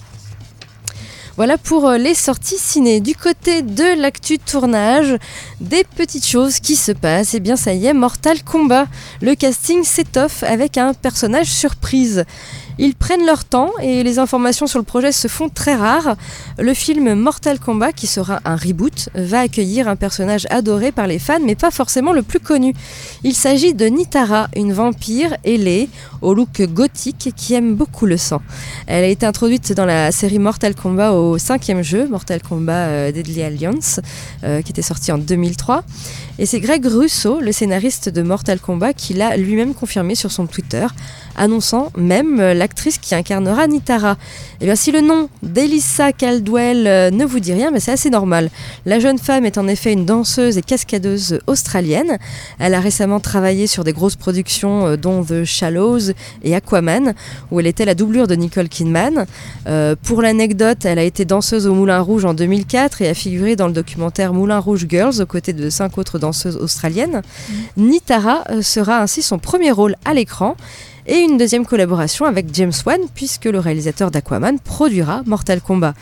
Voilà 1.42 1.58
pour 1.58 1.90
euh, 1.90 1.98
les 1.98 2.14
sorties 2.14 2.60
ciné. 2.60 3.00
Du 3.00 3.16
côté 3.16 3.64
de 3.64 4.00
l'actu 4.00 4.38
tournage, 4.38 5.18
des 5.60 5.84
petites 5.84 6.28
choses 6.28 6.60
qui 6.60 6.76
se 6.76 6.92
passent. 6.92 7.34
Et 7.34 7.40
bien 7.40 7.56
ça 7.56 7.74
y 7.74 7.88
est, 7.88 7.94
Mortal 7.94 8.44
Kombat. 8.44 8.86
Le 9.24 9.34
casting 9.34 9.84
s'étoffe 9.84 10.44
avec 10.44 10.78
un 10.78 10.94
personnage 10.94 11.48
surprise. 11.48 12.26
Ils 12.78 12.96
prennent 12.96 13.26
leur 13.26 13.46
temps 13.46 13.72
et 13.82 14.04
les 14.04 14.20
informations 14.20 14.68
sur 14.68 14.80
le 14.80 14.86
projet 14.86 15.12
se 15.12 15.28
font 15.28 15.50
très 15.50 15.76
rares. 15.76 16.16
Le 16.58 16.74
film 16.74 17.14
Mortal 17.14 17.60
Kombat, 17.60 17.94
qui 17.94 18.08
sera 18.08 18.40
un 18.46 18.56
reboot, 18.56 19.10
va 19.16 19.42
accueillir 19.42 19.88
un 19.88 19.96
personnage 19.96 20.48
adoré 20.50 20.92
par 20.92 21.08
les 21.08 21.20
fans, 21.20 21.40
mais 21.44 21.56
pas 21.56 21.72
forcément 21.72 22.14
le 22.14 22.22
plus 22.24 22.40
connu. 22.40 22.74
Il 23.24 23.34
s'agit 23.34 23.74
de 23.74 23.86
Nitara, 23.86 24.48
une 24.56 24.74
vampire 24.74 25.36
ailée, 25.44 25.90
au 26.22 26.34
look 26.34 26.62
gothique, 26.62 27.34
qui 27.36 27.54
aime 27.54 27.76
beaucoup 27.76 28.06
le 28.06 28.18
sang. 28.18 28.42
Elle 28.88 29.04
a 29.04 29.08
été 29.08 29.26
introduite 29.26 29.74
dans 29.74 29.86
la 29.86 30.12
série 30.12 30.40
Mortal 30.40 30.76
Kombat 30.76 31.14
au 31.14 31.38
cinquième 31.38 31.82
jeu, 31.82 32.08
Mortal 32.08 32.42
Kombat 32.42 32.88
euh, 32.88 33.12
Deadly 33.12 33.44
Alliance, 33.44 34.00
euh, 34.44 34.62
qui 34.62 34.72
était 34.72 34.82
sorti 34.82 35.12
en 35.12 35.18
2003. 35.18 35.84
Et 36.42 36.48
c'est 36.48 36.60
Greg 36.60 36.84
Russo, 36.88 37.40
le 37.40 37.52
scénariste 37.52 38.10
de 38.10 38.24
Mortal 38.24 38.60
Kombat, 38.60 38.94
qui 38.94 39.14
l'a 39.14 39.38
lui-même 39.38 39.76
confirmé 39.76 40.16
sur 40.16 40.32
son 40.32 40.48
Twitter, 40.48 40.88
annonçant 41.38 41.92
même 41.96 42.40
euh, 42.40 42.56
l'actrice 42.56 42.98
qui 42.98 43.14
incarnera 43.14 43.68
Nitara. 43.68 44.18
Et 44.60 44.66
bien 44.66 44.76
si 44.76 44.92
le 44.92 45.02
nom 45.02 45.30
d'Elissa 45.44 46.12
Caldwell 46.14 46.88
euh, 46.88 47.12
ne 47.12 47.26
vous 47.26 47.40
dit 47.40 47.54
rien, 47.54 47.70
mais 47.70 47.80
c'est 47.80 47.92
assez 47.92 48.10
normal. 48.10 48.50
La 48.88 49.00
jeune 49.00 49.20
femme 49.20 49.46
est 49.46 49.60
en 49.60 49.68
effet 49.68 49.94
une 49.94 50.08
danseuse 50.08 50.58
et 50.58 50.64
cascadeuse 50.64 51.42
australienne. 51.46 52.18
Elle 52.58 52.74
a 52.74 52.80
récemment 52.80 53.20
travaillé 53.20 53.68
sur 53.68 53.84
des 53.84 53.94
grosses 53.94 54.16
productions 54.16 54.88
euh, 54.88 54.98
dont 54.98 55.24
The 55.24 55.44
Shallows 55.44 56.10
et 56.44 56.56
Aquaman, 56.56 57.14
où 57.52 57.60
elle 57.60 57.68
était 57.68 57.86
la 57.86 57.94
doublure 57.94 58.26
de 58.26 58.34
Nicole 58.34 58.68
Kidman. 58.68 59.28
Pour 60.02 60.24
l'anecdote, 60.24 60.86
elle 60.86 60.98
a 60.98 61.04
été 61.04 61.24
danseuse 61.24 61.68
au 61.68 61.76
Moulin 61.76 62.00
Rouge 62.00 62.26
en 62.26 62.34
2004 62.34 63.04
et 63.04 63.10
a 63.10 63.14
figuré 63.14 63.56
dans 63.56 63.68
le 63.68 63.74
documentaire 63.74 64.34
Moulin 64.34 64.58
Rouge 64.58 64.88
Girls 64.90 65.22
aux 65.22 65.26
côtés 65.28 65.54
de 65.54 65.70
cinq 65.70 66.00
autres 66.00 66.18
danseuses 66.18 66.31
australiennes. 66.32 67.22
Nitara 67.78 68.44
euh, 68.50 68.62
sera 68.62 69.02
ainsi 69.02 69.22
son 69.22 69.40
premier 69.40 69.72
rôle 69.72 69.96
à 70.06 70.14
l'écran 70.14 70.56
et 71.12 71.20
une 71.20 71.38
deuxième 71.38 71.66
collaboration 71.66 72.26
avec 72.26 72.46
James 72.54 72.72
Wan 72.86 73.02
puisque 73.14 73.44
le 73.44 73.60
réalisateur 73.60 74.12
d'Aquaman 74.12 74.60
produira 74.60 75.24
Mortal 75.26 75.60
Kombat. 75.60 75.94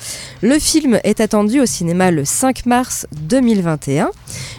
Le 0.43 0.59
film 0.59 0.99
est 1.03 1.19
attendu 1.19 1.59
au 1.59 1.65
cinéma 1.65 2.11
le 2.11 2.25
5 2.25 2.67
mars 2.67 3.07
2021 3.23 4.11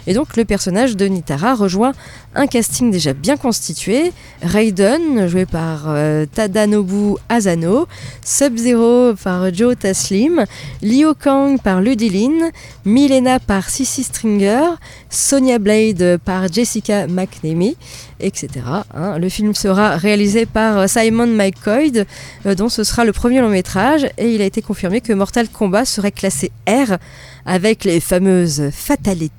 et 0.07 0.13
donc 0.13 0.35
le 0.35 0.43
personnage 0.43 0.97
de 0.97 1.05
Nitara 1.05 1.55
rejoint 1.55 1.93
un 2.35 2.47
casting 2.47 2.91
déjà 2.91 3.13
bien 3.13 3.37
constitué, 3.37 4.11
Raiden 4.41 5.27
joué 5.27 5.45
par 5.45 5.83
euh, 5.87 6.25
Tadanobu 6.25 7.15
Asano, 7.29 7.87
Sub-Zero 8.25 9.13
par 9.21 9.53
Joe 9.53 9.77
Taslim, 9.77 10.45
Liu 10.81 11.13
Kang 11.17 11.61
par 11.61 11.81
Ludilin, 11.81 12.51
Milena 12.83 13.39
par 13.39 13.69
Sissy 13.69 14.03
Stringer, 14.03 14.71
Sonia 15.09 15.59
Blade 15.59 16.19
par 16.23 16.51
Jessica 16.51 17.07
McNamee, 17.07 17.77
etc. 18.21 18.49
hein. 18.93 19.17
Le 19.17 19.29
film 19.29 19.53
sera 19.53 19.97
réalisé 19.97 20.45
par 20.45 20.77
euh, 20.79 20.87
Simon 20.87 21.27
McCoy, 21.27 22.05
euh, 22.45 22.55
dont 22.55 22.69
ce 22.69 22.83
sera 22.83 23.05
le 23.05 23.11
premier 23.13 23.41
long 23.41 23.49
métrage, 23.49 24.05
et 24.17 24.33
il 24.33 24.41
a 24.41 24.45
été 24.45 24.61
confirmé 24.61 25.01
que 25.01 25.13
Mortal 25.13 25.49
Kombat 25.49 25.85
serait 25.85 26.11
classé 26.11 26.51
R 26.67 26.97
avec 27.45 27.83
les 27.83 27.99
fameuses 27.99 28.69
fatalités. 28.73 29.29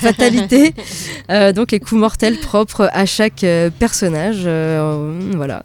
Fatalité, 0.00 0.74
Euh, 1.30 1.52
donc 1.52 1.70
les 1.72 1.78
coups 1.78 2.00
mortels 2.00 2.38
propres 2.40 2.88
à 2.92 3.04
chaque 3.06 3.44
euh, 3.44 3.70
personnage. 3.70 4.42
euh, 4.46 5.12
voilà, 5.36 5.62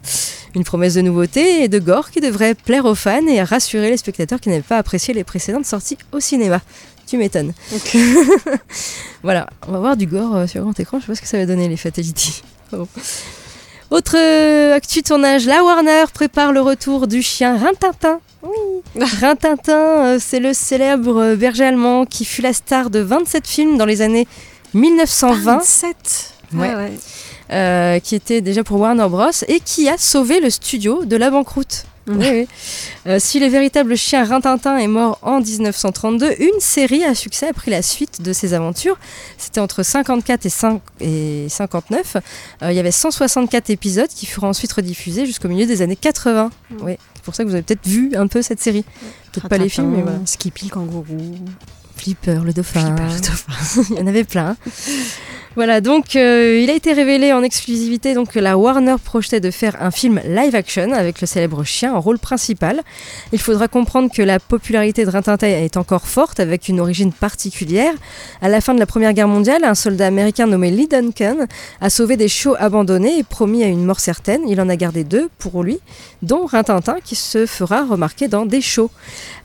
une 0.54 0.62
promesse 0.62 0.94
de 0.94 1.00
nouveauté 1.00 1.64
et 1.64 1.68
de 1.68 1.78
gore 1.78 2.10
qui 2.10 2.20
devrait 2.20 2.54
plaire 2.54 2.84
aux 2.84 2.94
fans 2.94 3.26
et 3.26 3.42
rassurer 3.42 3.90
les 3.90 3.96
spectateurs 3.96 4.40
qui 4.40 4.50
n'avaient 4.50 4.60
pas 4.62 4.78
apprécié 4.78 5.14
les 5.14 5.24
précédentes 5.24 5.66
sorties 5.66 5.98
au 6.12 6.20
cinéma. 6.20 6.60
Tu 7.14 7.18
m'étonnes. 7.18 7.52
voilà, 9.22 9.46
on 9.68 9.70
va 9.70 9.78
voir 9.78 9.96
du 9.96 10.06
gore 10.06 10.34
euh, 10.34 10.46
sur 10.48 10.62
grand 10.62 10.80
écran. 10.80 10.98
Je 10.98 11.02
sais 11.04 11.12
pas 11.12 11.14
ce 11.14 11.20
que 11.20 11.28
ça 11.28 11.38
va 11.38 11.46
donner 11.46 11.68
les 11.68 11.76
fatalities. 11.76 12.42
Autre 13.92 14.16
euh, 14.18 14.74
actu 14.74 15.04
tournage, 15.04 15.46
la 15.46 15.62
Warner 15.62 16.06
prépare 16.12 16.50
le 16.50 16.60
retour 16.60 17.06
du 17.06 17.22
chien 17.22 17.56
Rintintin. 17.56 18.18
Oui, 18.42 18.82
Rintintin, 19.20 19.72
euh, 20.06 20.18
c'est 20.20 20.40
le 20.40 20.52
célèbre 20.52 21.22
euh, 21.22 21.36
berger 21.36 21.66
allemand 21.66 22.04
qui 22.04 22.24
fut 22.24 22.42
la 22.42 22.52
star 22.52 22.90
de 22.90 22.98
27 22.98 23.46
films 23.46 23.78
dans 23.78 23.86
les 23.86 24.02
années 24.02 24.26
1920, 24.72 25.58
27 25.58 26.34
Ouais. 26.54 26.72
Ah 27.48 27.92
ouais. 27.92 28.00
qui 28.00 28.16
était 28.16 28.40
déjà 28.40 28.64
pour 28.64 28.80
Warner 28.80 29.06
Bros. 29.08 29.30
et 29.46 29.60
qui 29.60 29.88
a 29.88 29.98
sauvé 29.98 30.40
le 30.40 30.50
studio 30.50 31.04
de 31.04 31.14
la 31.16 31.30
banqueroute. 31.30 31.84
Oui, 32.06 32.16
oui. 32.20 32.48
Euh, 33.06 33.18
si 33.18 33.40
le 33.40 33.46
véritable 33.46 33.96
chien 33.96 34.24
Rintintin 34.24 34.76
est 34.76 34.88
mort 34.88 35.18
en 35.22 35.40
1932, 35.40 36.34
une 36.38 36.60
série 36.60 37.04
à 37.04 37.14
succès 37.14 37.48
a 37.48 37.52
pris 37.52 37.70
la 37.70 37.82
suite 37.82 38.22
de 38.22 38.32
ses 38.32 38.54
aventures. 38.54 38.98
C'était 39.38 39.60
entre 39.60 39.82
54 39.82 40.44
et, 40.44 40.48
5 40.48 40.82
et 41.00 41.46
59. 41.48 42.16
Euh, 42.62 42.72
il 42.72 42.76
y 42.76 42.78
avait 42.78 42.90
164 42.90 43.70
épisodes 43.70 44.08
qui 44.08 44.26
furent 44.26 44.44
ensuite 44.44 44.72
rediffusés 44.72 45.26
jusqu'au 45.26 45.48
milieu 45.48 45.66
des 45.66 45.82
années 45.82 45.96
80. 45.96 46.50
Oui, 46.80 46.96
c'est 47.14 47.24
pour 47.24 47.34
ça 47.34 47.44
que 47.44 47.48
vous 47.48 47.54
avez 47.54 47.62
peut-être 47.62 47.86
vu 47.86 48.12
un 48.16 48.26
peu 48.26 48.42
cette 48.42 48.60
série. 48.60 48.84
Peut-être 49.32 49.48
pas 49.48 49.58
les 49.58 49.68
films, 49.68 49.90
mais 49.90 50.02
voilà. 50.02 50.18
Skippy 50.26 50.66
le 50.66 50.70
kangourou. 50.70 51.34
Flipper 51.96 52.40
le 52.44 52.52
dauphin. 52.52 52.80
Flipper 52.80 53.14
le 53.14 53.20
dauphin. 53.20 53.82
Il 53.90 53.96
y 53.96 54.02
en 54.02 54.06
avait 54.06 54.24
plein. 54.24 54.56
Voilà, 55.56 55.80
donc 55.80 56.16
euh, 56.16 56.58
il 56.60 56.68
a 56.68 56.74
été 56.74 56.92
révélé 56.92 57.32
en 57.32 57.44
exclusivité 57.44 58.14
donc, 58.14 58.32
que 58.32 58.40
la 58.40 58.58
Warner 58.58 58.96
projetait 59.02 59.38
de 59.38 59.52
faire 59.52 59.80
un 59.80 59.92
film 59.92 60.20
live 60.26 60.52
action 60.56 60.92
avec 60.92 61.20
le 61.20 61.28
célèbre 61.28 61.62
chien 61.62 61.94
en 61.94 62.00
rôle 62.00 62.18
principal. 62.18 62.82
Il 63.32 63.38
faudra 63.38 63.68
comprendre 63.68 64.10
que 64.12 64.20
la 64.20 64.40
popularité 64.40 65.04
de 65.04 65.10
Rintintin 65.10 65.46
est 65.46 65.76
encore 65.76 66.08
forte 66.08 66.40
avec 66.40 66.68
une 66.68 66.80
origine 66.80 67.12
particulière. 67.12 67.94
À 68.42 68.48
la 68.48 68.60
fin 68.60 68.74
de 68.74 68.80
la 68.80 68.86
Première 68.86 69.12
Guerre 69.12 69.28
mondiale, 69.28 69.62
un 69.62 69.76
soldat 69.76 70.08
américain 70.08 70.48
nommé 70.48 70.72
Lee 70.72 70.88
Duncan 70.88 71.46
a 71.80 71.88
sauvé 71.88 72.16
des 72.16 72.26
chiots 72.26 72.56
abandonnés 72.58 73.20
et 73.20 73.22
promis 73.22 73.62
à 73.62 73.68
une 73.68 73.84
mort 73.84 74.00
certaine. 74.00 74.40
Il 74.48 74.60
en 74.60 74.68
a 74.68 74.74
gardé 74.74 75.04
deux 75.04 75.28
pour 75.38 75.62
lui, 75.62 75.78
dont 76.22 76.46
Rintintin 76.46 76.96
qui 77.04 77.14
se 77.14 77.46
fera 77.46 77.84
remarquer 77.84 78.26
dans 78.26 78.44
des 78.44 78.60
shows. 78.60 78.90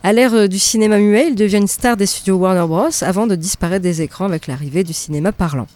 À 0.02 0.12
l'ère 0.12 0.34
euh, 0.34 0.48
du 0.48 0.58
cinéma 0.58 0.98
muet, 0.98 1.28
il 1.30 1.36
devient 1.36 1.58
une 1.58 1.68
star 1.68 1.98
des 1.98 2.08
studios 2.08 2.38
Warner 2.38 2.66
Bros. 2.66 2.88
avant 3.02 3.28
de 3.28 3.36
disparaître 3.36 3.84
des 3.84 4.02
écrans 4.02 4.26
avec 4.26 4.48
l'arrivée 4.48 4.84
du 4.84 4.94
cinéma 4.94 5.32
parlant. 5.32 5.68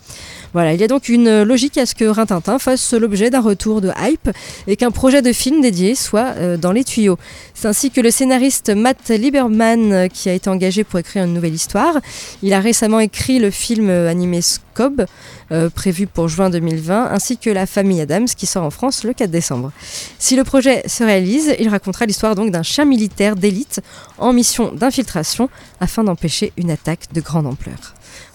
Voilà, 0.53 0.73
il 0.73 0.79
y 0.79 0.83
a 0.83 0.87
donc 0.87 1.09
une 1.09 1.41
logique 1.41 1.79
à 1.79 1.87
ce 1.87 1.95
que 1.95 2.05
Rintintin 2.05 2.59
fasse 2.59 2.93
l'objet 2.93 3.31
d'un 3.31 3.41
retour 3.41 3.81
de 3.81 3.91
hype 3.99 4.29
et 4.67 4.75
qu'un 4.75 4.91
projet 4.91 5.23
de 5.23 5.33
film 5.33 5.61
dédié 5.61 5.95
soit 5.95 6.35
euh, 6.37 6.57
dans 6.57 6.71
les 6.71 6.83
tuyaux. 6.83 7.17
C'est 7.55 7.67
ainsi 7.67 7.89
que 7.89 8.01
le 8.01 8.11
scénariste 8.11 8.69
Matt 8.69 9.09
Lieberman, 9.09 9.91
euh, 9.91 10.07
qui 10.07 10.29
a 10.29 10.33
été 10.33 10.49
engagé 10.49 10.83
pour 10.83 10.99
écrire 10.99 11.23
une 11.23 11.33
nouvelle 11.33 11.55
histoire, 11.55 11.99
il 12.43 12.53
a 12.53 12.59
récemment 12.59 12.99
écrit 12.99 13.39
le 13.39 13.49
film 13.49 13.89
euh, 13.89 14.09
animé 14.09 14.41
Scob, 14.41 15.05
euh, 15.53 15.69
prévu 15.69 16.07
pour 16.07 16.27
juin 16.27 16.49
2020, 16.49 17.11
ainsi 17.11 17.37
que 17.37 17.49
La 17.49 17.65
famille 17.65 18.01
Adams, 18.01 18.25
qui 18.25 18.45
sort 18.45 18.63
en 18.63 18.71
France 18.71 19.03
le 19.03 19.13
4 19.13 19.29
décembre. 19.29 19.71
Si 20.19 20.35
le 20.35 20.43
projet 20.43 20.83
se 20.87 21.03
réalise, 21.03 21.55
il 21.59 21.69
racontera 21.69 22.05
l'histoire 22.05 22.35
donc 22.35 22.51
d'un 22.51 22.63
chien 22.63 22.85
militaire 22.85 23.35
d'élite 23.35 23.81
en 24.17 24.33
mission 24.33 24.71
d'infiltration 24.73 25.49
afin 25.79 26.03
d'empêcher 26.03 26.53
une 26.57 26.71
attaque 26.71 27.13
de 27.13 27.21
grande 27.21 27.47
ampleur. 27.47 27.93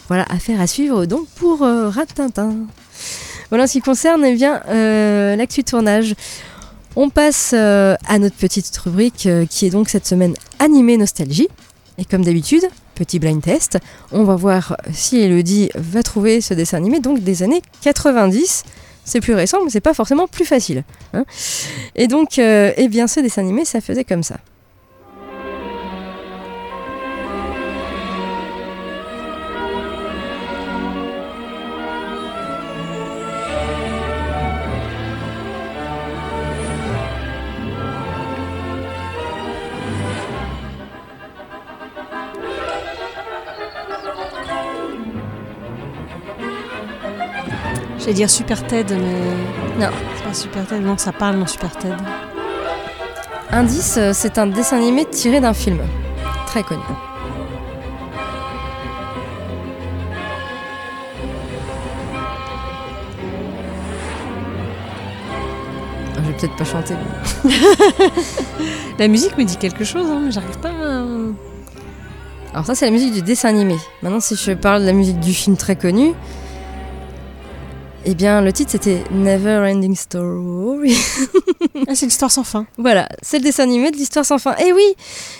Voilà, 0.08 0.24
affaire 0.30 0.60
à 0.60 0.66
suivre 0.66 1.04
donc 1.04 1.28
pour 1.36 1.62
euh, 1.62 1.90
Ratintin. 1.90 2.54
Voilà 3.50 3.64
en 3.64 3.66
ce 3.66 3.72
qui 3.72 3.80
concerne 3.80 4.24
eh 4.24 4.38
euh, 4.42 5.36
l'actu 5.36 5.64
tournage. 5.64 6.14
On 6.96 7.10
passe 7.10 7.52
euh, 7.54 7.94
à 8.06 8.18
notre 8.18 8.36
petite 8.36 8.74
rubrique 8.78 9.28
qui 9.50 9.66
est 9.66 9.70
donc 9.70 9.90
cette 9.90 10.06
semaine 10.06 10.34
animée 10.58 10.96
nostalgie. 10.96 11.48
Et 11.98 12.04
comme 12.04 12.24
d'habitude, 12.24 12.62
petit 12.94 13.18
blind 13.18 13.42
test, 13.42 13.78
on 14.12 14.22
va 14.24 14.36
voir 14.36 14.76
si 14.92 15.18
Elodie 15.18 15.68
va 15.74 16.02
trouver 16.02 16.40
ce 16.40 16.54
dessin 16.54 16.76
animé 16.76 17.00
donc 17.00 17.20
des 17.20 17.42
années 17.42 17.60
90. 17.82 18.64
c'est 19.04 19.20
plus 19.20 19.34
récent, 19.34 19.58
mais 19.64 19.70
c'est 19.70 19.80
pas 19.80 19.94
forcément 19.94 20.28
plus 20.28 20.44
facile. 20.44 20.84
hein. 21.12 21.24
Et 21.96 22.06
donc, 22.06 22.38
euh, 22.38 22.72
eh 22.76 22.88
bien, 22.88 23.06
ce 23.08 23.20
dessin 23.20 23.42
animé, 23.42 23.64
ça 23.64 23.80
faisait 23.80 24.04
comme 24.04 24.22
ça. 24.22 24.36
J'allais 48.08 48.16
dire 48.16 48.30
Super 48.30 48.66
Ted, 48.66 48.96
mais. 48.96 49.84
Non. 49.84 49.90
C'est 50.16 50.24
pas 50.24 50.32
Super 50.32 50.66
Ted, 50.66 50.80
non, 50.80 50.96
ça 50.96 51.12
parle 51.12 51.38
dans 51.38 51.46
Super 51.46 51.76
Ted. 51.76 51.94
Indice, 53.50 53.96
euh, 53.98 54.12
c'est 54.14 54.38
un 54.38 54.46
dessin 54.46 54.78
animé 54.78 55.04
tiré 55.04 55.42
d'un 55.42 55.52
film 55.52 55.78
très 56.46 56.62
connu. 56.62 56.80
Ah, 66.16 66.16
Je 66.16 66.20
vais 66.20 66.32
peut-être 66.32 66.56
pas 66.56 66.64
chanter. 66.64 66.94
La 68.98 69.06
musique 69.08 69.36
me 69.36 69.44
dit 69.44 69.58
quelque 69.58 69.84
chose, 69.84 70.06
hein, 70.10 70.22
mais 70.24 70.30
j'arrive 70.30 70.58
pas 70.60 70.70
à. 70.70 71.04
Alors 72.54 72.64
ça, 72.64 72.74
c'est 72.74 72.86
la 72.86 72.90
musique 72.90 73.12
du 73.12 73.20
dessin 73.20 73.50
animé. 73.50 73.76
Maintenant, 74.00 74.20
si 74.20 74.34
je 74.34 74.52
parle 74.52 74.80
de 74.80 74.86
la 74.86 74.94
musique 74.94 75.20
du 75.20 75.34
film 75.34 75.58
très 75.58 75.76
connu, 75.76 76.14
eh 78.04 78.14
bien, 78.14 78.40
le 78.40 78.52
titre 78.52 78.70
c'était 78.72 79.02
Never 79.10 79.58
Ending 79.70 79.94
Story. 79.96 80.96
Ah, 81.86 81.94
c'est 81.94 82.06
l'histoire 82.06 82.30
sans 82.30 82.42
fin. 82.44 82.66
Voilà, 82.76 83.08
c'est 83.22 83.38
le 83.38 83.44
dessin 83.44 83.62
animé 83.62 83.90
de 83.90 83.96
l'histoire 83.96 84.24
sans 84.26 84.36
fin. 84.38 84.54
Et 84.56 84.72
oui, 84.74 84.82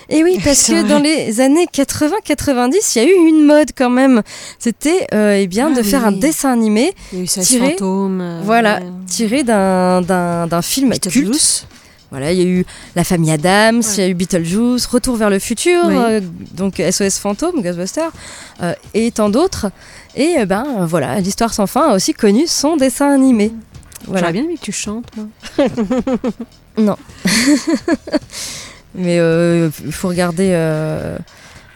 et 0.09 0.23
oui, 0.23 0.38
parce 0.42 0.66
que 0.66 0.73
vrai. 0.81 0.85
dans 0.85 0.99
les 0.99 1.40
années 1.40 1.66
80-90, 1.66 2.75
il 2.94 3.03
y 3.03 3.05
a 3.05 3.09
eu 3.09 3.29
une 3.29 3.44
mode 3.44 3.71
quand 3.77 3.90
même. 3.90 4.23
C'était, 4.59 5.07
euh, 5.12 5.35
eh 5.38 5.47
bien, 5.47 5.71
Ah 5.73 5.77
de 5.77 5.83
faire 5.83 6.07
un 6.07 6.12
dessin 6.12 6.53
animé 6.53 6.94
Il 7.12 7.18
y 7.18 7.21
a 7.21 7.25
eu 7.25 7.27
ça, 7.27 7.42
Tiré. 7.42 7.73
fantôme. 7.73 8.21
euh, 8.23 8.40
Voilà, 8.44 8.81
tiré 9.07 9.42
d'un 9.42 10.62
film 10.62 10.94
culte. 10.99 11.66
Voilà, 12.11 12.33
il 12.33 12.38
y 12.38 12.42
a 12.42 12.47
eu 12.47 12.64
La 12.97 13.05
famille 13.05 13.31
Adams, 13.33 13.83
il 13.97 13.99
y 13.99 14.03
a 14.03 14.09
eu 14.09 14.14
Beetlejuice, 14.14 14.87
Retour 14.87 15.16
vers 15.16 15.29
le 15.29 15.38
futur, 15.38 15.83
Oui. 15.88 15.94
euh, 15.94 16.21
donc 16.55 16.81
SOS 16.90 17.18
Fantôme, 17.18 17.61
Ghostbusters, 17.61 18.11
euh, 18.62 18.73
et 18.94 19.11
tant 19.11 19.29
d'autres. 19.29 19.66
Et 20.18 20.37
euh, 20.40 20.44
ben 20.46 20.66
euh, 20.81 20.85
voilà, 20.87 21.18
l'histoire 21.20 21.54
sans 21.54 21.66
fin 21.66 21.90
a 21.90 21.94
aussi 21.94 22.12
connu 22.12 22.46
son 22.46 22.76
dessin 22.76 23.11
animé. 23.12 23.52
Voilà. 24.07 24.20
J'aurais 24.20 24.33
bien 24.33 24.44
aimé 24.44 24.54
que 24.57 24.64
tu 24.64 24.72
chantes, 24.72 25.07
moi. 25.16 25.26
Mais 28.94 29.18
euh, 29.18 29.70
il 29.85 29.92
faut 29.92 30.09
regarder 30.09 30.50
euh, 30.52 31.16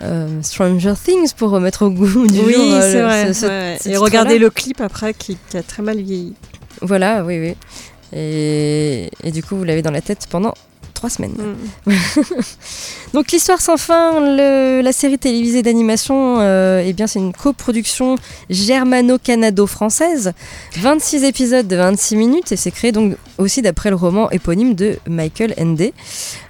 euh, 0.03 0.43
Stranger 0.43 0.95
Things 1.03 1.33
pour 1.37 1.51
remettre 1.51 1.87
au 1.87 1.91
goût 1.91 2.27
du 2.27 2.41
oui, 2.41 2.53
jour. 2.55 2.63
euh, 2.73 2.81
c'est 2.93 3.03
vrai. 3.03 3.35
ce- 3.35 3.41
ce- 3.41 3.47
ouais. 3.47 3.79
ce 3.81 3.89
Et 3.91 3.97
regardez 3.97 4.39
le 4.39 4.51
clip 4.51 4.81
après 4.81 5.15
qui, 5.15 5.37
qui 5.51 5.57
a 5.57 5.63
très 5.63 5.83
mal 5.83 5.99
vieilli. 6.01 6.35
Voilà, 6.81 7.25
oui, 7.25 7.39
oui. 7.39 7.55
Et, 8.15 9.11
et 9.23 9.31
du 9.31 9.43
coup, 9.43 9.57
vous 9.57 9.65
l'avez 9.65 9.83
dans 9.83 9.91
la 9.91 10.01
tête 10.01 10.27
pendant 10.29 10.55
trois 11.03 11.11
semaines. 11.11 11.35
Mm. 11.87 11.93
Donc 13.13 13.33
l'histoire 13.33 13.61
sans 13.61 13.77
fin, 13.77 14.21
le- 14.21 14.83
la 14.83 14.93
série 14.93 15.19
télévisée 15.19 15.63
d'animation, 15.63 16.39
euh, 16.41 16.81
eh 16.87 16.93
bien 16.93 17.09
c'est 17.09 17.19
une 17.19 17.33
coproduction 17.33 18.15
germano-canado-française, 18.51 20.33
26 20.77 21.25
épisodes 21.25 21.67
de 21.67 21.75
26 21.75 22.15
minutes 22.17 22.53
et 22.53 22.57
c'est 22.57 22.71
créé 22.71 22.93
donc 22.93 23.17
aussi 23.39 23.63
d'après 23.63 23.91
le 23.91 23.97
roman 23.97 24.31
éponyme 24.31 24.75
de 24.77 24.97
Michael 25.09 25.55
Ende 25.59 25.91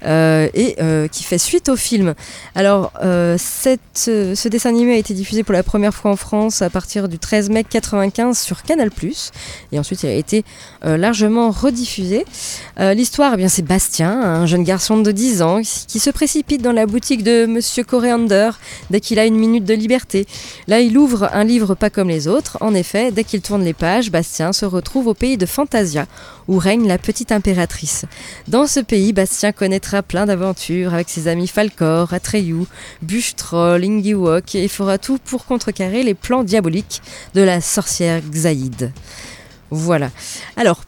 euh, 0.04 0.48
et 0.52 0.76
euh, 0.82 1.08
qui 1.08 1.24
fait 1.24 1.38
suite 1.38 1.70
au 1.70 1.76
film. 1.76 2.12
Alors 2.54 2.92
euh, 3.02 3.36
cette, 3.38 3.80
ce 3.94 4.48
dessin 4.48 4.68
animé 4.68 4.92
a 4.94 4.98
été 4.98 5.14
diffusé 5.14 5.44
pour 5.44 5.54
la 5.54 5.62
première 5.62 5.94
fois 5.94 6.10
en 6.10 6.16
France 6.16 6.60
à 6.60 6.68
partir 6.68 7.08
du 7.08 7.18
13 7.18 7.48
mai 7.48 7.64
95 7.64 8.38
sur 8.38 8.62
Canal+, 8.64 8.90
et 9.72 9.78
ensuite 9.78 10.02
il 10.02 10.10
a 10.10 10.14
été 10.14 10.44
largement 10.84 11.50
rediffusé. 11.50 12.26
L'histoire, 12.78 13.32
eh 13.34 13.36
bien 13.38 13.48
c'est 13.48 13.62
Bastien, 13.62 14.10
un 14.20 14.41
jeune 14.46 14.64
garçon 14.64 14.98
de 14.98 15.10
10 15.10 15.42
ans 15.42 15.60
qui 15.88 15.98
se 15.98 16.10
précipite 16.10 16.62
dans 16.62 16.72
la 16.72 16.86
boutique 16.86 17.22
de 17.22 17.46
Monsieur 17.46 17.84
Coriander 17.84 18.50
dès 18.90 19.00
qu'il 19.00 19.18
a 19.18 19.26
une 19.26 19.36
minute 19.36 19.64
de 19.64 19.74
liberté. 19.74 20.26
Là, 20.68 20.80
il 20.80 20.96
ouvre 20.98 21.28
un 21.32 21.44
livre 21.44 21.74
pas 21.74 21.90
comme 21.90 22.08
les 22.08 22.28
autres. 22.28 22.58
En 22.60 22.74
effet, 22.74 23.10
dès 23.12 23.24
qu'il 23.24 23.40
tourne 23.40 23.64
les 23.64 23.72
pages, 23.72 24.10
Bastien 24.10 24.52
se 24.52 24.64
retrouve 24.64 25.06
au 25.06 25.14
pays 25.14 25.36
de 25.36 25.46
Fantasia, 25.46 26.06
où 26.48 26.58
règne 26.58 26.86
la 26.86 26.98
petite 26.98 27.32
impératrice. 27.32 28.04
Dans 28.48 28.66
ce 28.66 28.80
pays, 28.80 29.12
Bastien 29.12 29.52
connaîtra 29.52 30.02
plein 30.02 30.26
d'aventures 30.26 30.94
avec 30.94 31.08
ses 31.08 31.28
amis 31.28 31.48
Falcor, 31.48 32.12
Atreyu, 32.12 32.64
Bûche-Troll, 33.02 33.84
Ingiwok 33.84 34.54
et 34.54 34.68
fera 34.68 34.98
tout 34.98 35.18
pour 35.24 35.46
contrecarrer 35.46 36.02
les 36.02 36.14
plans 36.14 36.44
diaboliques 36.44 37.02
de 37.34 37.42
la 37.42 37.60
sorcière 37.60 38.22
Xaïd. 38.22 38.92
Voilà. 39.70 40.10
Alors, 40.56 40.82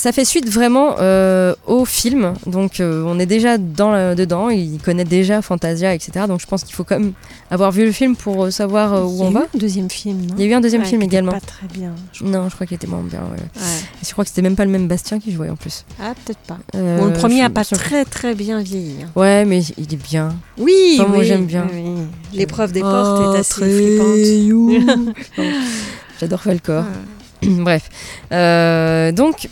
ça 0.00 0.12
fait 0.12 0.24
suite 0.24 0.48
vraiment 0.48 0.94
euh, 1.00 1.54
au 1.66 1.84
film, 1.84 2.34
donc 2.46 2.78
euh, 2.78 3.02
on 3.04 3.18
est 3.18 3.26
déjà 3.26 3.58
dans 3.58 4.14
dedans, 4.14 4.48
il 4.48 4.78
connaît 4.78 5.04
déjà 5.04 5.42
Fantasia, 5.42 5.92
etc. 5.92 6.26
Donc 6.28 6.40
je 6.40 6.46
pense 6.46 6.62
qu'il 6.62 6.74
faut 6.74 6.84
quand 6.84 7.00
même 7.00 7.14
avoir 7.50 7.72
vu 7.72 7.84
le 7.84 7.90
film 7.90 8.14
pour 8.14 8.44
euh, 8.44 8.50
savoir 8.52 8.94
euh, 8.94 9.00
Il 9.00 9.12
où 9.12 9.18
y 9.18 9.22
a 9.22 9.24
on 9.26 9.30
eu 9.30 9.34
va. 9.34 9.40
un 9.40 9.58
deuxième 9.58 9.90
film, 9.90 10.20
non? 10.26 10.34
Il 10.38 10.44
y 10.44 10.46
a 10.46 10.50
eu 10.50 10.54
un 10.54 10.60
deuxième 10.60 10.82
Ouais, 10.82 10.88
film 10.88 11.02
également. 11.02 11.32
Pas 11.32 11.40
très 11.40 11.66
bien. 11.66 11.90
je 12.12 12.22
Non, 12.24 12.48
je 12.48 12.54
crois 12.54 12.66
qu'il 12.66 12.76
était 12.76 12.86
moins 12.86 13.02
bien. 13.02 13.20
ouais. 13.20 13.40
Ouais. 13.60 13.78
Je 14.06 14.12
crois 14.12 14.22
que 14.24 14.28
c'était 14.30 14.42
même 14.42 14.54
pas 14.54 14.64
le 14.64 14.70
même 14.70 14.86
Bastien 14.86 15.18
qui 15.18 15.32
jouait 15.32 15.50
en 15.50 15.56
plus. 15.56 15.84
Ah, 16.00 16.12
peut-être 16.24 16.38
pas. 16.46 16.58
Bon, 16.74 17.06
le 17.06 17.12
premier 17.14 17.40
je- 17.40 17.46
a 17.46 17.50
pas 17.50 17.64
très 17.64 18.04
très 18.04 18.34
bien 18.36 18.62
vieilli. 18.62 19.02
hein. 19.02 19.08
Ouais, 19.16 19.44
mais 19.44 19.62
il 19.78 19.92
est 19.92 19.96
bien. 20.02 20.34
Oui, 20.58 20.96
Enfin, 21.00 21.08
moi, 21.10 21.24
j'aime 21.24 21.46
bien. 21.46 21.66
oui, 21.72 21.82
oui. 21.84 22.02
L'épreuve 22.38 22.70
des 22.70 22.82
Oh, 22.82 22.88
portes 22.88 23.34
est 23.34 23.38
assez 23.40 23.64
flippante. 23.64 25.14
J'adore 26.20 26.40
Falcor. 26.42 26.84
Bref. 27.42 27.88
Euh, 28.32 29.12
donc, 29.12 29.48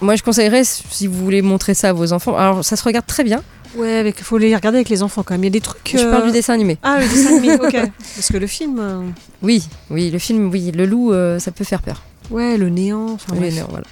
moi 0.00 0.16
je 0.16 0.22
conseillerais, 0.22 0.62
si 0.64 1.06
vous 1.06 1.24
voulez 1.24 1.42
montrer 1.42 1.74
ça 1.74 1.90
à 1.90 1.92
vos 1.92 2.12
enfants, 2.12 2.36
alors 2.36 2.64
ça 2.64 2.76
se 2.76 2.84
regarde 2.84 3.06
très 3.06 3.24
bien. 3.24 3.42
Ouais, 3.76 3.96
avec 3.96 4.22
faut 4.22 4.38
les 4.38 4.54
regarder 4.54 4.78
avec 4.78 4.88
les 4.88 5.02
enfants 5.02 5.22
quand 5.22 5.34
même. 5.34 5.42
Il 5.42 5.46
y 5.46 5.48
a 5.48 5.50
des 5.50 5.60
trucs. 5.60 5.90
Je 5.92 5.98
euh, 5.98 6.10
parle 6.10 6.24
du 6.26 6.32
dessin 6.32 6.54
animé. 6.54 6.78
Ah, 6.82 6.98
le 7.00 7.06
dessin 7.08 7.36
animé, 7.36 7.54
ok. 7.54 7.72
Parce 8.16 8.28
que 8.32 8.38
le 8.38 8.46
film, 8.46 8.78
euh, 8.80 9.02
Oui, 9.42 9.62
oui, 9.90 10.10
le 10.10 10.18
film, 10.18 10.48
oui, 10.50 10.72
le 10.72 10.86
loup, 10.86 11.12
euh, 11.12 11.38
ça 11.38 11.50
peut 11.50 11.64
faire 11.64 11.82
peur. 11.82 12.02
ouais, 12.30 12.56
le 12.56 12.70
néant. 12.70 13.10
Enfin, 13.12 13.32
Oui, 13.32 13.40
bref. 13.50 13.60
non, 13.60 13.66
voilà. 13.70 13.84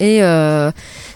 Et 0.00 0.22
euh, 0.24 0.70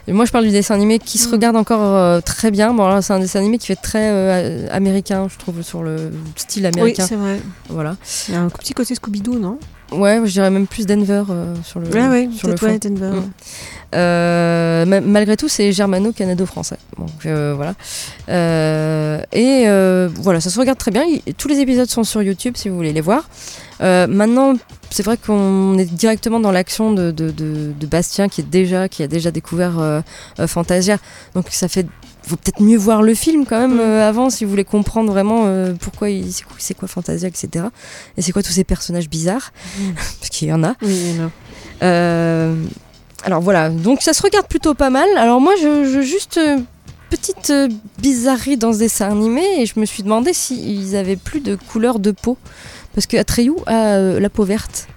moi 0.07 0.25
je 0.25 0.31
parle 0.31 0.45
du 0.45 0.51
dessin 0.53 0.75
animé 0.75 0.99
qui 1.01 1.19
se 1.19 1.29
Mm. 1.29 1.33
regarde 1.33 1.57
encore 1.57 1.81
euh, 1.97 2.21
très 2.21 2.51
bien. 2.53 2.73
Bon, 2.75 2.85
alors 2.87 3.03
c'est 3.03 3.13
un 3.13 3.19
dessin 3.21 3.39
animé 3.41 3.59
qui 3.59 3.67
fait 3.69 3.77
très 3.77 4.11
euh, 4.13 4.69
américain, 4.71 5.27
je 5.31 5.37
trouve, 5.39 5.63
sur 5.63 5.83
le 5.83 6.13
style 6.37 6.63
Oui, 6.63 6.69
américain. 6.81 7.07
c'est 7.09 7.17
vrai. 7.17 7.41
voilà. 7.69 7.97
Il 8.29 8.35
y 8.35 8.37
a 8.37 8.41
un 8.41 8.49
petit 8.49 8.75
côté 8.75 8.95
Scooby-Doo, 8.95 9.39
non? 9.39 9.59
Ouais, 9.91 10.21
je 10.25 10.33
dirais 10.33 10.51
même 10.51 10.67
plus 10.67 10.85
Denver 10.87 11.23
euh, 11.31 11.55
sur 11.65 11.81
le, 11.81 11.89
Ouais, 11.89 12.09
ouais, 12.09 12.29
sur 12.37 12.49
le 12.49 12.57
fond. 12.57 12.67
ouais, 12.67 12.79
Denver. 12.79 13.11
Mm. 13.21 13.31
Euh, 13.95 14.85
ma- 14.85 15.01
malgré 15.01 15.37
tout, 15.37 15.49
c'est 15.49 15.73
germano-canado-français. 15.73 16.77
Donc 16.99 17.09
euh, 17.25 17.55
voilà. 17.57 17.75
Euh, 18.29 19.21
et 19.33 19.65
voilà, 20.21 20.41
ça 20.41 20.51
se 20.51 20.59
regarde 20.59 20.79
très 20.79 20.91
bien. 20.91 21.05
Il- 21.05 21.35
tous 21.35 21.49
les 21.49 21.61
épisodes 21.61 21.89
sont 21.89 22.05
sur 22.05 22.23
YouTube 22.23 22.55
si 22.57 22.69
vous 22.69 22.77
voulez 22.77 22.93
les 22.93 23.01
voir. 23.01 23.29
Maintenant, 23.81 24.55
c'est 24.91 25.03
vrai 25.05 25.17
qu'on 25.17 25.79
est 25.79 25.85
directement 25.87 26.41
dans 26.41 26.51
l'action 26.53 26.93
de, 26.93 27.11
de, 27.11 27.31
de- 27.31 27.73
de 27.79 27.87
Bastien 27.87 28.29
qui 28.29 28.41
est 28.43 28.51
déjà 28.51 28.89
qui 28.89 29.03
a 29.03 29.07
déjà 29.07 29.31
découvert 29.31 30.03
Fantasia. 30.47 30.99
Donc 31.35 31.47
ça 31.51 31.69
fait 31.69 31.87
faut 32.29 32.37
peut-être 32.37 32.61
mieux 32.63 32.77
voir 32.79 33.03
le 33.03 33.15
film 33.15 33.47
quand 33.47 33.59
même 33.59 33.77
Mm. 33.77 33.81
euh, 33.81 34.09
avant 34.09 34.31
si 34.31 34.45
vous 34.45 34.51
voulez 34.51 34.65
comprendre 34.65 35.11
vraiment 35.13 35.45
euh, 35.47 35.73
pourquoi 35.81 36.11
il 36.11 36.33
c'est 36.33 36.45
quoi, 36.45 36.57
c'est 36.59 36.75
quoi 36.75 36.87
Fantasia 36.89 37.29
etc. 37.29 37.67
Et 38.17 38.23
c'est 38.23 38.33
quoi 38.33 38.43
tous 38.43 38.53
ces 38.53 38.65
personnages 38.65 39.09
bizarres 39.09 39.53
Mm. 39.79 39.93
parce 40.21 40.31
qu'il 40.31 40.49
y 40.49 40.53
en 40.53 40.63
a. 40.65 40.75
Oui, 40.83 40.95
il 40.95 41.17
y 41.17 41.21
en 41.21 41.27
a. 41.27 41.31
Euh, 41.85 42.55
alors 43.25 43.41
voilà, 43.41 43.69
donc 43.71 44.03
ça 44.03 44.13
se 44.13 44.23
regarde 44.23 44.47
plutôt 44.47 44.75
pas 44.75 44.91
mal. 44.91 45.09
Alors 45.17 45.41
moi, 45.41 45.55
je, 45.61 45.85
je 45.93 46.01
juste 46.03 46.39
petite 47.11 47.53
bizarrerie 47.99 48.57
dans 48.57 48.73
ce 48.73 48.79
dessin 48.79 49.11
animé 49.11 49.43
et 49.59 49.67
je 49.67 49.81
me 49.81 49.87
suis 49.87 50.03
demandé 50.03 50.33
s'ils 50.35 50.95
avaient 50.95 51.17
plus 51.17 51.41
de 51.41 51.57
couleur 51.57 51.99
de 51.99 52.11
peau 52.11 52.37
parce 52.95 53.07
que 53.07 53.17
Atreyu 53.17 53.55
a 53.67 53.99
la 54.21 54.29
peau 54.31 54.45
verte. 54.45 54.89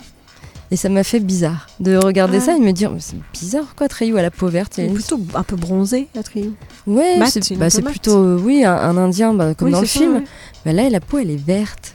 Et 0.74 0.78
ça 0.78 0.88
m'a 0.88 1.04
fait 1.04 1.20
bizarre 1.20 1.68
de 1.82 1.98
regarder 1.98 2.38
Ah. 2.38 2.46
ça 2.46 2.56
et 2.56 2.60
de 2.60 2.64
me 2.64 2.72
dire, 2.72 2.92
c'est 3.00 3.18
bizarre 3.34 3.76
quoi, 3.76 3.88
Atreyu 3.88 4.18
a 4.18 4.22
la 4.22 4.32
peau 4.32 4.48
verte. 4.48 4.76
Il 4.78 4.86
est 4.86 4.90
plutôt 4.94 5.20
un 5.36 5.44
peu 5.44 5.58
bronzé, 5.58 6.08
la 6.16 6.24
trio. 6.24 6.54
Ouais, 6.88 7.20
c'est 7.30 7.56
bah, 7.58 7.68
plutôt, 7.90 8.18
euh, 8.18 8.40
oui, 8.42 8.64
un, 8.64 8.74
un 8.76 8.96
indien 8.98 9.34
bah, 9.34 9.54
comme 9.54 9.68
Oui, 9.68 9.74
dans 9.74 9.82
le 9.82 9.86
ça, 9.88 10.00
film. 10.00 10.14
ouais. 10.16 10.24
Mais 10.66 10.72
là, 10.74 10.90
la 10.90 11.02
peau, 11.02 11.18
elle 11.20 11.30
est 11.32 11.36
verte. 11.46 11.94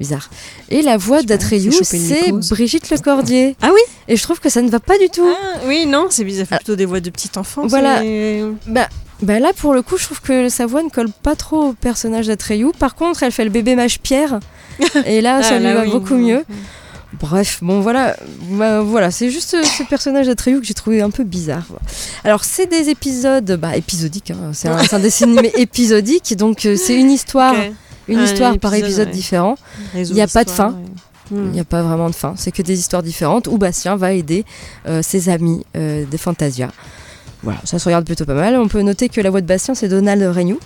Bizarre. 0.00 0.28
Et 0.70 0.82
la 0.82 0.96
voix 0.96 1.22
d'Atreyu, 1.22 1.70
c'est. 1.82 2.32
Brigitte 2.50 2.90
Lecordier. 2.90 3.56
Ah 3.62 3.70
oui 3.72 3.80
Et 4.08 4.16
je 4.16 4.22
trouve 4.22 4.40
que 4.40 4.48
ça 4.50 4.60
ne 4.60 4.68
va 4.68 4.80
pas 4.80 4.98
du 4.98 5.08
tout. 5.08 5.26
Ah, 5.26 5.58
oui, 5.66 5.86
non, 5.86 6.08
c'est 6.10 6.24
bizarre. 6.24 6.46
Ça 6.48 6.56
fait 6.56 6.64
plutôt 6.64 6.76
des 6.76 6.84
voix 6.84 7.00
de 7.00 7.08
petit 7.10 7.30
enfant. 7.36 7.66
Voilà. 7.66 8.00
c'est- 8.00 8.42
Bah, 8.66 8.88
bah 9.22 9.38
là, 9.38 9.52
pour 9.56 9.72
le 9.72 9.80
coup, 9.82 9.96
je 9.96 10.04
trouve 10.04 10.20
que 10.20 10.48
sa 10.50 10.66
voix 10.66 10.82
ne 10.82 10.88
colle 10.90 11.08
pas 11.22 11.34
trop 11.36 11.68
au 11.68 11.72
personnage 11.72 12.26
d'Atreyu. 12.26 12.72
Par 12.78 12.94
contre, 12.94 13.22
elle 13.22 13.32
fait 13.32 13.44
le 13.44 13.50
bébé 13.50 13.74
mâche 13.76 13.98
pierre. 14.00 14.40
et 15.06 15.20
là, 15.22 15.42
ça 15.42 15.50
Ah, 15.54 15.58
lui 15.58 15.64
là, 15.64 15.74
va 15.76 15.82
oui. 15.84 15.90
beaucoup 15.92 16.16
mieux. 16.16 16.44
Bref, 17.20 17.60
bon 17.62 17.80
voilà, 17.80 18.16
bah, 18.50 18.82
voilà, 18.82 19.10
c'est 19.10 19.30
juste 19.30 19.54
euh, 19.54 19.62
ce 19.62 19.82
personnage 19.84 20.26
d'Atreyu 20.26 20.60
que 20.60 20.66
j'ai 20.66 20.74
trouvé 20.74 21.00
un 21.00 21.10
peu 21.10 21.24
bizarre. 21.24 21.64
Alors 22.24 22.44
c'est 22.44 22.66
des 22.66 22.90
épisodes, 22.90 23.58
bah 23.60 23.76
épisodiques, 23.76 24.30
hein, 24.32 24.50
c'est 24.52 24.68
un, 24.68 24.76
un 24.92 24.98
dessin 24.98 25.24
animé 25.26 25.52
épisodique, 25.56 26.36
donc 26.36 26.66
euh, 26.66 26.76
c'est 26.76 26.94
une 26.94 27.10
histoire, 27.10 27.54
une 28.08 28.18
Un 28.18 28.24
histoire 28.24 28.58
par 28.58 28.74
épisode, 28.74 28.90
épisode 28.90 29.06
ouais. 29.08 29.12
différent. 29.14 29.54
Il 29.94 30.14
y 30.14 30.20
a 30.20 30.26
pas 30.26 30.44
de 30.44 30.50
fin. 30.50 30.70
ouais. 30.72 30.84
Hmm. 31.30 31.46
Il 31.46 31.50
n'y 31.52 31.60
a 31.60 31.64
pas 31.64 31.82
vraiment 31.82 32.08
de 32.08 32.14
fin, 32.14 32.34
c'est 32.36 32.52
que 32.52 32.62
des 32.62 32.78
histoires 32.78 33.02
différentes 33.02 33.48
où 33.48 33.58
Bastien 33.58 33.96
va 33.96 34.12
aider 34.12 34.44
euh, 34.86 35.02
ses 35.02 35.28
amis 35.28 35.64
euh, 35.76 36.04
des 36.04 36.18
Fantasia. 36.18 36.70
Voilà, 37.42 37.58
ça 37.64 37.78
se 37.78 37.84
regarde 37.84 38.04
plutôt 38.06 38.24
pas 38.24 38.34
mal. 38.34 38.56
On 38.56 38.68
peut 38.68 38.80
noter 38.82 39.08
que 39.08 39.20
la 39.20 39.30
voix 39.30 39.40
de 39.40 39.46
Bastien, 39.46 39.74
c'est 39.74 39.88
Donald 39.88 40.22
Reignoux 40.22 40.60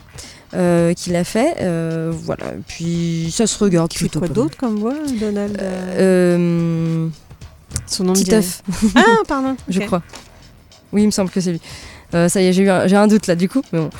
euh, 0.54 0.94
qui 0.94 1.10
l'a 1.10 1.24
fait. 1.24 1.56
Euh, 1.60 2.12
voilà, 2.12 2.46
puis 2.66 3.30
ça 3.32 3.46
se 3.46 3.58
regarde 3.62 3.90
Qui 3.90 3.98
fait 3.98 4.08
quoi 4.08 4.28
d'autre 4.28 4.56
comme 4.56 4.78
voix, 4.78 4.94
Donald 5.20 5.56
euh, 5.60 6.36
Euh, 6.36 7.08
Son 7.86 8.04
nom 8.04 8.12
Titeuf. 8.12 8.62
Ah, 8.94 9.04
pardon. 9.28 9.56
je 9.68 9.80
crois. 9.80 10.02
Oui, 10.92 11.02
il 11.02 11.06
me 11.06 11.12
semble 11.12 11.30
que 11.30 11.40
c'est 11.40 11.52
lui. 11.52 11.60
Euh, 12.14 12.28
ça 12.28 12.42
y 12.42 12.46
est, 12.46 12.52
j'ai 12.52 12.64
eu 12.64 12.70
un, 12.70 12.88
j'ai 12.88 12.96
un 12.96 13.06
doute 13.06 13.26
là 13.28 13.36
du 13.36 13.48
coup. 13.48 13.62
Mais 13.72 13.78
bon. 13.78 13.90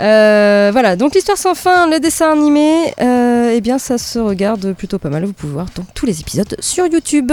Euh, 0.00 0.70
voilà, 0.72 0.96
donc 0.96 1.14
l'histoire 1.14 1.38
sans 1.38 1.54
fin, 1.54 1.88
le 1.88 1.98
dessin 1.98 2.32
animé, 2.32 2.92
euh, 3.00 3.52
eh 3.54 3.60
bien 3.60 3.78
ça 3.78 3.96
se 3.96 4.18
regarde 4.18 4.74
plutôt 4.74 4.98
pas 4.98 5.08
mal. 5.08 5.24
Vous 5.24 5.32
pouvez 5.32 5.54
voir 5.54 5.66
donc 5.74 5.86
tous 5.94 6.04
les 6.06 6.20
épisodes 6.20 6.54
sur 6.60 6.86
YouTube. 6.86 7.32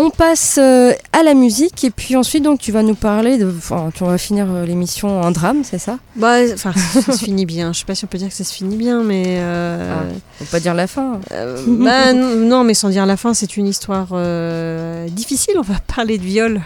On 0.00 0.10
passe 0.10 0.58
euh, 0.62 0.92
à 1.12 1.24
la 1.24 1.34
musique 1.34 1.82
et 1.82 1.90
puis 1.90 2.14
ensuite 2.14 2.44
donc 2.44 2.60
tu 2.60 2.70
vas 2.70 2.84
nous 2.84 2.94
parler 2.94 3.36
de, 3.36 3.52
enfin 3.58 3.90
tu 3.92 4.04
vas 4.04 4.16
finir 4.16 4.46
euh, 4.48 4.64
l'émission 4.64 5.20
en 5.20 5.32
drame, 5.32 5.64
c'est 5.64 5.78
ça? 5.78 5.98
Bah, 6.14 6.36
enfin, 6.54 6.72
ça 6.72 7.02
se 7.12 7.18
finit 7.24 7.46
bien. 7.46 7.72
Je 7.72 7.80
sais 7.80 7.84
pas 7.84 7.96
si 7.96 8.04
on 8.04 8.06
peut 8.06 8.16
dire 8.18 8.28
que 8.28 8.34
ça 8.34 8.44
se 8.44 8.54
finit 8.54 8.76
bien, 8.76 9.02
mais. 9.02 9.24
euh, 9.40 10.08
Faut 10.38 10.44
pas 10.44 10.60
dire 10.60 10.74
la 10.74 10.86
fin. 10.86 11.20
euh, 11.32 11.60
bah, 11.66 12.12
non, 12.14 12.62
mais 12.62 12.74
sans 12.74 12.90
dire 12.90 13.06
la 13.06 13.16
fin, 13.16 13.34
c'est 13.34 13.56
une 13.56 13.66
histoire 13.66 14.10
euh, 14.12 15.08
difficile. 15.08 15.54
On 15.58 15.62
va 15.62 15.74
parler 15.96 16.16
de 16.18 16.22
viol. 16.22 16.60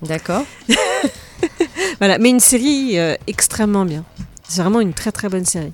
D'accord. 0.00 0.44
Voilà, 1.98 2.16
mais 2.18 2.30
une 2.30 2.40
série 2.40 2.96
extrêmement 3.26 3.84
bien. 3.84 4.02
C'est 4.48 4.62
vraiment 4.62 4.80
une 4.80 4.94
très 4.94 5.12
très 5.12 5.28
bonne 5.28 5.44
série. 5.44 5.72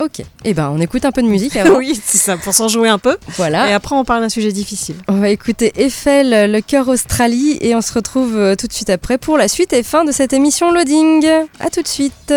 Ok. 0.00 0.22
Et 0.44 0.54
ben 0.54 0.70
on 0.74 0.80
écoute 0.80 1.04
un 1.04 1.12
peu 1.12 1.22
de 1.22 1.28
musique 1.28 1.56
avant. 1.56 1.76
oui, 1.78 2.00
c'est 2.04 2.18
ça, 2.18 2.36
pour 2.36 2.54
s'en 2.54 2.68
jouer 2.68 2.88
un 2.88 2.98
peu. 2.98 3.16
Voilà. 3.36 3.70
Et 3.70 3.72
après, 3.72 3.94
on 3.96 4.04
parle 4.04 4.22
d'un 4.22 4.28
sujet 4.28 4.52
difficile. 4.52 4.96
On 5.08 5.18
va 5.18 5.30
écouter 5.30 5.72
Eiffel, 5.76 6.52
le 6.52 6.60
cœur 6.60 6.88
Australie, 6.88 7.58
et 7.60 7.74
on 7.74 7.80
se 7.80 7.92
retrouve 7.92 8.36
euh, 8.36 8.54
tout 8.56 8.66
de 8.66 8.72
suite 8.72 8.90
après 8.90 9.18
pour 9.18 9.36
la 9.38 9.48
suite 9.48 9.72
et 9.72 9.82
fin 9.82 10.04
de 10.04 10.12
cette 10.12 10.32
émission 10.32 10.70
Loading. 10.72 11.26
À 11.60 11.70
tout 11.70 11.82
de 11.82 11.88
suite. 11.88 12.32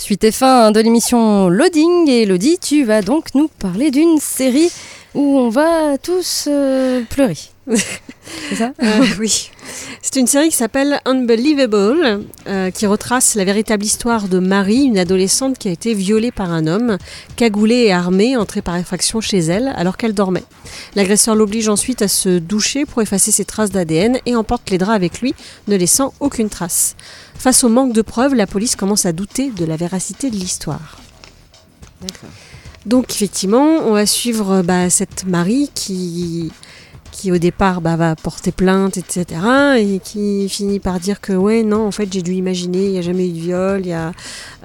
Suite 0.00 0.22
et 0.22 0.30
fin 0.32 0.70
de 0.70 0.80
l'émission 0.80 1.48
Loading, 1.48 2.08
et 2.08 2.22
Elodie, 2.22 2.58
tu 2.60 2.84
vas 2.84 3.02
donc 3.02 3.34
nous 3.34 3.48
parler 3.48 3.90
d'une 3.90 4.18
série 4.18 4.70
où 5.14 5.38
on 5.38 5.48
va 5.48 5.98
tous 5.98 6.44
euh, 6.46 7.02
pleurer. 7.10 7.36
C'est 8.50 8.56
ça? 8.56 8.72
Euh, 8.82 9.04
oui. 9.18 9.50
C'est 10.00 10.16
une 10.16 10.26
série 10.26 10.48
qui 10.48 10.56
s'appelle 10.56 11.00
Unbelievable, 11.04 12.24
euh, 12.46 12.70
qui 12.70 12.86
retrace 12.86 13.34
la 13.34 13.44
véritable 13.44 13.84
histoire 13.84 14.28
de 14.28 14.38
Marie, 14.38 14.84
une 14.84 14.98
adolescente 14.98 15.58
qui 15.58 15.68
a 15.68 15.72
été 15.72 15.92
violée 15.94 16.30
par 16.30 16.50
un 16.50 16.66
homme, 16.66 16.98
cagoulée 17.36 17.84
et 17.86 17.92
armée, 17.92 18.36
entrée 18.36 18.62
par 18.62 18.76
effraction 18.76 19.20
chez 19.20 19.38
elle 19.38 19.72
alors 19.76 19.96
qu'elle 19.96 20.14
dormait. 20.14 20.44
L'agresseur 20.94 21.34
l'oblige 21.34 21.68
ensuite 21.68 22.02
à 22.02 22.08
se 22.08 22.38
doucher 22.38 22.86
pour 22.86 23.02
effacer 23.02 23.32
ses 23.32 23.44
traces 23.44 23.70
d'ADN 23.70 24.18
et 24.24 24.34
emporte 24.34 24.70
les 24.70 24.78
draps 24.78 24.96
avec 24.96 25.20
lui, 25.20 25.34
ne 25.66 25.76
laissant 25.76 26.14
aucune 26.20 26.48
trace. 26.48 26.96
Face 27.38 27.64
au 27.64 27.68
manque 27.68 27.92
de 27.92 28.02
preuves, 28.02 28.34
la 28.34 28.46
police 28.46 28.76
commence 28.76 29.04
à 29.04 29.12
douter 29.12 29.50
de 29.50 29.64
la 29.64 29.76
véracité 29.76 30.30
de 30.30 30.36
l'histoire. 30.36 30.98
Donc 32.86 33.10
effectivement, 33.10 33.66
on 33.84 33.92
va 33.92 34.06
suivre 34.06 34.62
bah, 34.62 34.88
cette 34.88 35.26
Marie 35.26 35.70
qui, 35.74 36.50
qui 37.18 37.32
au 37.32 37.38
départ 37.38 37.80
bah, 37.80 37.96
va 37.96 38.14
porter 38.14 38.52
plainte, 38.52 38.96
etc. 38.96 39.24
Et 39.78 39.98
qui 39.98 40.48
finit 40.48 40.78
par 40.78 41.00
dire 41.00 41.20
que 41.20 41.32
ouais, 41.32 41.64
non, 41.64 41.86
en 41.86 41.90
fait 41.90 42.08
j'ai 42.12 42.22
dû 42.22 42.32
imaginer, 42.32 42.84
il 42.84 42.92
n'y 42.92 42.98
a 42.98 43.02
jamais 43.02 43.26
eu 43.28 43.32
de 43.32 43.38
viol, 43.40 43.80
il 43.82 43.88
y 43.88 43.92
a... 43.92 44.12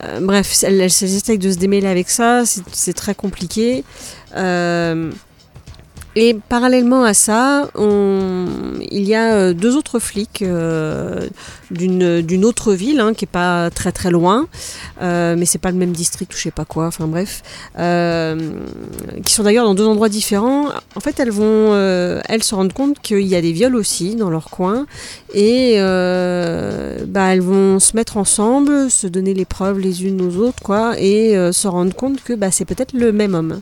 euh, 0.03 0.19
bref, 0.21 0.63
elle, 0.63 0.79
elle, 0.79 1.37
de 1.39 1.51
se 1.51 1.57
démêler 1.57 1.87
avec 1.87 2.09
ça, 2.09 2.45
c'est- 2.45 2.61
c'est 2.71 2.93
très 2.93 3.15
compliqué. 3.15 3.83
Euh, 4.35 5.11
et 6.15 6.35
parallèlement 6.49 7.03
à 7.03 7.13
ça, 7.13 7.69
on- 7.75 8.45
il 8.91 9.03
y 9.03 9.15
a 9.15 9.33
euh, 9.33 9.53
deux 9.53 9.75
autres 9.75 9.99
flics 9.99 10.41
euh, 10.43 11.27
d'une 11.71 12.21
d'une 12.21 12.45
autre 12.45 12.73
ville, 12.73 12.99
hein, 12.99 13.13
qui 13.13 13.25
est 13.25 13.27
pas 13.27 13.69
très 13.71 13.91
très 13.91 14.11
loin, 14.11 14.47
euh, 15.01 15.35
mais 15.37 15.45
c'est 15.45 15.57
pas 15.57 15.71
le 15.71 15.77
même 15.77 15.91
district 15.91 16.31
ou 16.33 16.37
je 16.37 16.43
sais 16.43 16.51
pas 16.51 16.65
quoi. 16.65 16.85
Enfin 16.87 17.07
bref, 17.07 17.41
euh, 17.79 18.37
qui 19.25 19.33
sont 19.33 19.43
d'ailleurs 19.43 19.65
dans 19.65 19.73
deux 19.75 19.87
endroits 19.87 20.09
différents. 20.09 20.67
En 20.95 20.99
fait, 20.99 21.19
elles 21.19 21.31
vont, 21.31 21.43
euh, 21.73 22.21
elles 22.29 22.43
se 22.43 22.53
rendent 22.53 22.73
compte 22.73 22.99
qu'il 22.99 23.25
y 23.25 23.35
a 23.35 23.41
des 23.41 23.51
viols 23.51 23.75
aussi 23.75 24.15
dans 24.15 24.29
leur 24.29 24.49
coin, 24.51 24.85
et 25.33 25.75
euh, 25.77 27.05
bah, 27.07 27.33
elles 27.33 27.41
vont 27.41 27.79
se 27.79 27.95
mettre 27.95 28.17
ensemble, 28.17 28.91
se 28.91 29.07
donner 29.07 29.33
les 29.33 29.45
preuves 29.45 29.79
les 29.79 30.05
unes 30.05 30.21
aux 30.21 30.37
autres, 30.37 30.61
quoi, 30.63 30.93
et 30.99 31.33
se 31.51 31.67
rendre 31.67 31.95
compte 31.95 32.23
que 32.23 32.33
bah, 32.33 32.51
c'est 32.51 32.65
peut-être 32.65 32.93
le 32.93 33.11
même 33.11 33.33
homme 33.33 33.61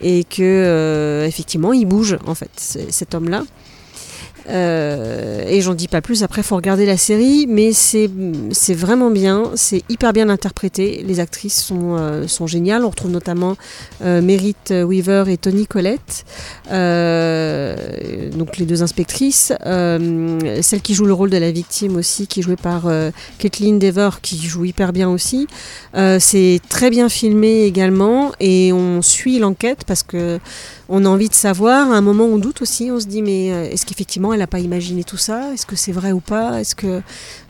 et 0.00 0.24
que 0.24 0.42
euh, 0.42 1.26
effectivement 1.26 1.72
il 1.72 1.86
bouge 1.86 2.18
en 2.26 2.34
fait 2.34 2.50
cet 2.56 3.14
homme 3.14 3.28
là 4.46 5.44
et 5.48 5.60
j'en 5.60 5.74
dis 5.74 5.88
pas 5.88 6.00
plus. 6.00 6.22
Après 6.22 6.42
faut 6.42 6.56
regarder 6.56 6.86
la 6.86 6.96
série 6.96 7.46
mais 7.48 7.72
c'est 7.72 8.08
vraiment 8.74 9.10
bien. 9.10 9.50
C'est 9.54 9.82
hyper 9.88 10.12
bien 10.12 10.28
interprété. 10.28 11.04
Les 11.06 11.20
actrices 11.20 11.62
sont 11.62 11.96
euh, 11.96 12.26
sont 12.26 12.46
géniales. 12.46 12.84
On 12.84 12.90
retrouve 12.90 13.10
notamment 13.10 13.56
euh, 14.02 14.20
Merritt 14.20 14.70
Weaver 14.70 15.24
et 15.28 15.36
Tony 15.36 15.66
Collette. 15.66 16.24
Euh, 16.70 18.30
donc 18.30 18.58
les 18.58 18.66
deux 18.66 18.82
inspectrices. 18.82 19.52
Euh, 19.66 20.60
celle 20.62 20.80
qui 20.80 20.94
joue 20.94 21.06
le 21.06 21.12
rôle 21.12 21.30
de 21.30 21.38
la 21.38 21.50
victime 21.50 21.96
aussi 21.96 22.26
qui 22.26 22.40
est 22.40 22.42
jouée 22.42 22.56
par 22.56 22.86
euh, 22.86 23.10
Kathleen 23.38 23.78
Dever 23.78 24.10
qui 24.22 24.38
joue 24.38 24.64
hyper 24.64 24.92
bien 24.92 25.08
aussi. 25.08 25.46
Euh, 25.94 26.18
c'est 26.20 26.60
très 26.68 26.90
bien 26.90 27.08
filmé 27.08 27.62
également. 27.62 28.32
Et 28.40 28.72
on 28.72 29.02
suit 29.02 29.38
l'enquête 29.38 29.84
parce 29.86 30.02
que 30.02 30.38
on 30.88 31.04
a 31.04 31.08
envie 31.08 31.28
de 31.28 31.34
savoir. 31.34 31.90
À 31.90 31.96
un 31.96 32.00
moment, 32.00 32.24
on 32.24 32.38
doute 32.38 32.62
aussi. 32.62 32.90
On 32.90 33.00
se 33.00 33.06
dit 33.06 33.22
mais 33.22 33.52
euh, 33.52 33.70
est-ce 33.70 33.86
qu'effectivement 33.86 34.33
elle 34.34 34.40
n'a 34.40 34.46
pas 34.46 34.60
imaginé 34.60 35.04
tout 35.04 35.16
ça 35.16 35.52
Est-ce 35.52 35.66
que 35.66 35.76
c'est 35.76 35.92
vrai 35.92 36.12
ou 36.12 36.20
pas? 36.20 36.60
Est-ce 36.60 36.74
que 36.74 37.02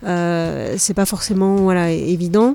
euh, 0.05 0.75
c'est 0.77 0.93
pas 0.93 1.05
forcément 1.05 1.71
évident? 1.87 2.53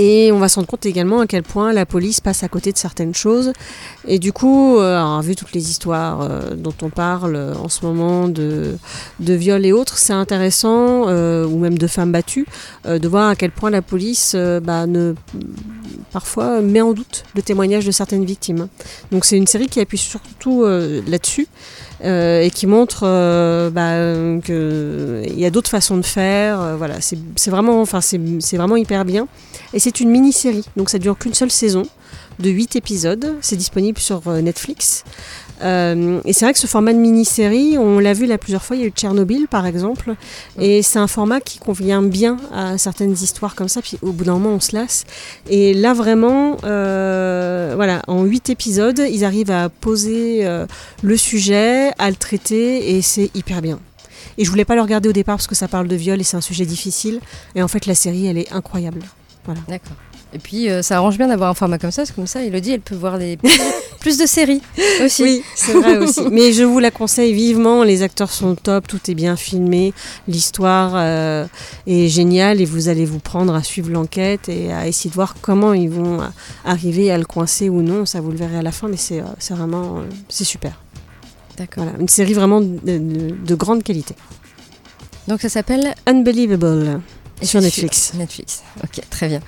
Et 0.00 0.30
on 0.30 0.38
va 0.38 0.48
se 0.48 0.54
rendre 0.54 0.68
compte 0.68 0.86
également 0.86 1.18
à 1.18 1.26
quel 1.26 1.42
point 1.42 1.72
la 1.72 1.84
police 1.84 2.20
passe 2.20 2.44
à 2.44 2.48
côté 2.48 2.70
de 2.70 2.78
certaines 2.78 3.16
choses. 3.16 3.52
Et 4.06 4.20
du 4.20 4.32
coup, 4.32 4.78
euh, 4.78 5.20
vu 5.24 5.34
toutes 5.34 5.52
les 5.52 5.70
histoires 5.70 6.20
euh, 6.22 6.54
dont 6.54 6.74
on 6.82 6.88
parle 6.88 7.34
euh, 7.34 7.54
en 7.56 7.68
ce 7.68 7.84
moment 7.84 8.28
de, 8.28 8.76
de 9.18 9.34
viol 9.34 9.66
et 9.66 9.72
autres, 9.72 9.98
c'est 9.98 10.12
intéressant, 10.12 11.08
ou 11.08 11.58
même 11.58 11.76
de 11.76 11.86
femmes 11.88 12.12
battues, 12.12 12.46
de 12.86 13.08
voir 13.08 13.28
à 13.28 13.34
quel 13.34 13.50
point 13.50 13.70
la 13.70 13.82
police 13.82 14.36
bah, 14.62 14.86
ne, 14.86 15.14
parfois 16.12 16.60
met 16.60 16.80
en 16.80 16.92
doute 16.92 17.24
le 17.34 17.42
témoignage 17.42 17.84
de 17.84 17.90
certaines 17.90 18.24
victimes. 18.24 18.68
Donc 19.10 19.24
c'est 19.24 19.36
une 19.36 19.48
série 19.48 19.66
qui 19.66 19.80
appuie 19.80 19.98
surtout 19.98 20.64
là-dessus. 20.64 21.48
Euh, 22.04 22.42
et 22.42 22.50
qui 22.50 22.66
montre 22.66 23.00
euh, 23.04 23.70
bah, 23.70 23.92
euh, 23.92 24.40
que 24.40 25.22
il 25.26 25.38
y 25.38 25.44
a 25.44 25.50
d'autres 25.50 25.70
façons 25.70 25.96
de 25.96 26.04
faire. 26.04 26.60
euh, 26.60 26.76
voilà, 26.76 26.96
c'est 27.00 27.50
vraiment, 27.50 27.80
enfin 27.80 28.00
c'est 28.00 28.56
vraiment 28.56 28.76
hyper 28.76 29.04
bien. 29.04 29.26
Et 29.72 29.78
c'est 29.78 30.00
une 30.00 30.10
mini-série, 30.10 30.64
donc 30.76 30.90
ça 30.90 30.98
dure 30.98 31.18
qu'une 31.18 31.34
seule 31.34 31.50
saison 31.50 31.82
de 32.38 32.50
8 32.50 32.76
épisodes. 32.76 33.36
C'est 33.40 33.56
disponible 33.56 33.98
sur 33.98 34.22
Netflix. 34.30 35.04
Euh, 35.62 36.20
et 36.24 36.32
c'est 36.32 36.44
vrai 36.44 36.52
que 36.52 36.58
ce 36.58 36.66
format 36.66 36.92
de 36.92 36.98
mini-série, 36.98 37.78
on 37.78 37.98
l'a 37.98 38.12
vu 38.12 38.26
là 38.26 38.38
plusieurs 38.38 38.64
fois, 38.64 38.76
il 38.76 38.80
y 38.80 38.84
a 38.84 38.86
eu 38.86 38.90
Tchernobyl 38.90 39.48
par 39.48 39.66
exemple, 39.66 40.14
et 40.58 40.82
c'est 40.82 40.98
un 40.98 41.06
format 41.06 41.40
qui 41.40 41.58
convient 41.58 42.02
bien 42.02 42.36
à 42.52 42.78
certaines 42.78 43.12
histoires 43.12 43.54
comme 43.54 43.68
ça, 43.68 43.82
puis 43.82 43.98
au 44.02 44.12
bout 44.12 44.24
d'un 44.24 44.34
moment 44.34 44.50
on 44.50 44.60
se 44.60 44.74
lasse. 44.74 45.04
Et 45.48 45.74
là 45.74 45.94
vraiment, 45.94 46.56
euh, 46.64 47.72
voilà, 47.76 48.02
en 48.06 48.24
8 48.24 48.50
épisodes, 48.50 49.02
ils 49.10 49.24
arrivent 49.24 49.50
à 49.50 49.68
poser 49.68 50.46
euh, 50.46 50.66
le 51.02 51.16
sujet, 51.16 51.90
à 51.98 52.10
le 52.10 52.16
traiter, 52.16 52.96
et 52.96 53.02
c'est 53.02 53.30
hyper 53.34 53.62
bien. 53.62 53.80
Et 54.36 54.44
je 54.44 54.50
voulais 54.50 54.64
pas 54.64 54.76
le 54.76 54.82
regarder 54.82 55.08
au 55.08 55.12
départ 55.12 55.36
parce 55.36 55.48
que 55.48 55.56
ça 55.56 55.66
parle 55.66 55.88
de 55.88 55.96
viol 55.96 56.20
et 56.20 56.24
c'est 56.24 56.36
un 56.36 56.40
sujet 56.40 56.66
difficile, 56.66 57.20
et 57.54 57.62
en 57.62 57.68
fait 57.68 57.86
la 57.86 57.94
série 57.94 58.26
elle 58.26 58.38
est 58.38 58.52
incroyable. 58.52 59.00
D'accord. 59.66 59.96
Et 60.34 60.38
puis 60.38 60.68
euh, 60.68 60.82
ça 60.82 60.98
arrange 60.98 61.16
bien 61.16 61.28
d'avoir 61.28 61.48
un 61.50 61.54
format 61.54 61.78
comme 61.78 61.90
ça, 61.90 62.02
parce 62.02 62.10
que 62.10 62.16
comme 62.16 62.26
ça, 62.26 62.42
Elodie, 62.42 62.72
elle 62.72 62.80
peut 62.82 62.94
voir 62.94 63.18
des 63.18 63.36
plus, 64.00 64.18
de 64.18 64.26
séries 64.26 64.60
aussi. 65.02 65.22
Oui, 65.22 65.42
c'est 65.54 65.72
vrai 65.72 65.96
aussi. 65.96 66.20
Mais 66.30 66.52
je 66.52 66.64
vous 66.64 66.78
la 66.80 66.90
conseille 66.90 67.32
vivement. 67.32 67.82
Les 67.82 68.02
acteurs 68.02 68.30
sont 68.30 68.54
top, 68.54 68.86
tout 68.86 69.00
est 69.10 69.14
bien 69.14 69.36
filmé, 69.36 69.94
l'histoire 70.26 70.92
euh, 70.96 71.46
est 71.86 72.08
géniale 72.08 72.60
et 72.60 72.66
vous 72.66 72.88
allez 72.90 73.06
vous 73.06 73.20
prendre 73.20 73.54
à 73.54 73.62
suivre 73.62 73.90
l'enquête 73.90 74.50
et 74.50 74.70
à 74.70 74.86
essayer 74.86 75.08
de 75.08 75.14
voir 75.14 75.34
comment 75.40 75.72
ils 75.72 75.88
vont 75.90 76.20
euh, 76.20 76.26
arriver 76.66 77.10
à 77.10 77.16
le 77.16 77.24
coincer 77.24 77.70
ou 77.70 77.80
non. 77.80 78.04
Ça 78.04 78.20
vous 78.20 78.30
le 78.30 78.36
verrez 78.36 78.58
à 78.58 78.62
la 78.62 78.72
fin, 78.72 78.88
mais 78.88 78.98
c'est 78.98 79.22
vraiment 79.54 80.02
c'est 80.28 80.44
super. 80.44 80.72
D'accord. 81.56 81.84
Voilà, 81.84 81.98
une 81.98 82.08
série 82.08 82.34
vraiment 82.34 82.60
de, 82.60 82.68
de- 82.84 83.34
de 83.34 83.54
grande 83.54 83.82
qualité. 83.82 84.14
Donc 85.26 85.40
ça 85.40 85.48
s'appelle 85.48 85.94
Unbelievable. 86.06 87.00
Sur 87.42 87.60
Netflix. 87.60 88.12
Netflix, 88.14 88.62
ok, 88.82 89.00
très 89.10 89.28
bien. 89.28 89.40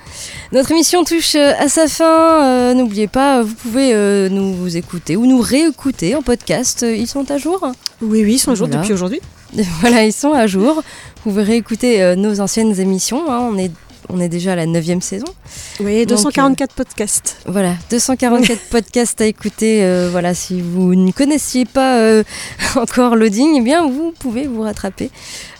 Notre 0.53 0.71
émission 0.71 1.03
touche 1.03 1.35
euh, 1.35 1.53
à 1.59 1.67
sa 1.67 1.87
fin. 1.87 2.43
Euh, 2.45 2.73
N'oubliez 2.73 3.07
pas, 3.07 3.43
vous 3.43 3.53
pouvez 3.53 3.93
euh, 3.93 4.29
nous 4.29 4.77
écouter 4.77 5.15
ou 5.17 5.25
nous 5.25 5.41
réécouter 5.41 6.15
en 6.15 6.21
podcast. 6.21 6.83
Euh, 6.83 6.95
Ils 6.95 7.07
sont 7.07 7.29
à 7.29 7.37
jour 7.37 7.59
Oui, 8.01 8.23
oui, 8.23 8.33
ils 8.35 8.39
sont 8.39 8.51
à 8.51 8.55
jour 8.55 8.67
Voilà. 8.67 8.81
depuis 8.81 8.93
aujourd'hui. 8.93 9.19
Voilà, 9.81 10.05
ils 10.05 10.13
sont 10.13 10.31
à 10.33 10.47
jour. 10.47 10.75
Vous 11.25 11.31
pouvez 11.31 11.43
réécouter 11.43 12.01
euh, 12.01 12.15
nos 12.15 12.39
anciennes 12.39 12.79
émissions. 12.79 13.29
hein. 13.29 13.49
On, 13.51 13.57
est, 13.57 13.71
on 14.09 14.19
est 14.19 14.29
déjà 14.29 14.53
à 14.53 14.55
la 14.55 14.65
neuvième 14.65 15.01
saison. 15.01 15.25
Oui, 15.79 16.05
Donc, 16.05 16.17
244 16.17 16.73
podcasts. 16.73 17.37
Voilà, 17.45 17.75
244 17.89 18.59
podcasts 18.69 19.21
à 19.21 19.25
écouter. 19.25 19.83
euh, 19.83 20.09
voilà, 20.11 20.33
si 20.33 20.61
vous 20.61 20.95
ne 20.95 21.11
connaissiez 21.11 21.65
pas 21.65 21.97
euh, 21.99 22.23
encore 22.75 23.15
Loading, 23.15 23.55
eh 23.57 23.61
bien, 23.61 23.87
vous 23.87 24.13
pouvez 24.17 24.47
vous 24.47 24.61
rattraper 24.61 25.09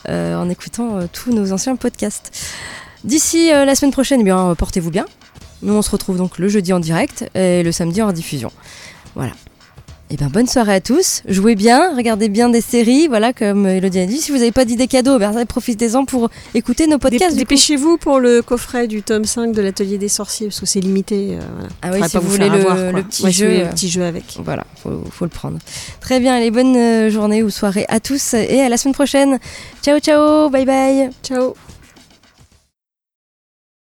euh, 0.08 0.36
en 0.36 0.48
écoutant 0.48 0.98
euh, 0.98 1.06
tous 1.12 1.32
nos 1.32 1.52
anciens 1.52 1.76
podcasts. 1.76 2.30
D'ici 3.04 3.52
euh, 3.52 3.64
la 3.64 3.74
semaine 3.74 3.92
prochaine, 3.92 4.20
eh 4.20 4.24
bien, 4.24 4.50
euh, 4.50 4.54
portez-vous 4.54 4.90
bien. 4.90 5.06
Nous, 5.62 5.72
on 5.74 5.82
se 5.82 5.90
retrouve 5.90 6.16
donc 6.16 6.38
le 6.38 6.48
jeudi 6.48 6.72
en 6.72 6.80
direct 6.80 7.24
et 7.34 7.62
le 7.62 7.72
samedi 7.72 8.02
en 8.02 8.08
rediffusion. 8.08 8.50
Voilà. 9.14 9.32
Et 10.12 10.16
bien, 10.16 10.28
bonne 10.28 10.46
soirée 10.46 10.74
à 10.74 10.80
tous. 10.82 11.22
Jouez 11.26 11.54
bien, 11.54 11.96
regardez 11.96 12.28
bien 12.28 12.50
des 12.50 12.60
séries. 12.60 13.08
Voilà, 13.08 13.32
comme 13.32 13.66
Elodie 13.66 13.98
a 14.00 14.04
dit. 14.04 14.18
Si 14.20 14.30
vous 14.30 14.36
n'avez 14.36 14.52
pas 14.52 14.66
d'idées 14.66 14.86
cadeaux, 14.86 15.18
ben, 15.18 15.32
profitez-en 15.46 16.04
pour 16.04 16.28
écouter 16.54 16.86
nos 16.86 16.98
podcasts. 16.98 17.34
Dépêchez-vous 17.34 17.96
pour 17.96 18.20
le 18.20 18.42
coffret 18.42 18.88
du 18.88 19.02
tome 19.02 19.24
5 19.24 19.52
de 19.54 19.62
l'atelier 19.62 19.96
des 19.96 20.08
sorciers, 20.08 20.48
parce 20.48 20.60
que 20.60 20.66
c'est 20.66 20.80
limité. 20.80 21.38
euh, 21.38 21.40
voilà. 21.56 21.68
Ah 21.80 21.88
oui, 21.94 22.06
si 22.06 22.12
pas 22.12 22.20
vous 22.20 22.28
faire 22.30 22.46
voulez 22.46 22.58
le- 22.58 22.66
avoir, 22.70 22.92
le 22.92 23.02
petit 23.04 23.22
Ouais, 23.22 23.30
vous 23.30 23.36
jeu, 23.36 23.46
voulez 23.46 23.60
euh, 23.60 23.64
le 23.64 23.70
petit 23.70 23.88
jeu 23.88 24.02
avec. 24.04 24.24
Voilà, 24.44 24.66
faut, 24.82 25.02
faut 25.10 25.24
le 25.24 25.30
prendre. 25.30 25.58
Très 26.02 26.20
bien, 26.20 26.34
allez, 26.34 26.50
bonne 26.50 26.76
euh, 26.76 27.08
journée 27.10 27.42
ou 27.42 27.48
soirée 27.48 27.86
à 27.88 27.98
tous 27.98 28.34
et 28.34 28.60
à 28.60 28.68
la 28.68 28.76
semaine 28.76 28.94
prochaine. 28.94 29.38
Ciao, 29.82 29.98
ciao, 29.98 30.50
bye 30.50 30.66
bye. 30.66 31.08
Ciao 31.22 31.54